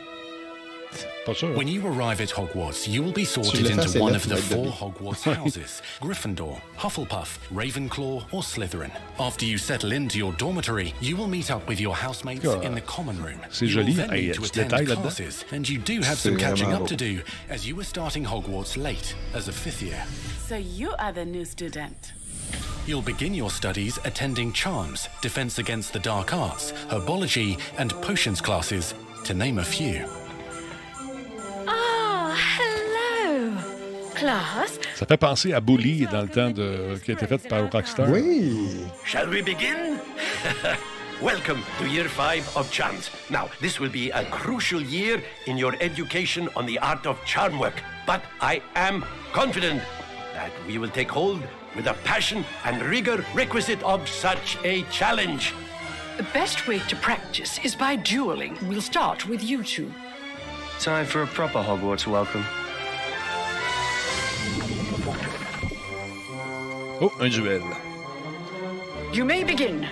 [1.26, 4.66] When you arrive at Hogwarts, you will be sorted into assez one of the four
[4.66, 4.72] Dobby.
[4.78, 8.92] Hogwarts houses Gryffindor, Hufflepuff, Ravenclaw, or Slytherin.
[9.18, 12.82] After you settle into your dormitory, you will meet up with your housemates in the
[12.82, 13.40] common room.
[13.52, 13.94] c'est You will joli.
[13.94, 15.02] then il y a need to du attend détail là-dedans.
[15.02, 18.76] classes, and you do have some catching up to do as you were starting Hogwarts
[18.76, 20.04] late as a fifth year.
[20.50, 22.12] So you are the new student.
[22.86, 28.94] You'll begin your studies attending Charms, Defense Against the Dark Arts, Herbology, and Potions classes,
[29.24, 30.06] to name a few.
[32.34, 33.52] Oh, hello.
[34.16, 37.70] Class, Ça fait penser à Bully dans le temps de, qui a été fait par
[37.72, 38.10] Rockstar.
[38.10, 38.86] Oui.
[39.06, 40.00] Shall we begin?
[41.22, 43.12] Welcome to year five of charms.
[43.30, 47.60] Now, this will be a crucial year in your education on the art of charm
[47.60, 47.84] work.
[48.08, 49.84] But I am confident
[50.34, 51.44] that we will take hold
[51.76, 55.54] with the passion and rigor requisite of such a challenge.
[56.18, 58.58] The best way to practice is by dueling.
[58.68, 59.92] We'll start with you two.
[60.80, 62.44] Time for a proper Hogwarts welcome.
[67.00, 67.64] Oh, un duel.
[69.14, 69.88] You may begin.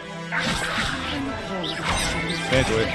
[2.49, 2.85] Bien joué.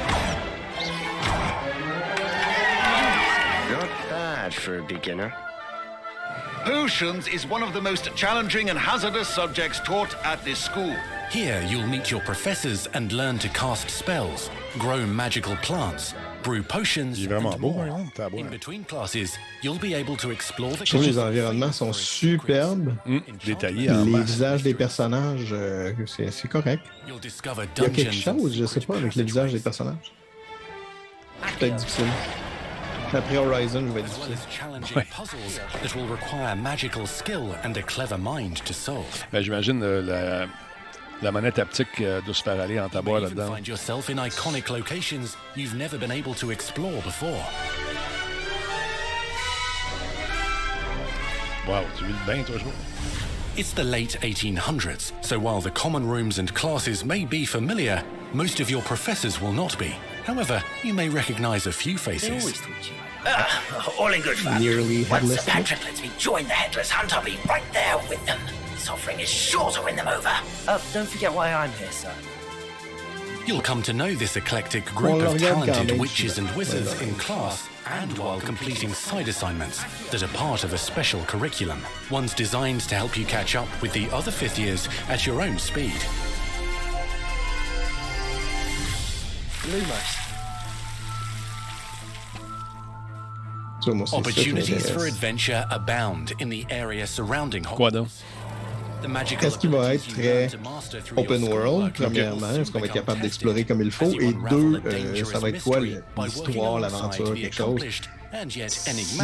[3.70, 5.32] Not bad for a beginner.
[6.64, 10.95] Potions is one of the most challenging and hazardous subjects taught at this school.
[11.30, 16.14] Here, you'll meet your professors and learn to cast spells, grow magical plants,
[16.47, 17.85] brew potions, and more.
[18.37, 21.93] In between classes, you'll be able to explore the Je trouve que les environnements sont
[21.93, 22.95] superbes.
[23.45, 24.27] détaillés en Les masse.
[24.31, 26.83] visages des personnages, euh, c'est correct.
[27.07, 30.13] Il y a quelque chose, je sais pas, avec les visages des personnages.
[31.59, 32.07] Peut-être difficile.
[33.13, 34.35] Après Horizon, je vais être difficile.
[34.35, 39.25] as challenging puzzles that will require magical skill and a clever mind to solve.
[39.33, 40.47] Ben, J'imagine euh, la,
[41.23, 43.55] la manette haptique euh, doit se faire aller en tabac là-dedans.
[43.55, 47.43] find yourself in iconic locations you've never been able to explore before.
[51.67, 52.57] Wow, tu vis bien, toi,
[53.57, 58.61] It's the late 1800s, so while the common rooms and classes may be familiar, most
[58.61, 59.95] of your professors will not be.
[60.25, 62.62] However, you may recognize a few faces.
[63.25, 64.61] Ah, all in good fun.
[64.61, 65.45] Nearly Once headless.
[65.45, 68.39] Sir Patrick lets me join the Headless Hunt, I'll be right there with them.
[68.77, 70.29] This offering is sure to win them over.
[70.68, 72.12] Oh, don't forget why I'm here, sir.
[73.47, 77.66] You'll come to know this eclectic group le of talented witches and wizards in class
[77.87, 81.81] and while completing side assignments that are part of a special curriculum.
[82.11, 85.59] Ones designed to help you catch up with the other fifth years at your own
[85.59, 85.97] speed.
[89.64, 90.27] Lumos.
[93.81, 98.09] Ça, moi, c'est ça qui Opportunities for adventure abound in the area surrounding Quoi donc?
[98.09, 98.36] The magical
[99.47, 100.49] Est-ce qu'il va être très
[101.17, 102.51] open world, premièrement?
[102.53, 104.11] Est-ce qu'on va être capable d'explorer comme il faut?
[104.21, 107.81] Et deux, euh, ça va être quoi l'histoire, l'aventure, quelque chose?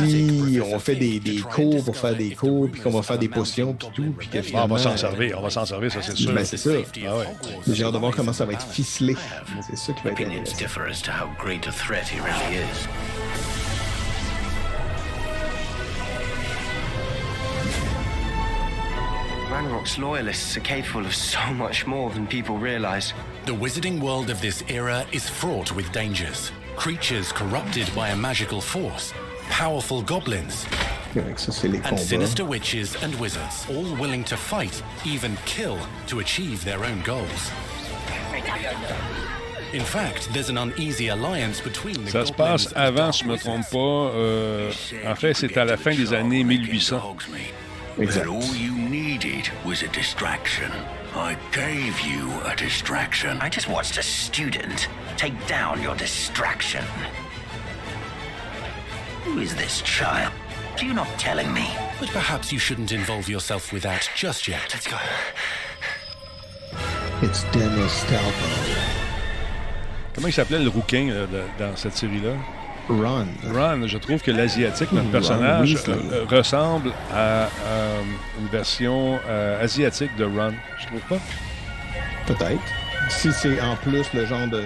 [0.07, 3.29] Si on fait des, des cours pour faire des cours, puis qu'on va faire des
[3.29, 6.01] potions, puis tout, puis que Ah, on va s'en servir, on va s'en servir, ça
[6.03, 6.33] c'est sûr.
[6.33, 6.71] Ben, c'est ça.
[7.07, 7.27] Ah ouais.
[7.69, 9.17] J'ai hâte de voir comment ça va être ficelé.
[9.69, 10.57] C'est ça qui va être intéressant.
[19.53, 23.13] Ranrock's loyalists are capable of so much more than people realize.
[23.45, 26.51] The wizarding world of this era is fraught with dangers.
[26.75, 29.13] Creatures corrupted by a magical force,
[29.51, 30.65] powerful goblins,
[31.13, 35.77] Correct, ça, c'est les and sinister witches and wizards, all willing to fight, even kill,
[36.07, 37.51] to achieve their own goals.
[39.75, 43.37] In fact, there's an uneasy alliance between the Ça se passe avant, si je me
[43.37, 44.13] trompe pas.
[44.17, 44.73] euh,
[45.07, 47.17] en fait, c'est à la fin des années 1800.
[47.99, 50.71] That all you needed was a distraction.
[51.15, 53.37] I gave you a distraction.
[53.41, 56.83] I just watched a student take down your distraction.
[59.25, 60.33] Who is this child?
[60.79, 61.69] Do you not telling me?
[62.01, 64.73] But perhaps you shouldn't involve yourself with that just yet.
[64.73, 64.97] Let's go.
[67.21, 68.79] It's Dennis Talbot.
[70.15, 72.37] Comment il s'appelait le rouquin là, de- dans cette série-là?
[72.89, 73.27] Ron.
[73.53, 78.01] Ron, je trouve que l'asiatique, notre Ron personnage, euh, ressemble à euh,
[78.41, 80.53] une version euh, asiatique de Ron.
[80.81, 81.19] Je trouve pas?
[82.27, 82.61] Peut-être.
[83.09, 84.65] Si c'est en plus le genre de,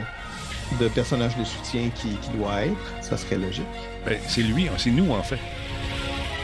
[0.81, 3.65] de personnage de soutien qui, qui doit être, ça serait logique.
[4.07, 5.39] Ben, c'est lui, c'est nous en fait.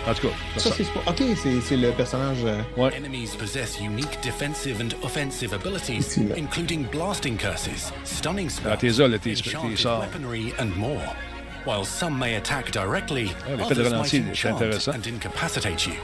[0.08, 2.38] En tout cas, Ça, c'est pas- Ok, c'est c'est le personnage.
[2.44, 2.60] euh,
[2.98, 9.36] Enemies possess unique defensive and offensive abilities, including blasting curses, stunning Ah, tes- tes
[11.64, 14.94] While some may attack directly, others might ralenti, c'est enchant intéressant.
[14.96, 15.94] and incapacitate you.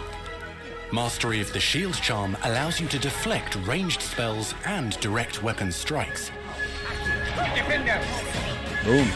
[0.93, 6.31] Mastery of the shield charm allows you to deflect ranged spells and direct weapon strikes.
[8.85, 9.09] Boom.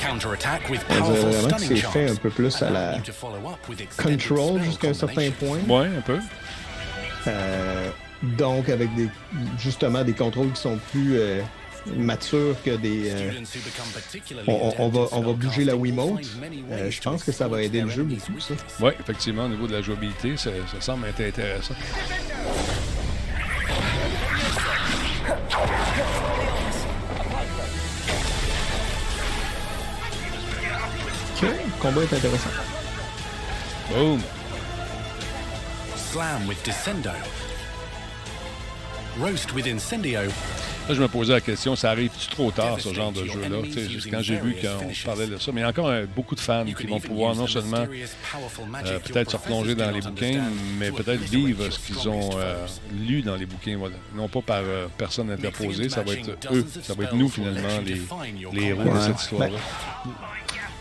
[0.00, 2.18] Counterattack with powerful stunning c'est fait un charms.
[2.18, 2.98] peu plus à la
[3.96, 5.58] control jusqu'à un certain point.
[5.66, 6.18] Ouais, un peu.
[7.26, 7.90] Euh,
[8.22, 9.08] donc, avec des,
[9.58, 11.40] justement des contrôles qui sont plus euh,
[11.96, 13.10] matures que des.
[13.10, 13.30] euh,
[14.48, 16.20] on va, on va bouger la Wiimote.
[16.70, 18.54] Euh, je pense que ça va aider le jeu beaucoup, ça.
[18.80, 21.74] Oui, effectivement, au niveau de la jouabilité, ça, ça semble être intéressant.
[31.36, 32.50] Ok, le combat est intéressant.
[33.90, 34.20] Boom.
[35.96, 37.10] Slam with Descendo.
[39.20, 40.30] Roast with Incendio.
[40.86, 43.56] Là, je me posais la question, ça arrive-tu trop tard, ce genre de jeu-là?
[44.10, 46.40] Quand j'ai vu qu'on parlait de ça, mais il y a encore euh, beaucoup de
[46.40, 47.86] fans qui vont pouvoir non seulement
[48.84, 50.42] euh, peut-être se replonger dans les bouquins,
[50.78, 53.76] mais peut-être vivre ce qu'ils ont euh, lu dans les bouquins.
[53.78, 53.96] Voilà.
[54.14, 57.80] Non pas par euh, personne interposée, ça va être eux, ça va être nous finalement,
[57.84, 58.02] les,
[58.52, 59.56] les héros de cette histoire-là.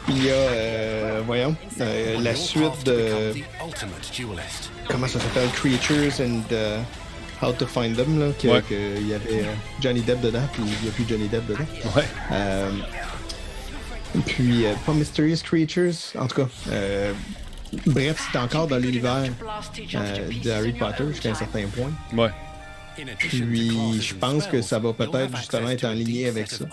[0.10, 3.34] Il y a, euh, voyons, euh, la suite de.
[4.90, 6.80] Comment ça s'appelle Creatures and euh,
[7.44, 8.28] How to Find Them, là.
[8.42, 8.62] que- Ouais.
[8.68, 11.66] que y avait euh, Johnny Depp dedans, puis il n'y a plus Johnny Depp dedans.
[11.96, 12.04] Ouais.
[12.32, 12.70] Euh,
[14.26, 16.48] puis, euh, pas Mysterious Creatures, en tout cas.
[16.72, 17.14] euh,
[17.88, 19.24] bref, c'est encore dans l'univers
[20.44, 21.92] de Harry Potter jusqu'à un certain point.
[22.16, 22.30] Ouais.
[23.18, 26.66] Puis, je pense que ça va peut-être justement être en ligne avec ça.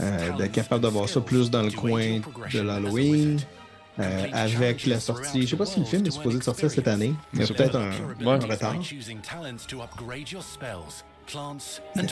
[0.00, 2.20] Euh, d'être capable d'avoir ça plus dans le coin
[2.52, 3.38] de l'Halloween.
[4.00, 6.88] Euh, avec la sortie, je sais pas si le film est supposé de sortir cette
[6.88, 7.90] année, mais C'est peut-être un,
[8.24, 8.32] Ouais.
[8.32, 8.74] un retard.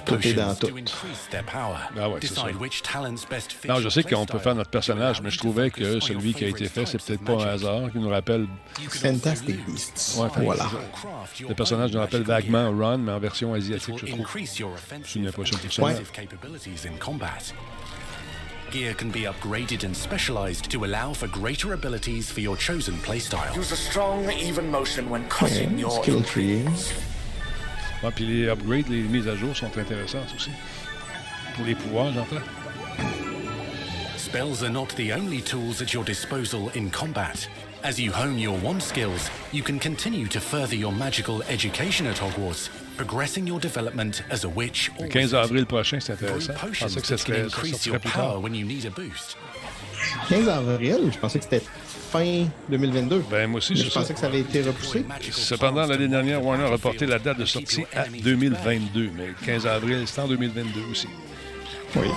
[0.07, 0.69] Tout est dans tout.
[1.99, 2.43] Ah ouais, ça.
[3.67, 6.45] Non, je your sais qu'on peut faire notre personnage, mais je trouvais que celui qui
[6.45, 8.47] a été fait, c'est peut-être pas un hasard, qui nous rappelle.
[8.89, 10.19] Fantastic Beasts.
[10.21, 10.65] Ouais, voilà.
[10.65, 10.71] ça.
[11.49, 14.27] Le personnage nous rappelle vaguement Ron, mais en version asiatique, je trouve.
[15.05, 15.85] Je ne pas offensive sur
[18.71, 23.55] Gear can be upgraded and specialized to allow for greater abilities for your chosen playstyle.
[23.57, 26.65] Use a strong, even motion when cutting Ouais, your skill tree.
[28.03, 30.51] Ouais, puis les upgrades, les mises à jour sont intéressantes aussi.
[31.57, 32.43] Pour les pouvoirs, j'entends.
[34.17, 37.49] Spells are not the only tools at your disposal in combat.
[37.83, 42.17] As you hone your wand skills, you can continue to further your magical education at
[42.17, 42.69] Hogwarts,
[42.99, 45.45] progressing your development as a witch or Le 15 wizard.
[45.45, 46.53] avril prochain, c'est intéressant.
[46.73, 48.43] Je pensais que ça, serait, ça plus tard.
[48.43, 49.37] when you need a boost.
[50.29, 51.63] 15 avril, je pensais que c'était
[52.11, 53.25] fin 2022.
[53.31, 54.01] Ben, moi aussi, je ça.
[54.01, 55.05] pensais que ça avait été repoussé.
[55.31, 59.67] Cependant, l'année dernière, Warner a reporté la date de sortie à 2022, mais le 15
[59.67, 61.09] avril, c'est en 2022 aussi.
[61.97, 62.09] Oui.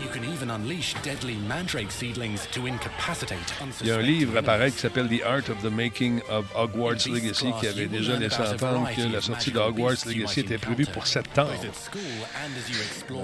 [0.00, 3.38] You can even unleash deadly mandrake seedlings to incapacitate
[3.80, 6.44] Il y a un livre à paraître qui s'appelle The Art of the Making of
[6.54, 10.86] Hogwarts Legacy qui avait déjà laissé entendre que la sortie de Hogwarts Legacy était prévue
[10.86, 11.50] pour septembre.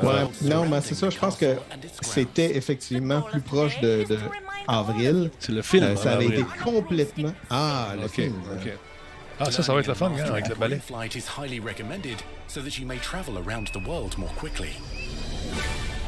[0.02, 1.56] Ouais, non, mais c'est ça, je pense que
[2.02, 4.18] c'était effectivement plus proche de, de
[4.66, 5.30] avril.
[5.38, 6.40] C'est le film, Euh, ça en avait avril.
[6.40, 7.32] été complètement.
[7.48, 8.34] Ah, le film.
[8.52, 8.70] OK.
[9.38, 10.80] Ah, ça, ça va être le fun, hein, avec le ballet.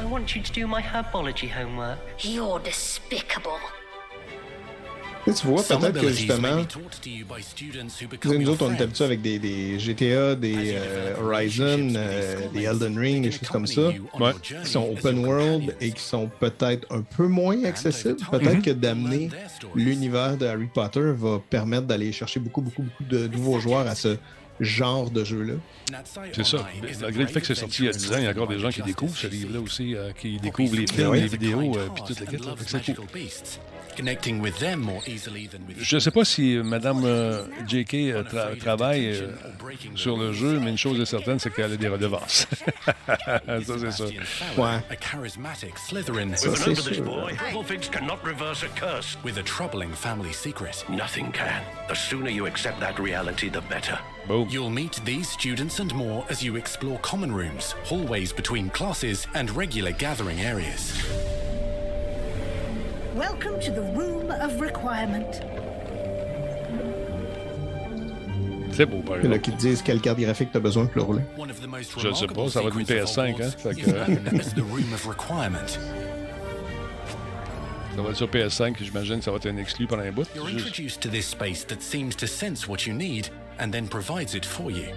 [0.03, 1.97] I want you to do my herbology homework.
[2.19, 3.57] You're despicable.
[5.25, 6.57] Tu vois, peut-être que justement,
[8.25, 12.99] nous autres, on est habitués avec des, des GTA, des euh, Horizon, euh, des Elden
[12.99, 13.93] Ring, des choses comme ça,
[14.41, 18.17] qui sont open world et qui sont peut-être un peu moins accessibles.
[18.29, 19.29] Peut-être que d'amener
[19.73, 23.95] l'univers de Harry Potter va permettre d'aller chercher beaucoup, beaucoup, beaucoup de nouveaux joueurs à
[23.95, 24.17] ce
[24.63, 25.53] genre de jeu-là.
[26.33, 26.67] C'est ça.
[27.01, 28.47] Malgré le fait que c'est sorti il y a 10 ans, il y a encore
[28.47, 31.87] des gens qui découvrent ce livre-là aussi, euh, qui découvrent les films, les vidéos, euh,
[31.93, 32.45] puis toute la quête.
[32.45, 32.55] là.
[32.55, 33.05] Fait que c'est cool.
[33.95, 37.93] Connecting with them more easily than with Je ne sais pas si Mme euh, J.K.
[37.93, 39.27] euh, tra- travaille euh,
[39.95, 42.47] sur le jeu, mais une chose est certaine, c'est qu'elle a des redevances.
[42.87, 44.03] ça, c'est ça.
[44.57, 44.79] Ouais.
[46.35, 47.03] C'est sûr.
[47.03, 49.17] Mugglefigs cannot reverse a curse.
[49.23, 50.83] With a troubling family secret.
[50.89, 51.61] Nothing can.
[51.87, 53.97] The sooner you accept that reality, the better.
[54.49, 59.49] You'll meet these students and more as you explore common rooms, hallways between classes, and
[59.51, 60.93] regular gathering areas.
[63.15, 65.31] Welcome to the Room of Requirement.
[68.71, 69.39] C'est beau, par Puis là, exemple.
[69.41, 71.21] qui te disent quelle carte graphique tu as besoin pour le rouler.
[71.99, 73.49] Je ne sais pas, ça va être une PS5, hein?
[73.55, 75.67] Fait que, known as the Room of Requirement.
[77.95, 80.25] ça va être sur PS5, j'imagine que ça va être un exclu pendant un bout.
[80.35, 83.27] You're introduced to this space that seems to sense what you need
[83.59, 84.87] and then provides it for you.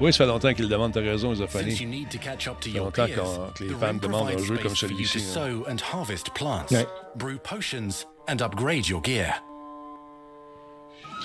[0.00, 1.70] Oui, ça fait longtemps qu'ils le demandent, t'as raison, Zophonie.
[1.72, 3.78] Since you need to catch up to Ça fait your longtemps peers, que les the
[3.78, 5.18] fans room demandent un jeu comme you to celui-ci.
[5.18, 5.22] hein.
[5.34, 6.86] sow and harvest plants, Ouais.
[7.16, 9.34] brew potions, and upgrade your gear.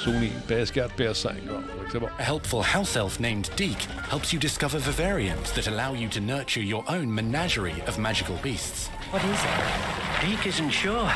[0.04, 1.36] Sony, PS4, PS5.
[1.48, 2.10] Bon, fait que c'est bon.
[2.20, 6.62] A helpful house elf named Deke helps you discover vivariums that allow you to nurture
[6.62, 8.90] your own menagerie of magical beasts.
[9.12, 10.28] What is it?
[10.30, 11.10] Deke isn't sure.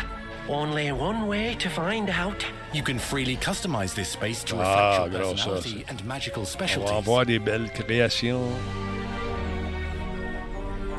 [0.50, 2.44] Only one way to find out.
[2.74, 6.42] You can freely customize this space to Ah, reflect your gros, ça, personality and magical
[6.42, 6.92] On specialties.
[6.92, 8.42] va avoir des belles créations.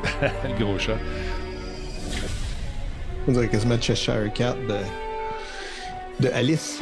[0.21, 0.97] le gros chat.
[3.27, 4.79] On dirait quasiment Cheshire Cat de,
[6.25, 6.81] de Alice.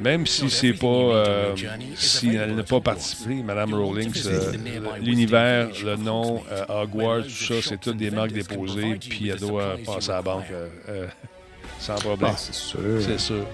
[0.00, 0.86] Même si c'est pas.
[0.86, 1.54] euh,
[1.96, 4.52] si elle n'a pas participé, Madame Rowling, euh,
[5.00, 9.76] l'univers, le nom, euh, Hogwarts, tout ça, c'est toutes des marques déposées, puis elle doit
[9.84, 11.06] passer à la banque euh, euh,
[11.80, 12.30] sans problème.
[12.32, 12.78] Ah, c'est sûr.
[13.00, 13.44] C'est sûr.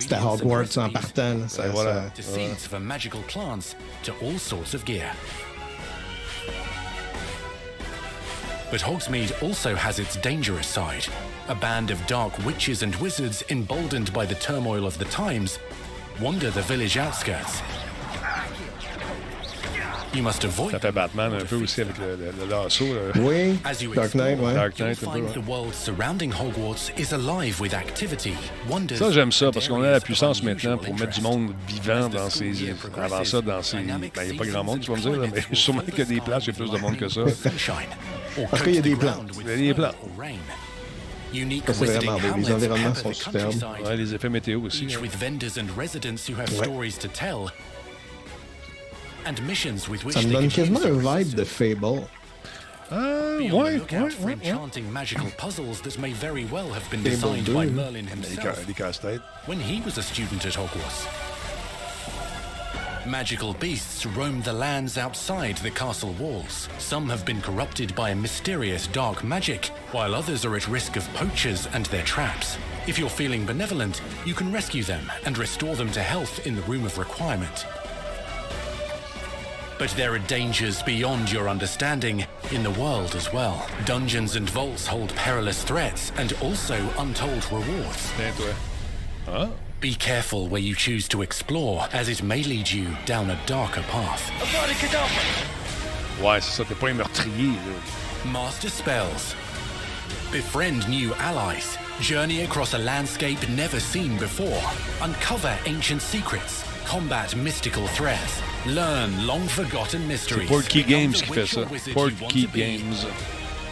[0.00, 1.34] C'était Hogwarts en partant.
[1.34, 2.10] là, ça- voilà.
[2.14, 5.10] to ça- seeds for magical plants to all sorts of gear.
[8.70, 11.08] But Hogsmeade also has its dangerous side.
[11.48, 15.58] A band of dark witches and wizards, emboldened by the turmoil of the times,
[16.20, 17.62] wander the village outskirts.
[20.12, 22.84] You must avoid Ça fait Batman un peu aussi avec le, le, le lasso.
[22.86, 23.20] là.
[23.20, 24.54] Oui, As you Dark Knight, ouais.
[24.54, 25.32] Dark Knight, un peu, find ouais.
[25.34, 28.32] the world surrounding Hogwarts is alive with activity,
[28.68, 32.08] wonders, Ça, j'aime ça, parce qu'on a la puissance maintenant pour mettre du monde vivant
[32.08, 32.74] dans ces.
[33.00, 33.76] Avant ça, dans ces.
[33.76, 35.98] Ben, il n'y a pas grand monde, tu vas me dire, là, mais sûrement qu'il
[35.98, 37.20] y a des places, il y a plus de monde que ça.
[38.50, 39.30] Parce qu'il y a des plantes.
[39.42, 39.96] Il y a des plantes.
[41.74, 42.36] C'est vraiment beau.
[42.38, 43.42] Les environnements sont the superbes.
[43.60, 44.84] countryside, Ouais, les effets météo aussi.
[44.84, 45.00] each hein.
[45.02, 46.64] with vendors and residents who have Ouais.
[46.66, 47.50] stories to tell,
[49.26, 52.02] and missions with which Ça me donne quasiment un vibe de Fable.
[52.88, 52.94] Ah,
[53.40, 53.80] ouais, ouais, ouais,
[57.02, 57.72] Fable designed 2, by là.
[57.72, 59.20] Merlin Des, ca- himself des casse-têtes.
[63.06, 66.68] Magical beasts roam the lands outside the castle walls.
[66.78, 71.08] Some have been corrupted by a mysterious dark magic, while others are at risk of
[71.14, 72.58] poachers and their traps.
[72.88, 76.62] If you're feeling benevolent, you can rescue them and restore them to health in the
[76.62, 77.64] Room of Requirement.
[79.78, 83.68] But there are dangers beyond your understanding in the world as well.
[83.84, 88.12] Dungeons and vaults hold perilous threats and also untold rewards.
[88.16, 88.54] Tiens, toi.
[89.28, 89.50] Ah,
[89.80, 93.82] Be careful where you choose to explore, as it may lead you down a darker
[93.82, 94.30] path.
[96.22, 98.30] ouais, c'est ça, t'es pas un meurtrier, là.
[98.32, 99.34] Master spells.
[100.32, 101.76] Befriend new allies.
[102.00, 104.62] Journey across a landscape never seen before.
[105.02, 106.64] Uncover ancient secrets.
[106.86, 108.40] Combat mystical threats.
[108.66, 110.48] Learn long forgotten mysteries.
[110.48, 111.64] Portkey Become Games qui fait ça.
[111.92, 112.50] Portkey.
[112.52, 113.04] Games.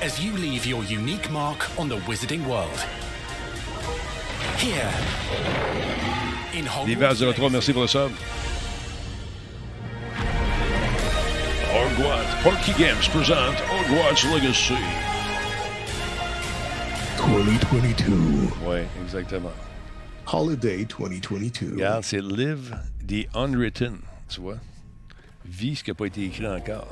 [0.02, 2.78] As you leave your unique mark on the wizarding world.
[4.58, 4.90] Here.
[6.54, 8.10] In L'hiver Hogwarts 03, merci pour le sub.
[11.72, 12.42] Hogwarts.
[12.42, 14.74] Porky Games présente Hogwarts Legacy.
[17.16, 18.12] 2022.
[18.66, 19.52] Oui, exactement.
[20.26, 21.72] Holiday 2022.
[21.74, 22.76] Regarde, c'est Live
[23.06, 23.98] the Unwritten,
[24.28, 24.56] tu vois.
[25.44, 26.88] Vis ce qui n'a pas été écrit encore.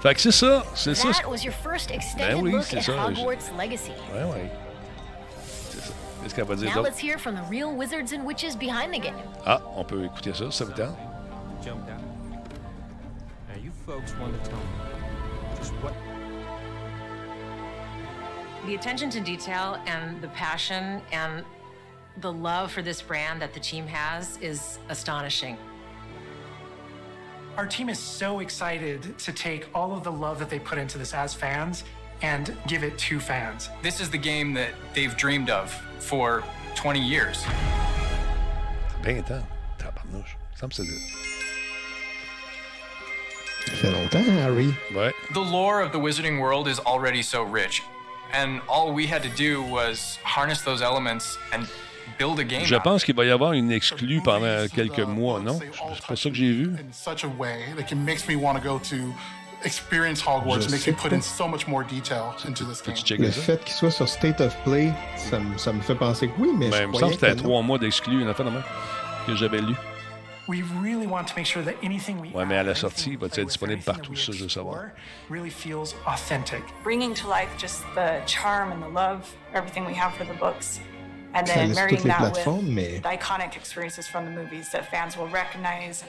[0.00, 1.10] Fait que c'est ça, c'est ça.
[1.10, 3.06] That was your first extended Ben oui, look c'est at ça.
[3.08, 3.90] Hogwarts Legacy.
[4.14, 4.50] Ouais, ouais.
[6.24, 6.34] C'est ça.
[6.34, 6.88] Qu'est-ce qu'elle va dire Now d'autre?
[6.88, 9.14] let's hear from the real wizards and witches behind the game.
[9.46, 10.96] Ah, on peut écouter ça, ça vous tente?
[11.64, 14.64] Now you folks want to tell me
[18.66, 21.44] The attention to detail and the passion and
[22.18, 25.58] the love for this brand that the team has is astonishing.
[27.56, 30.98] Our team is so excited to take all of the love that they put into
[30.98, 31.84] this as fans
[32.22, 33.70] and give it to fans.
[33.82, 36.42] This is the game that they've dreamed of for
[36.74, 37.44] 20 years.
[39.02, 39.46] C'est bien temps.
[39.78, 40.36] Tabarnouche.
[40.56, 40.72] Ça me
[43.76, 44.74] fait longtemps, Harry.
[44.94, 45.12] Ouais.
[45.32, 47.82] The lore of the Wizarding world is already so rich,
[48.32, 51.66] and all we had to do was harness those elements and
[52.18, 52.64] build a game.
[52.64, 55.58] Je pense qu'il va y avoir une exclue pendant quelques mois, non?
[55.58, 56.76] C'est pas ça que j'ai vu.
[56.78, 59.12] in such a way like it makes me want to go to
[59.64, 60.62] experience Hogwarts.
[60.62, 61.16] Je It makes me put pas.
[61.16, 63.22] in so much more detail into this game.
[63.22, 66.32] Le fait qu'il soit sur State of Play, ça me, ça me fait penser que
[66.38, 68.50] oui, mais Ben, je il me semble que c'était trois mois d'exclus, une affaire de
[68.50, 68.62] même,
[69.26, 69.74] que j'avais lu.
[70.46, 73.18] We really want to make sure that anything we Ouais, mais à la sortie, il
[73.18, 74.88] va être disponible partout, ça, je veux savoir.
[75.30, 76.62] really feels authentic.
[76.82, 79.20] bringing to life just the charm and the love,
[79.54, 80.80] everything we have for the books,
[81.34, 85.16] and then marrying that plateformes, mais- with the iconic experiences from the movies that fans
[85.16, 86.04] will recognize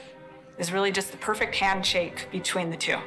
[0.58, 2.98] is really just the perfect handshake between the two.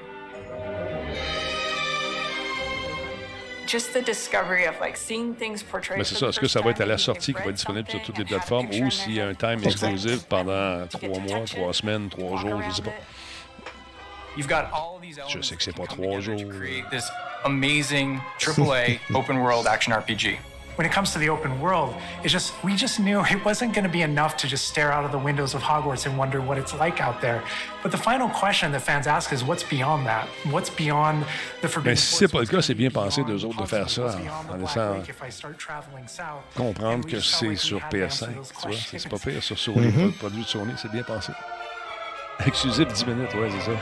[5.96, 6.28] Mais c'est ça.
[6.28, 8.02] the Est-ce que ça va être à la you've sortie qui va être disponible sur
[8.02, 12.10] toutes les plateformes ou s'il y a un time exclusif pendant trois mois, trois semaines,
[12.10, 12.94] trois jours, je sais pas.
[14.38, 16.38] You've got all of these Je sais que c'est pas trois jours.
[16.50, 17.10] create this
[17.46, 20.40] amazing AAA open world action RPG.
[20.80, 21.94] When it comes to the open world,
[22.24, 25.04] it's just we just knew it wasn't going to be enough to just stare out
[25.04, 27.44] of the windows of Hogwarts and wonder what it's like out there.
[27.84, 30.30] But the final question that fans ask is what's beyond that?
[30.50, 31.26] What's beyond
[31.62, 33.90] the Mais forbidden si c'est pas le cas, c'est bien pensé d'eux autres de faire
[33.90, 34.16] ça
[34.50, 36.46] en, en laissant Lake if I start traveling south?
[36.56, 38.28] comprendre que c'est sur PS5.
[38.62, 40.06] Tu vois, c'est c'est pas pire sur Sony, Mhm.
[40.06, 41.34] le produit de Sony, c'est bien pensé.
[42.46, 43.78] Exclusif 10 minutes, ouais, c'est ça.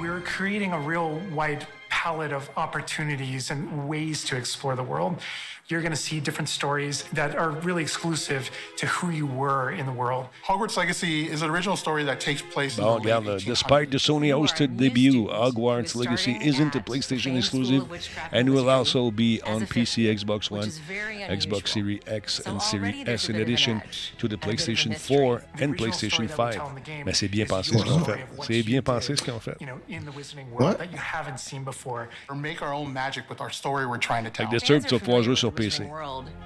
[0.00, 5.20] We're creating a real wide palette of opportunities and ways to explore the world.
[5.68, 9.86] You're going to see different stories that are really exclusive to who you were in
[9.86, 10.26] the world.
[10.44, 13.90] Hogwarts Legacy is an original story that takes place in Bon, the late regarde, despite
[13.90, 17.88] the Sony-hosted debut, Hogwarts Legacy isn't a PlayStation exclusive
[18.32, 23.36] and will also be on PC, Xbox One, Xbox Series X, and Series S in
[23.36, 23.82] addition
[24.18, 26.60] to the PlayStation 4 and PlayStation 5.
[27.06, 28.20] Mais c'est bien pensé ce qu'ils ont fait.
[28.42, 29.56] C'est bien pensé ce qu'ils ont fait.
[29.60, 32.08] You know, in the Wizarding world that you haven't seen before.
[32.28, 34.46] Or make our own magic with our story we're trying to tell.
[34.46, 35.90] Avec des trucs, tu vas pouvoir jouer sur PC.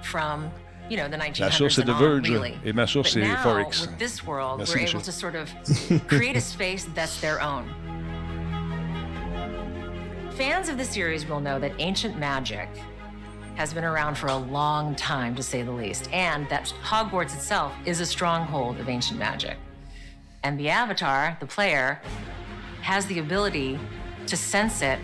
[0.03, 0.51] From
[0.89, 2.57] you know the 1900s La source, The on, Verge, really.
[2.65, 3.81] et ma source, now, Forex.
[3.81, 5.49] With this world, Merci, we're able to sort of
[6.07, 7.67] create a space that's their own.
[10.35, 12.69] Fans of the series will know that ancient magic
[13.55, 17.73] has been around for a long time, to say the least, and that Hogwarts itself
[17.85, 19.57] is a stronghold of ancient magic.
[20.43, 21.99] And the Avatar, the player,
[22.81, 23.79] has the ability
[24.27, 24.99] to sense it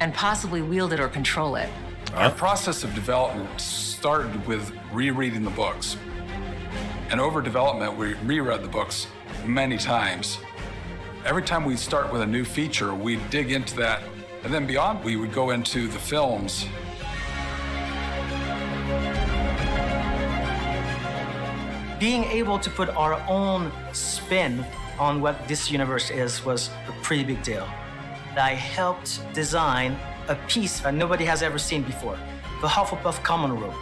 [0.00, 1.70] and possibly wield it or control it.
[2.14, 5.96] Our process of development started with rereading the books.
[7.10, 9.06] And over development, we reread the books
[9.44, 10.38] many times.
[11.24, 14.02] Every time we'd start with a new feature, we'd dig into that.
[14.44, 16.66] And then beyond, we would go into the films.
[22.00, 24.64] Being able to put our own spin
[24.98, 27.68] on what this universe is was a pretty big deal.
[28.36, 29.96] I helped design
[30.28, 32.18] a piece that nobody has ever seen before,
[32.60, 33.74] the Hufflepuff common room.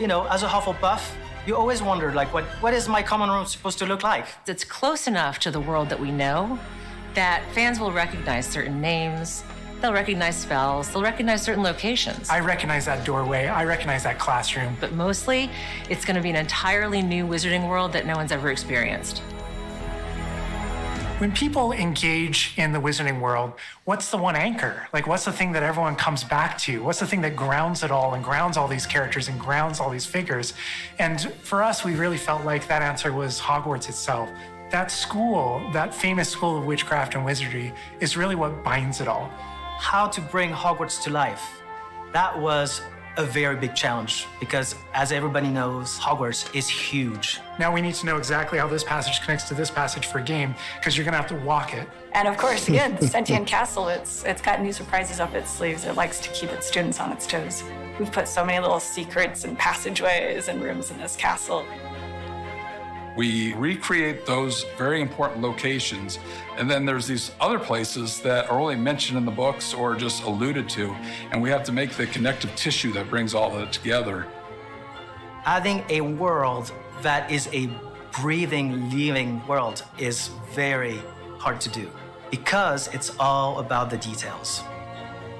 [0.00, 1.14] You know, as a Hufflepuff,
[1.46, 4.26] you always wondered, like, what, what is my common room supposed to look like?
[4.46, 6.58] It's close enough to the world that we know
[7.14, 9.44] that fans will recognize certain names,
[9.80, 12.30] they'll recognize spells, they'll recognize certain locations.
[12.30, 13.48] I recognize that doorway.
[13.48, 14.76] I recognize that classroom.
[14.80, 15.50] But mostly,
[15.90, 19.22] it's going to be an entirely new wizarding world that no one's ever experienced.
[21.22, 23.52] When people engage in the wizarding world,
[23.84, 24.88] what's the one anchor?
[24.92, 26.82] Like, what's the thing that everyone comes back to?
[26.82, 29.88] What's the thing that grounds it all and grounds all these characters and grounds all
[29.88, 30.52] these figures?
[30.98, 34.30] And for us, we really felt like that answer was Hogwarts itself.
[34.72, 39.30] That school, that famous school of witchcraft and wizardry, is really what binds it all.
[39.78, 41.62] How to bring Hogwarts to life.
[42.12, 42.82] That was
[43.16, 47.40] a very big challenge because, as everybody knows, Hogwarts is huge.
[47.58, 50.22] Now we need to know exactly how this passage connects to this passage for a
[50.22, 51.88] game because you're going to have to walk it.
[52.12, 55.84] And of course, again, the Sentient Castle, it's, it's got new surprises up its sleeves.
[55.84, 57.62] It likes to keep its students on its toes.
[57.98, 61.66] We've put so many little secrets and passageways and rooms in this castle.
[63.16, 66.18] We recreate those very important locations,
[66.56, 70.22] and then there's these other places that are only mentioned in the books or just
[70.22, 70.96] alluded to,
[71.30, 74.26] and we have to make the connective tissue that brings all of it together.
[75.42, 76.72] Having a world
[77.02, 77.68] that is a
[78.20, 80.98] breathing, living world is very
[81.38, 81.90] hard to do
[82.30, 84.62] because it's all about the details.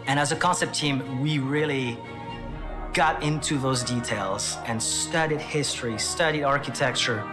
[0.06, 1.96] And as a concept team, we really
[2.92, 7.24] got into those details and studied history, studied architecture,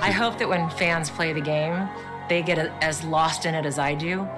[0.00, 1.88] I hope that when fans play the game,
[2.28, 4.28] they get as lost in it as I do.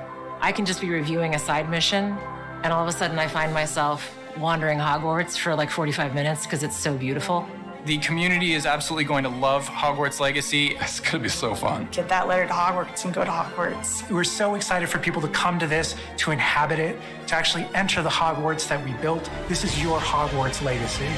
[0.41, 2.17] I can just be reviewing a side mission,
[2.63, 6.63] and all of a sudden I find myself wandering Hogwarts for like 45 minutes because
[6.63, 7.47] it's so beautiful.
[7.87, 10.77] The community is absolutely going to love Hogwarts Legacy.
[10.81, 11.89] It's going to be so fun.
[11.91, 14.09] Get that letter to Hogwarts and go to Hogwarts.
[14.11, 18.03] We're so excited for people to come to this, to inhabit it, to actually enter
[18.03, 19.29] the Hogwarts that we built.
[19.49, 21.09] This is your Hogwarts legacy.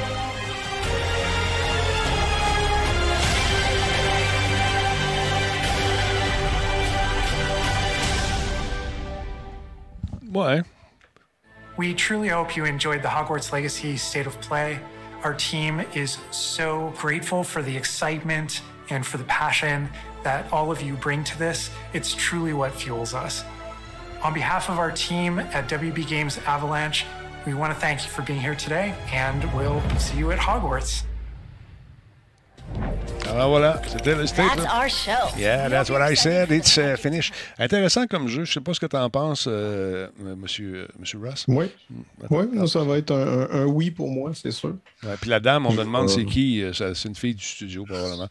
[10.32, 10.62] Ouais.
[11.76, 14.78] We truly hope you enjoyed the Hogwarts Legacy State of Play.
[15.24, 19.88] Our team is so grateful for the excitement and for the passion
[20.22, 21.70] that all of you bring to this.
[21.92, 23.44] It's truly what fuels us.
[24.22, 27.06] On behalf of our team at WB Games Avalanche,
[27.46, 31.04] we want to thank you for being here today, and we'll see you at Hogwarts.
[33.32, 34.48] Alors voilà, c'était le state.
[34.56, 35.38] That's our show.
[35.38, 36.50] Yeah, that's what I said.
[36.50, 37.32] It's uh, finished.
[37.58, 38.44] Intéressant comme jeu.
[38.44, 41.44] Je sais pas ce que tu en penses, euh, monsieur, monsieur Ross.
[41.48, 41.66] Oui.
[42.28, 44.74] Oui, non, ça va être un, un, un oui pour moi, c'est sûr.
[45.04, 46.60] Ouais, puis la dame, on me demande c'est qui.
[46.62, 48.28] euh, C'est une fille du studio, probablement.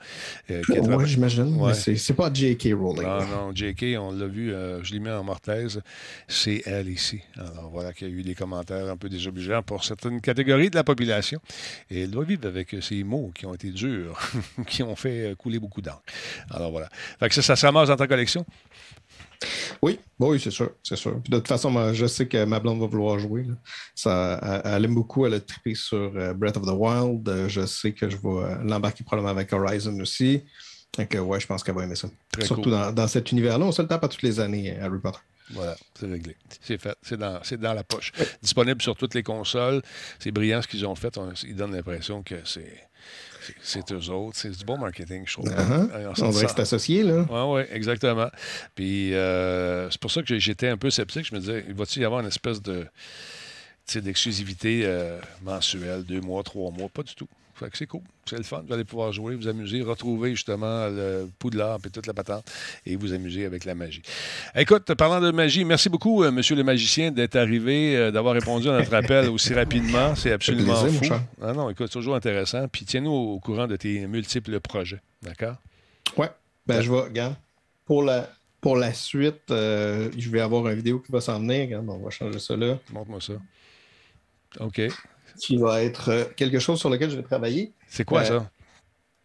[0.52, 1.56] Euh, Oui, j'imagine.
[1.56, 1.74] Ouais.
[1.74, 2.74] c'est- pas J.K.
[2.74, 3.04] Rowling.
[3.04, 5.82] Non, non, JK, on l'a vu, euh, je l'ai mis en mortaise,
[6.28, 7.22] c'est elle ici.
[7.38, 10.76] Alors voilà qu'il y a eu des commentaires un peu désobligeants pour certaines catégories de
[10.76, 11.40] la population.
[11.90, 14.20] Et elle doit vivre avec ces mots qui ont été durs,
[14.68, 16.02] qui ont fait euh, couler beaucoup d'encre.
[16.52, 16.90] Alors voilà.
[17.20, 18.46] Fait que ça, ça se ramasse dans ta collection?
[19.82, 21.22] Oui, oui, c'est sûr, c'est sûr.
[21.22, 23.44] Puis de toute façon, je sais que ma blonde va vouloir jouer.
[23.44, 23.54] là.
[23.96, 27.28] Ça, elle, aime beaucoup, elle a trippé sur euh, Breath of the Wild.
[27.30, 30.44] Euh, je sais que je vais l'embarquer probablement avec Horizon aussi.
[30.98, 32.10] Donc, ouais, je pense qu'elle va aimer ça.
[32.32, 32.72] Très Surtout cool.
[32.72, 35.20] dans, dans cet univers-là, on se le tape à toutes les années, Harry Potter.
[35.52, 36.36] Voilà, c'est réglé.
[36.62, 36.96] C'est fait.
[37.02, 38.12] C'est dans, la poche.
[38.42, 39.82] Disponible sur toutes les consoles.
[40.20, 41.18] C'est brillant ce qu'ils ont fait.
[41.18, 42.89] On- ils donnent l'impression que c'est.
[43.62, 44.38] C'est- C'est eux autres.
[44.38, 45.46] C'est du bon marketing, je trouve.
[45.50, 45.90] Uh-huh.
[45.94, 47.26] Euh, On dirait que c'est associé, là.
[47.30, 48.30] Oui, oui, exactement.
[48.76, 51.26] Puis euh, c'est pour ça que j'étais un peu sceptique.
[51.28, 52.86] Je me disais, il va-t-il y avoir une espèce de
[53.96, 56.90] d'exclusivité euh, mensuelle, deux mois, trois mois?
[56.90, 57.28] Pas du tout.
[57.60, 58.02] Fait que c'est cool.
[58.26, 58.64] C'est le fun.
[58.66, 62.50] Vous allez pouvoir jouer, vous amuser, retrouver justement le Poudlard et toute la patente
[62.86, 64.02] et vous amuser avec la magie.
[64.56, 68.70] Écoute, parlant de magie, merci beaucoup, euh, monsieur le magicien, d'être arrivé, euh, d'avoir répondu
[68.70, 70.16] à notre appel aussi rapidement.
[70.16, 71.16] C'est absolument plaisir, fou.
[71.42, 72.66] Ah non, écoute, c'est toujours intéressant.
[72.70, 75.02] Puis tiens-nous au courant de tes multiples projets.
[75.22, 75.56] D'accord?
[76.16, 76.30] Ouais.
[76.66, 77.36] Ben, je vais, regarde,
[77.86, 78.30] pour la,
[78.62, 81.66] pour la suite, euh, je vais avoir une vidéo qui va s'en venir.
[81.66, 82.78] Regarde, on va changer ça là.
[82.94, 83.34] Montre-moi ça.
[84.62, 84.82] OK.
[85.40, 87.74] Qui va être euh, quelque chose sur lequel je vais travailler.
[87.88, 88.52] C'est quoi Euh, ça?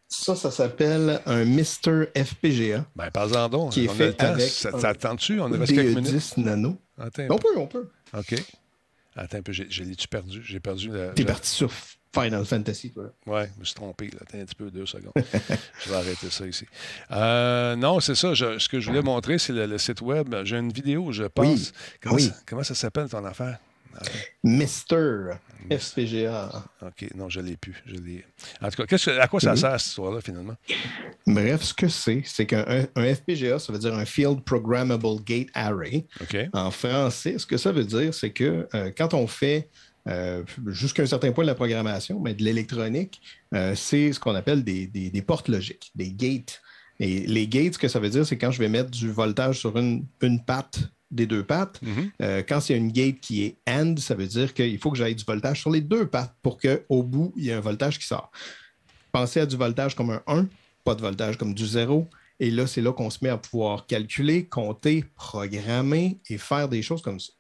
[0.09, 2.07] Ça, ça s'appelle un Mr.
[2.17, 2.85] FPGA.
[2.95, 3.73] Ben, parle-en donc.
[3.73, 4.27] Qui est on a fait le temps.
[4.27, 5.41] avec Ça un t'attends-tu?
[5.41, 6.13] On a reste quelques minutes.
[6.13, 6.79] BE10 nano.
[6.99, 7.49] Attends On peu.
[7.55, 7.89] peut, on peut.
[8.17, 8.35] OK.
[9.17, 10.41] Attends un peu, j'ai- je l'ai-tu perdu?
[10.45, 11.09] J'ai perdu la.
[11.09, 11.71] T'es parti sur
[12.15, 13.11] Final Fantasy, toi.
[13.27, 14.07] Ouais, je me suis trompé.
[14.07, 14.19] Là.
[14.23, 15.13] Attends un petit peu, deux secondes.
[15.85, 16.67] je vais arrêter ça ici.
[17.11, 18.35] Euh, non, c'est ça.
[18.35, 20.33] je- ce que je voulais montrer, c'est le, le site web.
[20.45, 21.47] J'ai une vidéo, je pense.
[21.47, 21.71] Oui.
[22.01, 22.23] Comment, Oui.
[22.25, 23.59] Ça, comment ça s'appelle ton affaire?
[24.43, 25.39] Mr.
[25.71, 26.51] FPGA.
[26.83, 27.75] OK, non, je ne l'ai plus.
[27.87, 28.25] Je l'ai...
[28.61, 29.57] En tout cas, qu'est-ce que- à quoi ça Mhm.
[29.57, 30.57] sert cette histoire-là, finalement?
[31.27, 35.23] Bref, ce que c'est, c'est qu'un un- un FPGA, ça veut dire un Field Programmable
[35.25, 36.05] Gate Array.
[36.21, 36.37] OK.
[36.53, 39.69] En français, ce que ça veut dire, c'est que euh, quand on fait
[40.07, 43.23] euh, jusqu'à un certain point de la programmation, mais de l'électronique,
[43.55, 46.61] euh, c'est ce qu'on appelle des, des- des portes logiques, des gates.
[47.01, 49.61] Et les gates, ce que ça veut dire, c'est quand je vais mettre du voltage
[49.61, 50.79] sur une, une patte
[51.15, 51.81] des deux pattes,
[52.21, 54.91] euh, quand il y a une gate qui est AND, ça veut dire qu'il faut
[54.91, 57.61] que j'aille du voltage sur les deux pattes pour qu'au bout, il y ait un
[57.61, 58.31] voltage qui sort.
[59.13, 60.47] Pensez à du voltage comme un 1,
[60.85, 62.09] pas de voltage comme du 0.
[62.41, 66.83] Et là, c'est là qu'on se met à pouvoir calculer, compter, programmer et faire des
[66.83, 67.33] choses comme ça.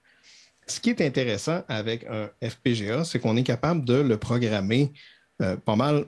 [0.66, 4.92] Ce qui est intéressant avec un FPGA, c'est qu'on est capable de le programmer
[5.42, 6.06] euh, pas mal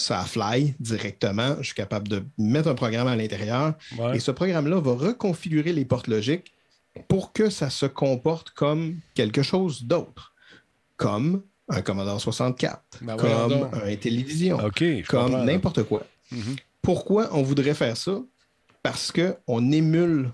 [0.00, 1.56] ça fly directement.
[1.58, 4.16] Je suis capable de mettre un programme à l'intérieur Ouais.
[4.16, 6.52] et ce programme-là va reconfigurer les portes logiques
[7.08, 10.34] pour que ça se comporte comme quelque chose d'autre,
[10.96, 13.74] comme un Commodore 64, Ben comme donc.
[13.74, 14.58] un télévision,
[15.06, 16.04] comme n'importe quoi.
[16.32, 16.56] Mhm.
[16.82, 18.18] Pourquoi on voudrait faire ça?
[18.82, 20.30] Parce qu'on n'émule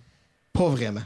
[0.53, 1.03] pas vraiment.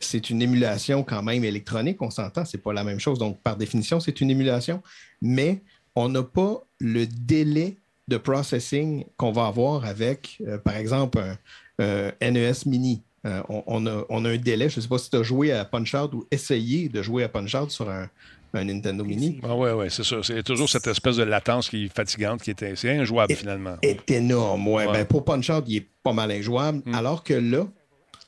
[0.00, 3.18] C'est une émulation quand même électronique, on s'entend, c'est pas la même chose.
[3.18, 4.82] Donc, par définition, c'est une émulation,
[5.22, 5.62] mais
[5.96, 7.78] on n'a pas le délai
[8.08, 11.36] de processing qu'on va avoir avec, euh, par exemple, un
[11.80, 13.02] euh, NES Mini.
[13.26, 14.68] Euh, on, on a, on a un délai.
[14.68, 17.28] Je ne sais pas si tu as joué à Punch-Out ou essayé de jouer à
[17.28, 18.08] Punch-Out sur un,
[18.52, 19.40] un Nintendo Mini.
[19.42, 20.16] Ah ouais, ouais, c'est ça.
[20.22, 23.76] C'est toujours cette espèce de latence qui est fatigante, qui est, c'est injouable finalement.
[23.82, 24.68] est énorme.
[24.68, 24.86] Ouais.
[24.86, 24.92] Ouais.
[24.92, 26.82] Ben, pour Punch-Out, il est pas mal injouable.
[26.84, 26.94] Mm.
[26.94, 27.66] Alors que là,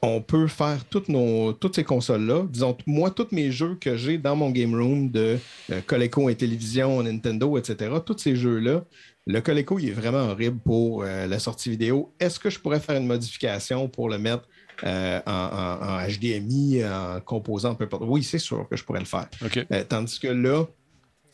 [0.02, 2.44] on peut faire toutes, nos, toutes ces consoles-là.
[2.48, 5.38] Disons, moi, tous mes jeux que j'ai dans mon game room de
[5.72, 8.84] euh, Coleco et télévision, Nintendo, etc., tous ces jeux-là,
[9.26, 12.14] le Coleco, il est vraiment horrible pour euh, la sortie vidéo.
[12.20, 14.46] Est-ce que je pourrais faire une modification pour le mettre
[14.84, 18.06] euh, en, en- en HDMI, en composant peu partout?
[18.08, 19.28] Oui, c'est sûr que je pourrais le faire.
[19.72, 20.64] Euh, tandis que là,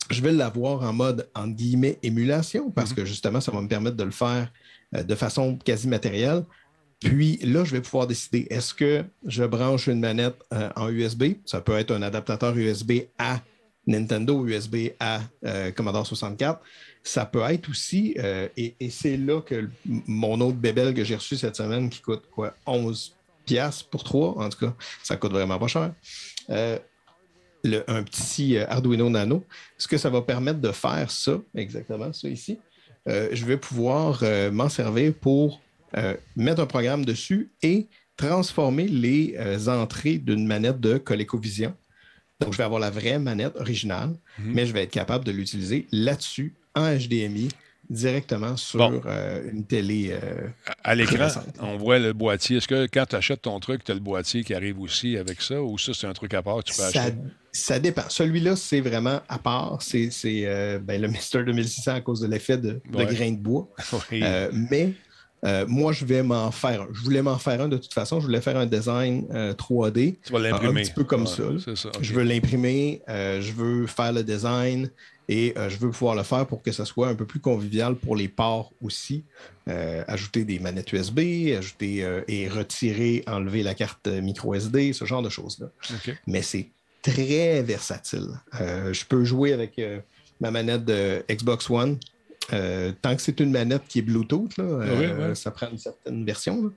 [0.09, 2.95] je vais l'avoir en mode, entre guillemets, émulation, parce Mhm.
[2.97, 4.51] que justement, ça va me permettre de le faire
[4.95, 6.43] euh, de façon quasi matérielle.
[6.99, 10.35] Puis là, je vais pouvoir décider, est-ce que je branche une manette
[10.77, 11.33] en USB?
[11.45, 13.41] Ça peut être un adaptateur USB à
[13.85, 16.61] Nintendo, USB à euh, Commodore 64.
[17.03, 19.67] Ça peut être aussi, euh, et, et c'est là que
[20.07, 23.13] mon autre bébelle que j'ai reçu cette semaine, qui coûte quoi, 11
[23.45, 25.93] piastres pour trois, en tout cas, ça coûte vraiment pas cher.
[26.49, 26.77] Euh,
[27.63, 29.45] le- un petit euh, Arduino Nano.
[29.77, 32.59] Ce que ça va permettre de faire, ça, exactement, ça ici,
[33.07, 35.61] euh, je vais pouvoir euh, m'en servir pour
[36.35, 37.87] mettre un programme dessus et
[38.17, 39.37] transformer les
[39.69, 41.75] entrées d'une manette de ColecoVision.
[42.39, 44.53] Donc, je vais avoir la vraie manette originale, Mhm.
[44.55, 47.49] mais je vais être capable de l'utiliser là-dessus, en HDMI,
[47.93, 49.01] directement sur Bon.
[49.05, 50.09] euh, une télé.
[50.11, 50.47] euh,
[50.83, 51.27] À l'écran,
[51.59, 52.57] on voit le boîtier.
[52.57, 55.41] Est-ce que quand tu achètes ton truc, tu as le boîtier qui arrive aussi avec
[55.41, 57.15] ça ou ça, c'est un truc à part que tu peux Ça, acheter?
[57.51, 58.03] ça dépend.
[58.09, 59.79] Celui-là, c'est vraiment à part.
[59.81, 63.05] C'est euh, ben, le Mister 2600 à cause de l'effet de, de Ouais.
[63.05, 63.69] grain de bois.
[64.11, 64.23] Oui.
[64.53, 64.93] Mais
[65.45, 66.87] euh, moi, je vais m'en faire un.
[66.93, 68.21] Je voulais m'en faire un de toute façon.
[68.21, 70.15] Je voulais faire un design euh, 3D.
[70.25, 70.79] Tu vas l'imprimer.
[70.79, 71.27] Un petit peu comme Ouais,
[71.75, 71.89] ça.
[72.01, 73.01] Je veux l'imprimer.
[73.09, 74.89] euh, je veux faire le design.
[75.29, 77.95] Et euh, je veux pouvoir le faire pour que ça soit un peu plus convivial
[77.95, 79.23] pour les ports aussi.
[79.69, 81.19] Euh, ajouter des manettes USB,
[81.57, 85.67] ajouter euh, et retirer, enlever la carte micro SD, ce genre de choses-là
[86.27, 86.67] mais c'est
[87.01, 88.27] très versatile.
[88.53, 89.79] Je peux jouer avec
[90.39, 91.97] ma manette de Xbox One.
[92.49, 95.35] Tant que c'est une manette qui est Bluetooth, là, Oui, oui.
[95.35, 96.71] ça prend une certaine version.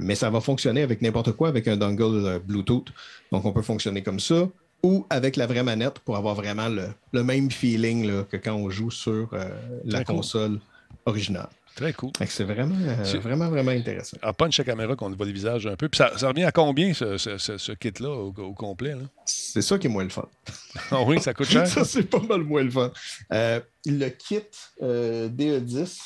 [0.00, 2.88] mais ça va fonctionner avec n'importe quoi, avec un dongle Bluetooth.
[3.30, 4.48] Donc, on peut fonctionner comme ça
[4.82, 8.54] ou avec la vraie manette pour avoir vraiment le, le même feeling là, que quand
[8.54, 9.48] on joue sur euh,
[9.84, 10.16] la cool.
[10.16, 10.60] console
[11.06, 11.48] originale.
[11.74, 12.10] Très cool.
[12.26, 14.16] C'est vraiment, euh, vraiment, vraiment intéressant.
[14.20, 15.88] Alors, punch la caméra qu'on voit le visage un peu.
[15.88, 18.96] Puis ça, ça revient à combien, ce, ce- ce- ce kit-là, au, au complet?
[19.26, 20.26] C'est ça qui est moins le fun.
[20.90, 21.66] Ah oui, ça coûte cher?
[21.68, 22.90] ça, c'est pas mal moins le fun.
[23.32, 24.40] Euh, le kit
[24.82, 25.98] euh, DE10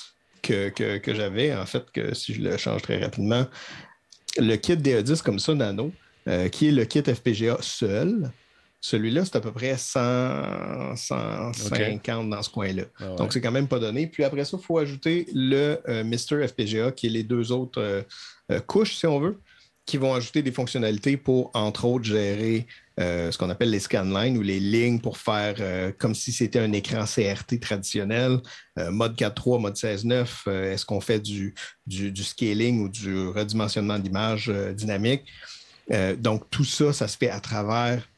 [0.43, 3.47] que, que, que j'avais, en fait, que si je le change très rapidement,
[4.39, 5.91] le kit DE10 comme ça, Nano,
[6.51, 8.31] qui est le kit FPGA seul,
[8.85, 12.83] celui-là, c'est à peu près 100, 150 dans ce coin-là.
[12.99, 13.17] Ah ouais.
[13.17, 14.09] Donc, c'est quand même pas donné.
[14.09, 16.49] Puis après ça, il faut ajouter le euh, Mr.
[16.49, 18.03] FPGA, qui est les deux autres euh,
[18.51, 19.39] euh, couches, si on veut,
[19.87, 22.67] qui vont ajouter des fonctionnalités pour, entre autres, gérer
[22.99, 26.59] euh, ce qu'on appelle les scanlines ou les lignes pour faire euh, comme si c'était
[26.59, 28.41] un écran CRT traditionnel,
[28.81, 30.27] euh, mode 4.3, mode 16.9.
[30.49, 31.55] euh, Est-ce qu'on fait du,
[31.87, 35.23] du, du scaling ou du redimensionnement d'image dynamique?
[36.19, 38.09] Donc, tout ça, ça se fait à travers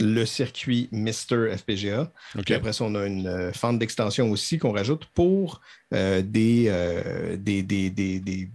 [0.00, 2.10] le circuit Mister FPGA.
[2.44, 5.60] Puis après ça, on a une euh, fente d'extension aussi qu'on rajoute pour
[5.92, 8.48] euh, des, euh, des, des, des, des-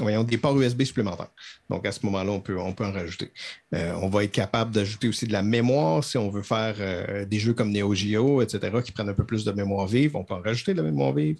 [0.00, 1.30] voyons, des ports USB supplémentaires.
[1.70, 3.30] Donc, à ce moment-là, on peut, on peut en rajouter.
[3.74, 7.24] Euh, on va être capable d'ajouter aussi de la mémoire si on veut faire euh,
[7.24, 10.16] des jeux comme Neo Geo, etc., qui prennent un peu plus de mémoire vive.
[10.16, 11.38] On peut en rajouter de la mémoire vive.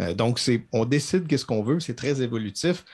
[0.00, 0.40] Euh, donc,
[0.72, 1.80] on décide qu'est-ce qu'on veut.
[1.80, 2.84] C'est très évolutif.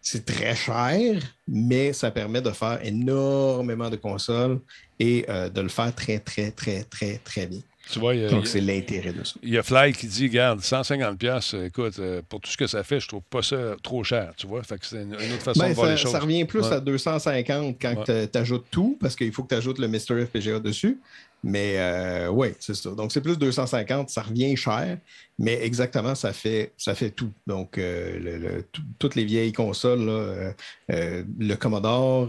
[0.00, 4.60] C'est très cher, mais ça permet de faire énormément de consoles
[5.00, 7.60] et euh, de le faire très, très, très, très, très bien.
[7.90, 9.34] Tu vois, a- Donc, c'est l'intérêt de ça.
[9.42, 12.66] Il y a Fly qui dit, regarde, 150 pièces, écoute, euh, pour tout ce que
[12.66, 14.62] ça fait, je trouve pas ça trop cher, tu vois.
[14.62, 16.12] Fait que c'est une, une autre façon Ben, de voir ça, les choses.
[16.12, 16.72] ça revient plus Ouais.
[16.74, 18.28] à 250 quand Ouais.
[18.28, 20.26] tu ajoutes tout, parce qu'il faut que tu ajoutes le Mr.
[20.26, 20.98] FPGA dessus.
[21.44, 22.90] Mais euh, oui, c'est ça.
[22.90, 24.98] Donc, c'est plus 250, ça revient cher,
[25.38, 27.30] mais exactement, ça fait, ça fait tout.
[27.46, 30.52] Donc, euh, le- le- tout- toutes les vieilles consoles, là,
[30.90, 32.28] euh, le Commodore,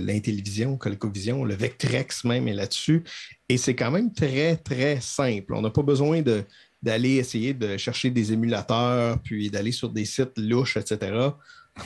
[0.00, 3.02] l'Intellivision, ColecoVision, le Vectrex même est là-dessus.
[3.48, 5.54] Et c'est quand même très, très simple.
[5.54, 6.42] On n'a pas besoin de
[6.82, 11.12] d'aller essayer de chercher des émulateurs, puis d'aller sur des sites louches, etc.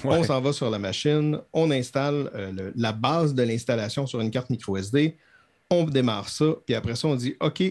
[0.05, 4.31] On s'en va sur la machine, on installe le- la base de l'installation sur une
[4.31, 5.14] carte micro SD,
[5.70, 7.62] on démarre ça, puis après ça, on dit OK,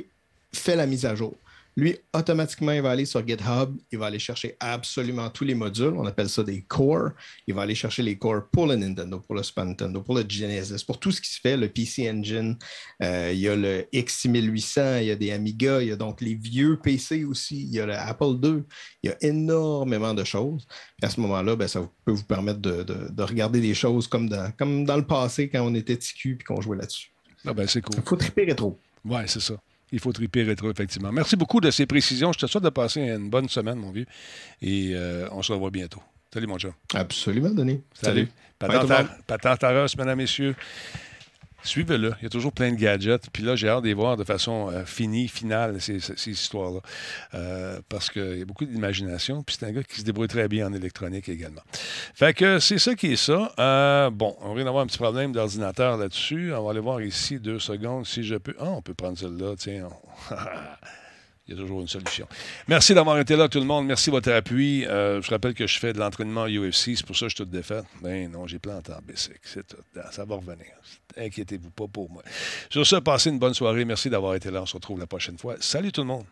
[0.53, 1.35] fais la mise à jour.
[1.77, 5.93] Lui, automatiquement, il va aller sur GitHub, il va aller chercher absolument tous les modules,
[5.97, 7.09] on appelle ça des cores.
[7.47, 10.23] Il va aller chercher les cores pour le Nintendo, pour le Super Nintendo, pour le
[10.27, 12.57] Genesis, pour tout ce qui se fait, le PC Engine,
[13.03, 16.21] euh, il y a le X6800, il y a des Amiga, il y a donc
[16.21, 18.63] les vieux PC aussi, il y a le Apple II,
[19.03, 20.65] il y a énormément de choses.
[21.03, 24.85] À ce moment-là, ben, ça peut vous permettre de regarder des choses comme dans, comme
[24.85, 27.14] dans le passé quand on était TQ et qu'on jouait là-dessus.
[27.45, 27.95] Ah ben, c'est cool.
[27.97, 28.79] Il faut triper rétro.
[29.03, 29.55] Oui, c'est ça.
[29.91, 31.11] Il faut triper rétro, effectivement.
[31.11, 32.33] Merci beaucoup de ces précisions.
[32.33, 34.07] Je te souhaite de passer une bonne semaine, mon vieux.
[34.61, 36.01] Et euh, on se revoit bientôt.
[36.33, 36.73] Salut, mon chum.
[36.93, 37.81] Absolument, Denis.
[37.93, 38.27] Salut.
[38.59, 39.07] Tout le monde.
[39.27, 39.63] Patente
[39.97, 40.55] mesdames, messieurs.
[41.65, 42.13] Suivez-le.
[42.21, 43.29] Il y a toujours plein de gadgets.
[43.33, 45.97] Puis là, j'ai hâte de les voir de façon euh, finie, finale, ces,
[46.29, 46.79] histoires-là.
[47.33, 49.43] Euh, parce qu'il y a beaucoup d'imagination.
[49.43, 51.61] Puis c'est un gars qui se débrouille très bien en électronique également.
[52.13, 53.51] Fait que c'est ça qui est ça.
[53.59, 56.53] Euh, bon, on vient d'avoir un petit problème d'ordinateur là-dessus.
[56.53, 58.55] On va aller voir ici deux secondes si je peux.
[58.59, 59.55] Ah, on peut prendre celle-là.
[59.57, 59.89] Tiens.
[60.31, 60.35] on-
[61.47, 62.27] Il y a toujours une solution.
[62.67, 63.85] Merci d'avoir été là, tout le monde.
[63.85, 64.85] Merci de votre appui.
[64.87, 66.95] Euh, je rappelle que je fais de l'entraînement UFC.
[66.95, 67.81] C'est pour ça que je suis tout défait.
[68.01, 69.37] Non, j'ai planté en basic.
[69.43, 69.77] C'est tout.
[70.11, 70.65] Ça va revenir.
[71.17, 72.23] Inquiétez-vous pas pour moi.
[72.69, 73.85] Sur ce, passez une bonne soirée.
[73.85, 74.63] Merci d'avoir été là.
[74.63, 75.55] On se retrouve la prochaine fois.
[75.59, 76.25] Salut tout le monde.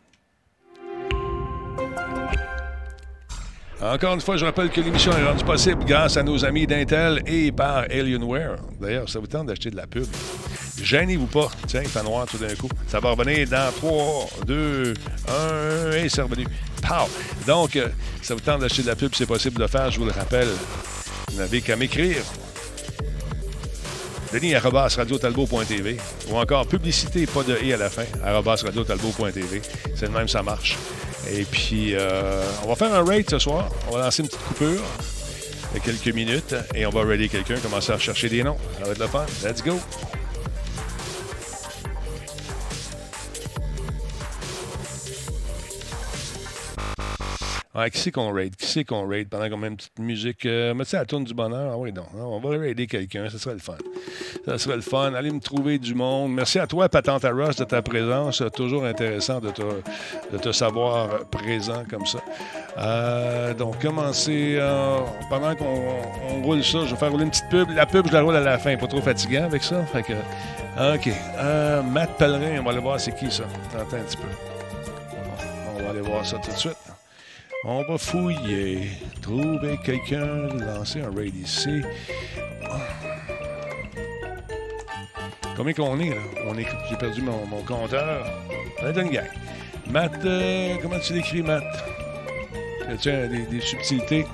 [3.84, 7.22] Encore une fois, je rappelle que l'émission est rendue possible grâce à nos amis d'Intel
[7.28, 8.56] et par Alienware.
[8.80, 10.06] D'ailleurs, ça vous tente d'acheter de la pub?
[10.82, 11.50] Gênez-vous pas.
[11.68, 12.70] Tiens, il fait noir tout d'un coup.
[12.88, 14.94] Ça va revenir dans 3, 2,
[15.28, 16.46] 1, et c'est revenu.
[16.82, 17.10] Pow!
[17.46, 17.90] Donc, euh,
[18.22, 20.12] ça vous tente d'acheter de la pub, c'est possible de le faire, je vous le
[20.12, 20.48] rappelle.
[21.32, 22.24] Vous n'avez qu'à m'écrire.
[24.32, 25.98] Denis arobase radiotalbot.tv
[26.30, 29.62] ou encore publicité, pas de et à la fin, arobase radiotalbot.tv.
[29.94, 30.78] C'est le même, ça marche.
[31.32, 33.70] Et puis, euh, on va faire un raid ce soir.
[33.90, 34.82] On va lancer une petite coupure
[35.74, 38.58] de quelques minutes et on va raider quelqu'un, commencer à chercher des noms.
[38.80, 39.26] Ça va être le fun.
[39.44, 39.80] Let's go!
[47.76, 48.56] Ouais, qui c'est qu'on raid?
[48.56, 50.46] Qui c'est qu'on raid pendant qu'on met une petite musique?
[50.46, 51.72] Euh, Mettez la tourne du bonheur?
[51.74, 52.06] Ah oui, non.
[52.16, 53.28] On va raider quelqu'un.
[53.32, 53.78] Ça serait le fun.
[54.46, 55.12] Ça serait le fun.
[55.16, 56.32] Allez me trouver du monde.
[56.34, 58.44] Merci à toi, Patente Ross, de ta présence.
[58.56, 59.64] Toujours intéressant de te,
[60.32, 62.20] de te savoir présent comme ça.
[62.78, 64.56] Euh, donc, commencez.
[64.60, 65.00] euh,
[65.32, 65.96] pendant qu'on
[66.30, 67.72] on roule ça, je vais faire rouler une petite pub.
[67.72, 68.78] La pub, je la roule à la fin.
[68.78, 69.84] Pas trop fatigant avec ça.
[69.86, 70.14] Fait que,
[70.96, 71.10] OK.
[71.40, 73.46] Euh, Matt Pellerin, on va aller voir c'est qui ça.
[73.76, 74.28] Attends un petit peu.
[75.76, 76.78] On va aller voir ça tout de suite.
[77.66, 78.90] On va fouiller,
[79.22, 81.82] trouver quelqu'un, lancer un raid ici.
[85.56, 86.16] Combien qu'on est, là?
[86.46, 86.68] On est...
[86.90, 88.26] J'ai perdu mon, compteur.
[88.82, 89.22] On est.
[89.90, 91.64] Matt, euh, comment tu l'écris, Matt?
[92.90, 94.26] A-t-il des, des subtilités?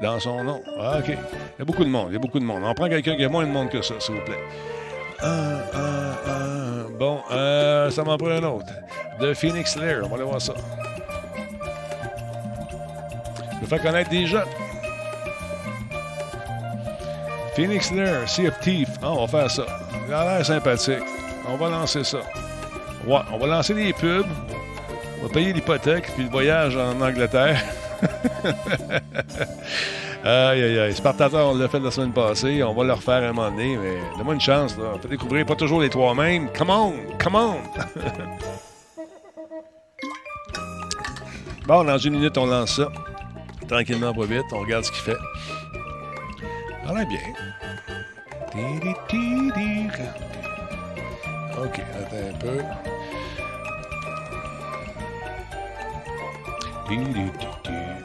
[0.00, 0.62] Dans son nom?
[0.78, 1.08] Ah, OK.
[1.08, 2.62] Il y a beaucoup de monde, il y a beaucoup de monde.
[2.64, 4.40] On prend quelqu'un qui a moins de monde que ça, s'il vous plaît.
[6.98, 8.72] Bon, euh, ça m'en prend un autre.
[9.20, 10.54] De Phoenix Lair, on va aller voir ça.
[13.60, 14.44] Vais faire connaître des gens.
[17.54, 18.88] Phoenix Lair, Sea of Thief.
[19.02, 19.66] Ah, on va faire ça.
[20.08, 21.02] Ça a l'air sympathique.
[21.48, 22.20] On va lancer ça.
[23.06, 24.26] Ouais, on va lancer des pubs.
[25.20, 27.62] On va payer l'hypothèque puis le voyage en Angleterre.
[30.24, 30.94] aïe, aïe, aïe.
[30.94, 32.62] Spartateur, on l'a fait la semaine passée.
[32.62, 34.76] On va le refaire un moment donné, mais donne-moi une chance.
[34.78, 36.48] On peut découvrir pas toujours les trois mêmes.
[36.56, 36.94] Come on!
[37.18, 37.56] Come on!
[41.66, 42.88] bon, dans une minute, on lance ça.
[43.70, 44.46] Tranquillement, pas vite.
[44.50, 45.16] On regarde ce qu'il fait.
[46.84, 47.20] Ça a bien.
[51.56, 52.58] OK, attends un peu.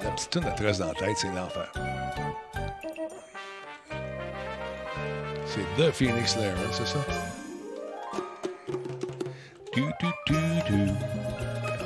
[0.03, 1.71] La petite tune 13 dans la tête, c'est l'enfer.
[5.47, 6.99] C'est The Phoenix Lair, c'est ça?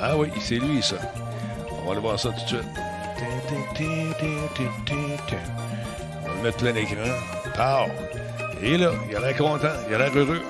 [0.02, 0.96] Ah oui, c'est lui, ça.
[1.70, 2.89] On va aller voir ça tout de suite.
[6.24, 7.10] On va le mettre plein écran.
[7.54, 7.90] Pow!
[8.62, 10.42] Et là, il a l'air content, il a l'air heureux.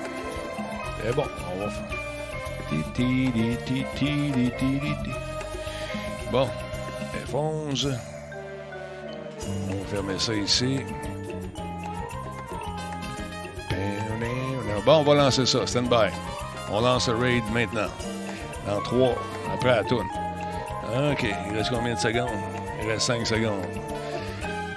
[1.03, 1.97] C'est bon, on va faire.
[6.31, 6.47] Bon,
[7.27, 7.97] F11.
[9.47, 10.79] On va fermer ça ici.
[14.85, 15.67] Bon, on va lancer ça.
[15.67, 16.09] Stand by.
[16.71, 17.89] On lance le raid maintenant.
[18.65, 19.15] Dans 3,
[19.53, 20.07] après la toune.
[21.11, 21.25] OK.
[21.49, 22.29] Il reste combien de secondes?
[22.81, 23.65] Il reste 5 secondes.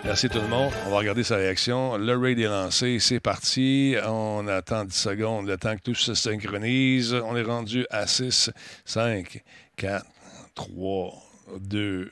[0.04, 0.70] Merci tout le monde.
[0.86, 1.96] On va regarder sa réaction.
[1.96, 2.98] Le raid est lancé.
[3.00, 3.96] C'est parti.
[4.06, 5.46] On attend 10 secondes.
[5.46, 7.14] Le temps que tout se synchronise.
[7.14, 8.50] On est rendu à 6,
[8.84, 9.42] 5,
[9.76, 10.04] 4,
[10.54, 11.14] 3,
[11.60, 12.10] 2,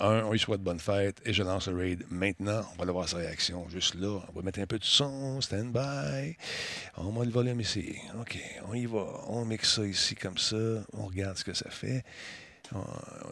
[0.00, 2.62] Un, on lui souhaite bonne fête et je lance le raid maintenant.
[2.72, 4.20] On va aller voir sa réaction juste là.
[4.28, 6.36] On va mettre un peu de son, stand by.
[6.96, 7.96] On met le volume ici.
[8.18, 8.38] OK,
[8.68, 9.06] on y va.
[9.28, 10.56] On mixe ça ici comme ça.
[10.94, 12.04] On regarde ce que ça fait.
[12.74, 12.82] On,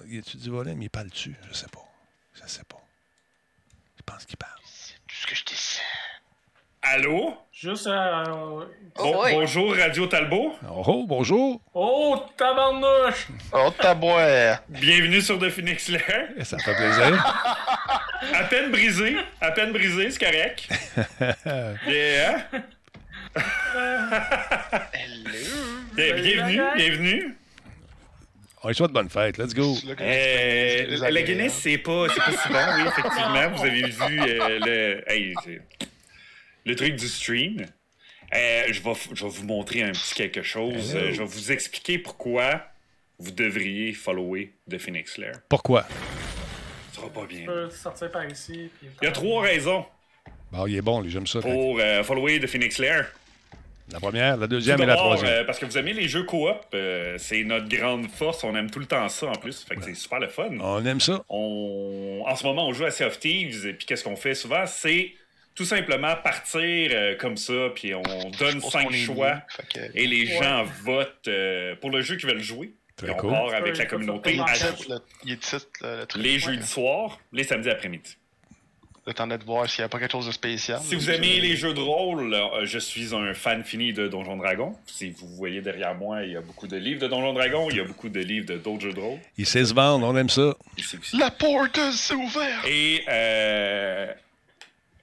[0.07, 0.83] y a-tu du volume?
[0.83, 1.37] Il parle dessus?
[1.51, 1.94] Je sais pas.
[2.35, 2.81] Je sais pas.
[3.97, 4.51] Je pense qu'il parle.
[4.65, 5.81] C'est tout ce que je dis.
[6.83, 7.37] Allô?
[7.53, 7.87] Juste.
[7.87, 8.25] euh,
[8.97, 10.55] Bon- bonjour, Radio Talbot.
[10.69, 11.61] Oh, bonjour.
[11.73, 13.29] Oh, tabarnouche!
[13.53, 14.59] Oh, taboire!
[14.69, 16.29] Bienvenue sur The Phoenix Lair.
[16.45, 17.25] Ça fait plaisir.
[18.35, 19.17] À peine brisé.
[19.41, 20.69] À peine brisé, c'est correct.
[21.87, 22.45] Yeah.
[25.95, 27.37] Bien- bienvenue, bienvenue.
[28.65, 29.37] On lui souhaite bonne fête.
[29.37, 29.77] Let's go.
[30.01, 33.51] Euh, la Guinness, c'est pas, c'est pas si bon, oui, effectivement.
[33.57, 35.35] Vous avez vu euh, le, hey,
[36.65, 37.67] le truc du stream.
[38.35, 40.95] Euh, je, vais, je vais vous montrer un petit quelque chose.
[40.95, 41.13] Hello.
[41.13, 42.63] Je vais vous expliquer pourquoi
[43.19, 45.35] vous devriez follower The Phoenix Lair.
[45.51, 45.83] Pourquoi?
[45.83, 47.41] Ça sera pas bien.
[47.41, 48.71] Je peux sortir par ici.
[48.79, 48.89] Puis...
[49.03, 49.85] Il y a trois raisons
[50.51, 51.41] Bon, il est bon, lui, j'aime ça.
[51.41, 53.13] pour euh, follower The Phoenix Lair.
[53.93, 55.29] La première, la deuxième et la troisième.
[55.31, 58.43] euh, parce que vous aimez les jeux coop, euh, c'est notre grande force.
[58.43, 59.63] On aime tout le temps ça en plus.
[59.65, 60.49] Fait que c'est super le fun.
[60.61, 61.23] On aime ça.
[61.29, 62.23] On...
[62.27, 63.67] En ce moment, on joue à Sea of Thieves.
[63.67, 64.65] Et puis qu'est-ce qu'on fait souvent?
[64.67, 65.13] C'est
[65.55, 66.63] tout simplement partir
[66.93, 67.53] euh, comme ça.
[67.75, 68.03] Puis on
[68.39, 69.43] donne cinq choix.
[69.73, 70.43] que- Et les Ouais.
[70.43, 72.73] gens votent euh, pour le jeu qu'ils veulent jouer.
[72.97, 73.31] Très on cool.
[73.31, 74.69] part avec la communauté à jouer.
[74.89, 75.37] le,
[76.01, 76.23] le truc.
[76.23, 76.39] Les Ouais.
[76.39, 78.17] jeudis soirs, les samedis après-midi.
[79.07, 80.81] Le temps de voir s'il n'y a pas quelque chose de spécial.
[80.83, 84.39] Si vous aimez les jeux de rôle, euh, je suis un fan fini de Donjon
[84.39, 84.75] Dragon.
[84.87, 87.77] Si vous voyez derrière moi, il y a beaucoup de livres de Donjon Dragon, il
[87.77, 89.19] y a beaucoup de livres de d'autres jeux de rôle.
[89.37, 90.55] Il sait se vendre, on aime ça.
[91.13, 92.67] La porte s'est ouverte!
[92.67, 94.11] Et euh,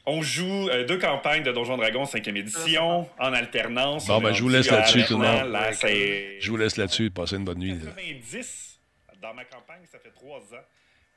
[0.07, 4.07] on joue euh, deux campagnes de Donjon Dragon 5e édition en alternance.
[4.07, 5.51] Bon, On ben, je vous laisse là-dessus, tout le monde.
[5.51, 7.11] Là, Je vous laisse là-dessus.
[7.11, 7.73] Passez une bonne nuit.
[7.73, 7.91] là.
[7.95, 8.79] 90
[9.21, 10.65] dans ma campagne, ça fait trois ans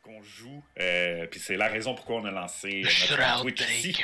[0.04, 0.62] qu'on joue.
[0.80, 4.02] Euh, Puis c'est la raison pourquoi on a lancé notre Twitch ici.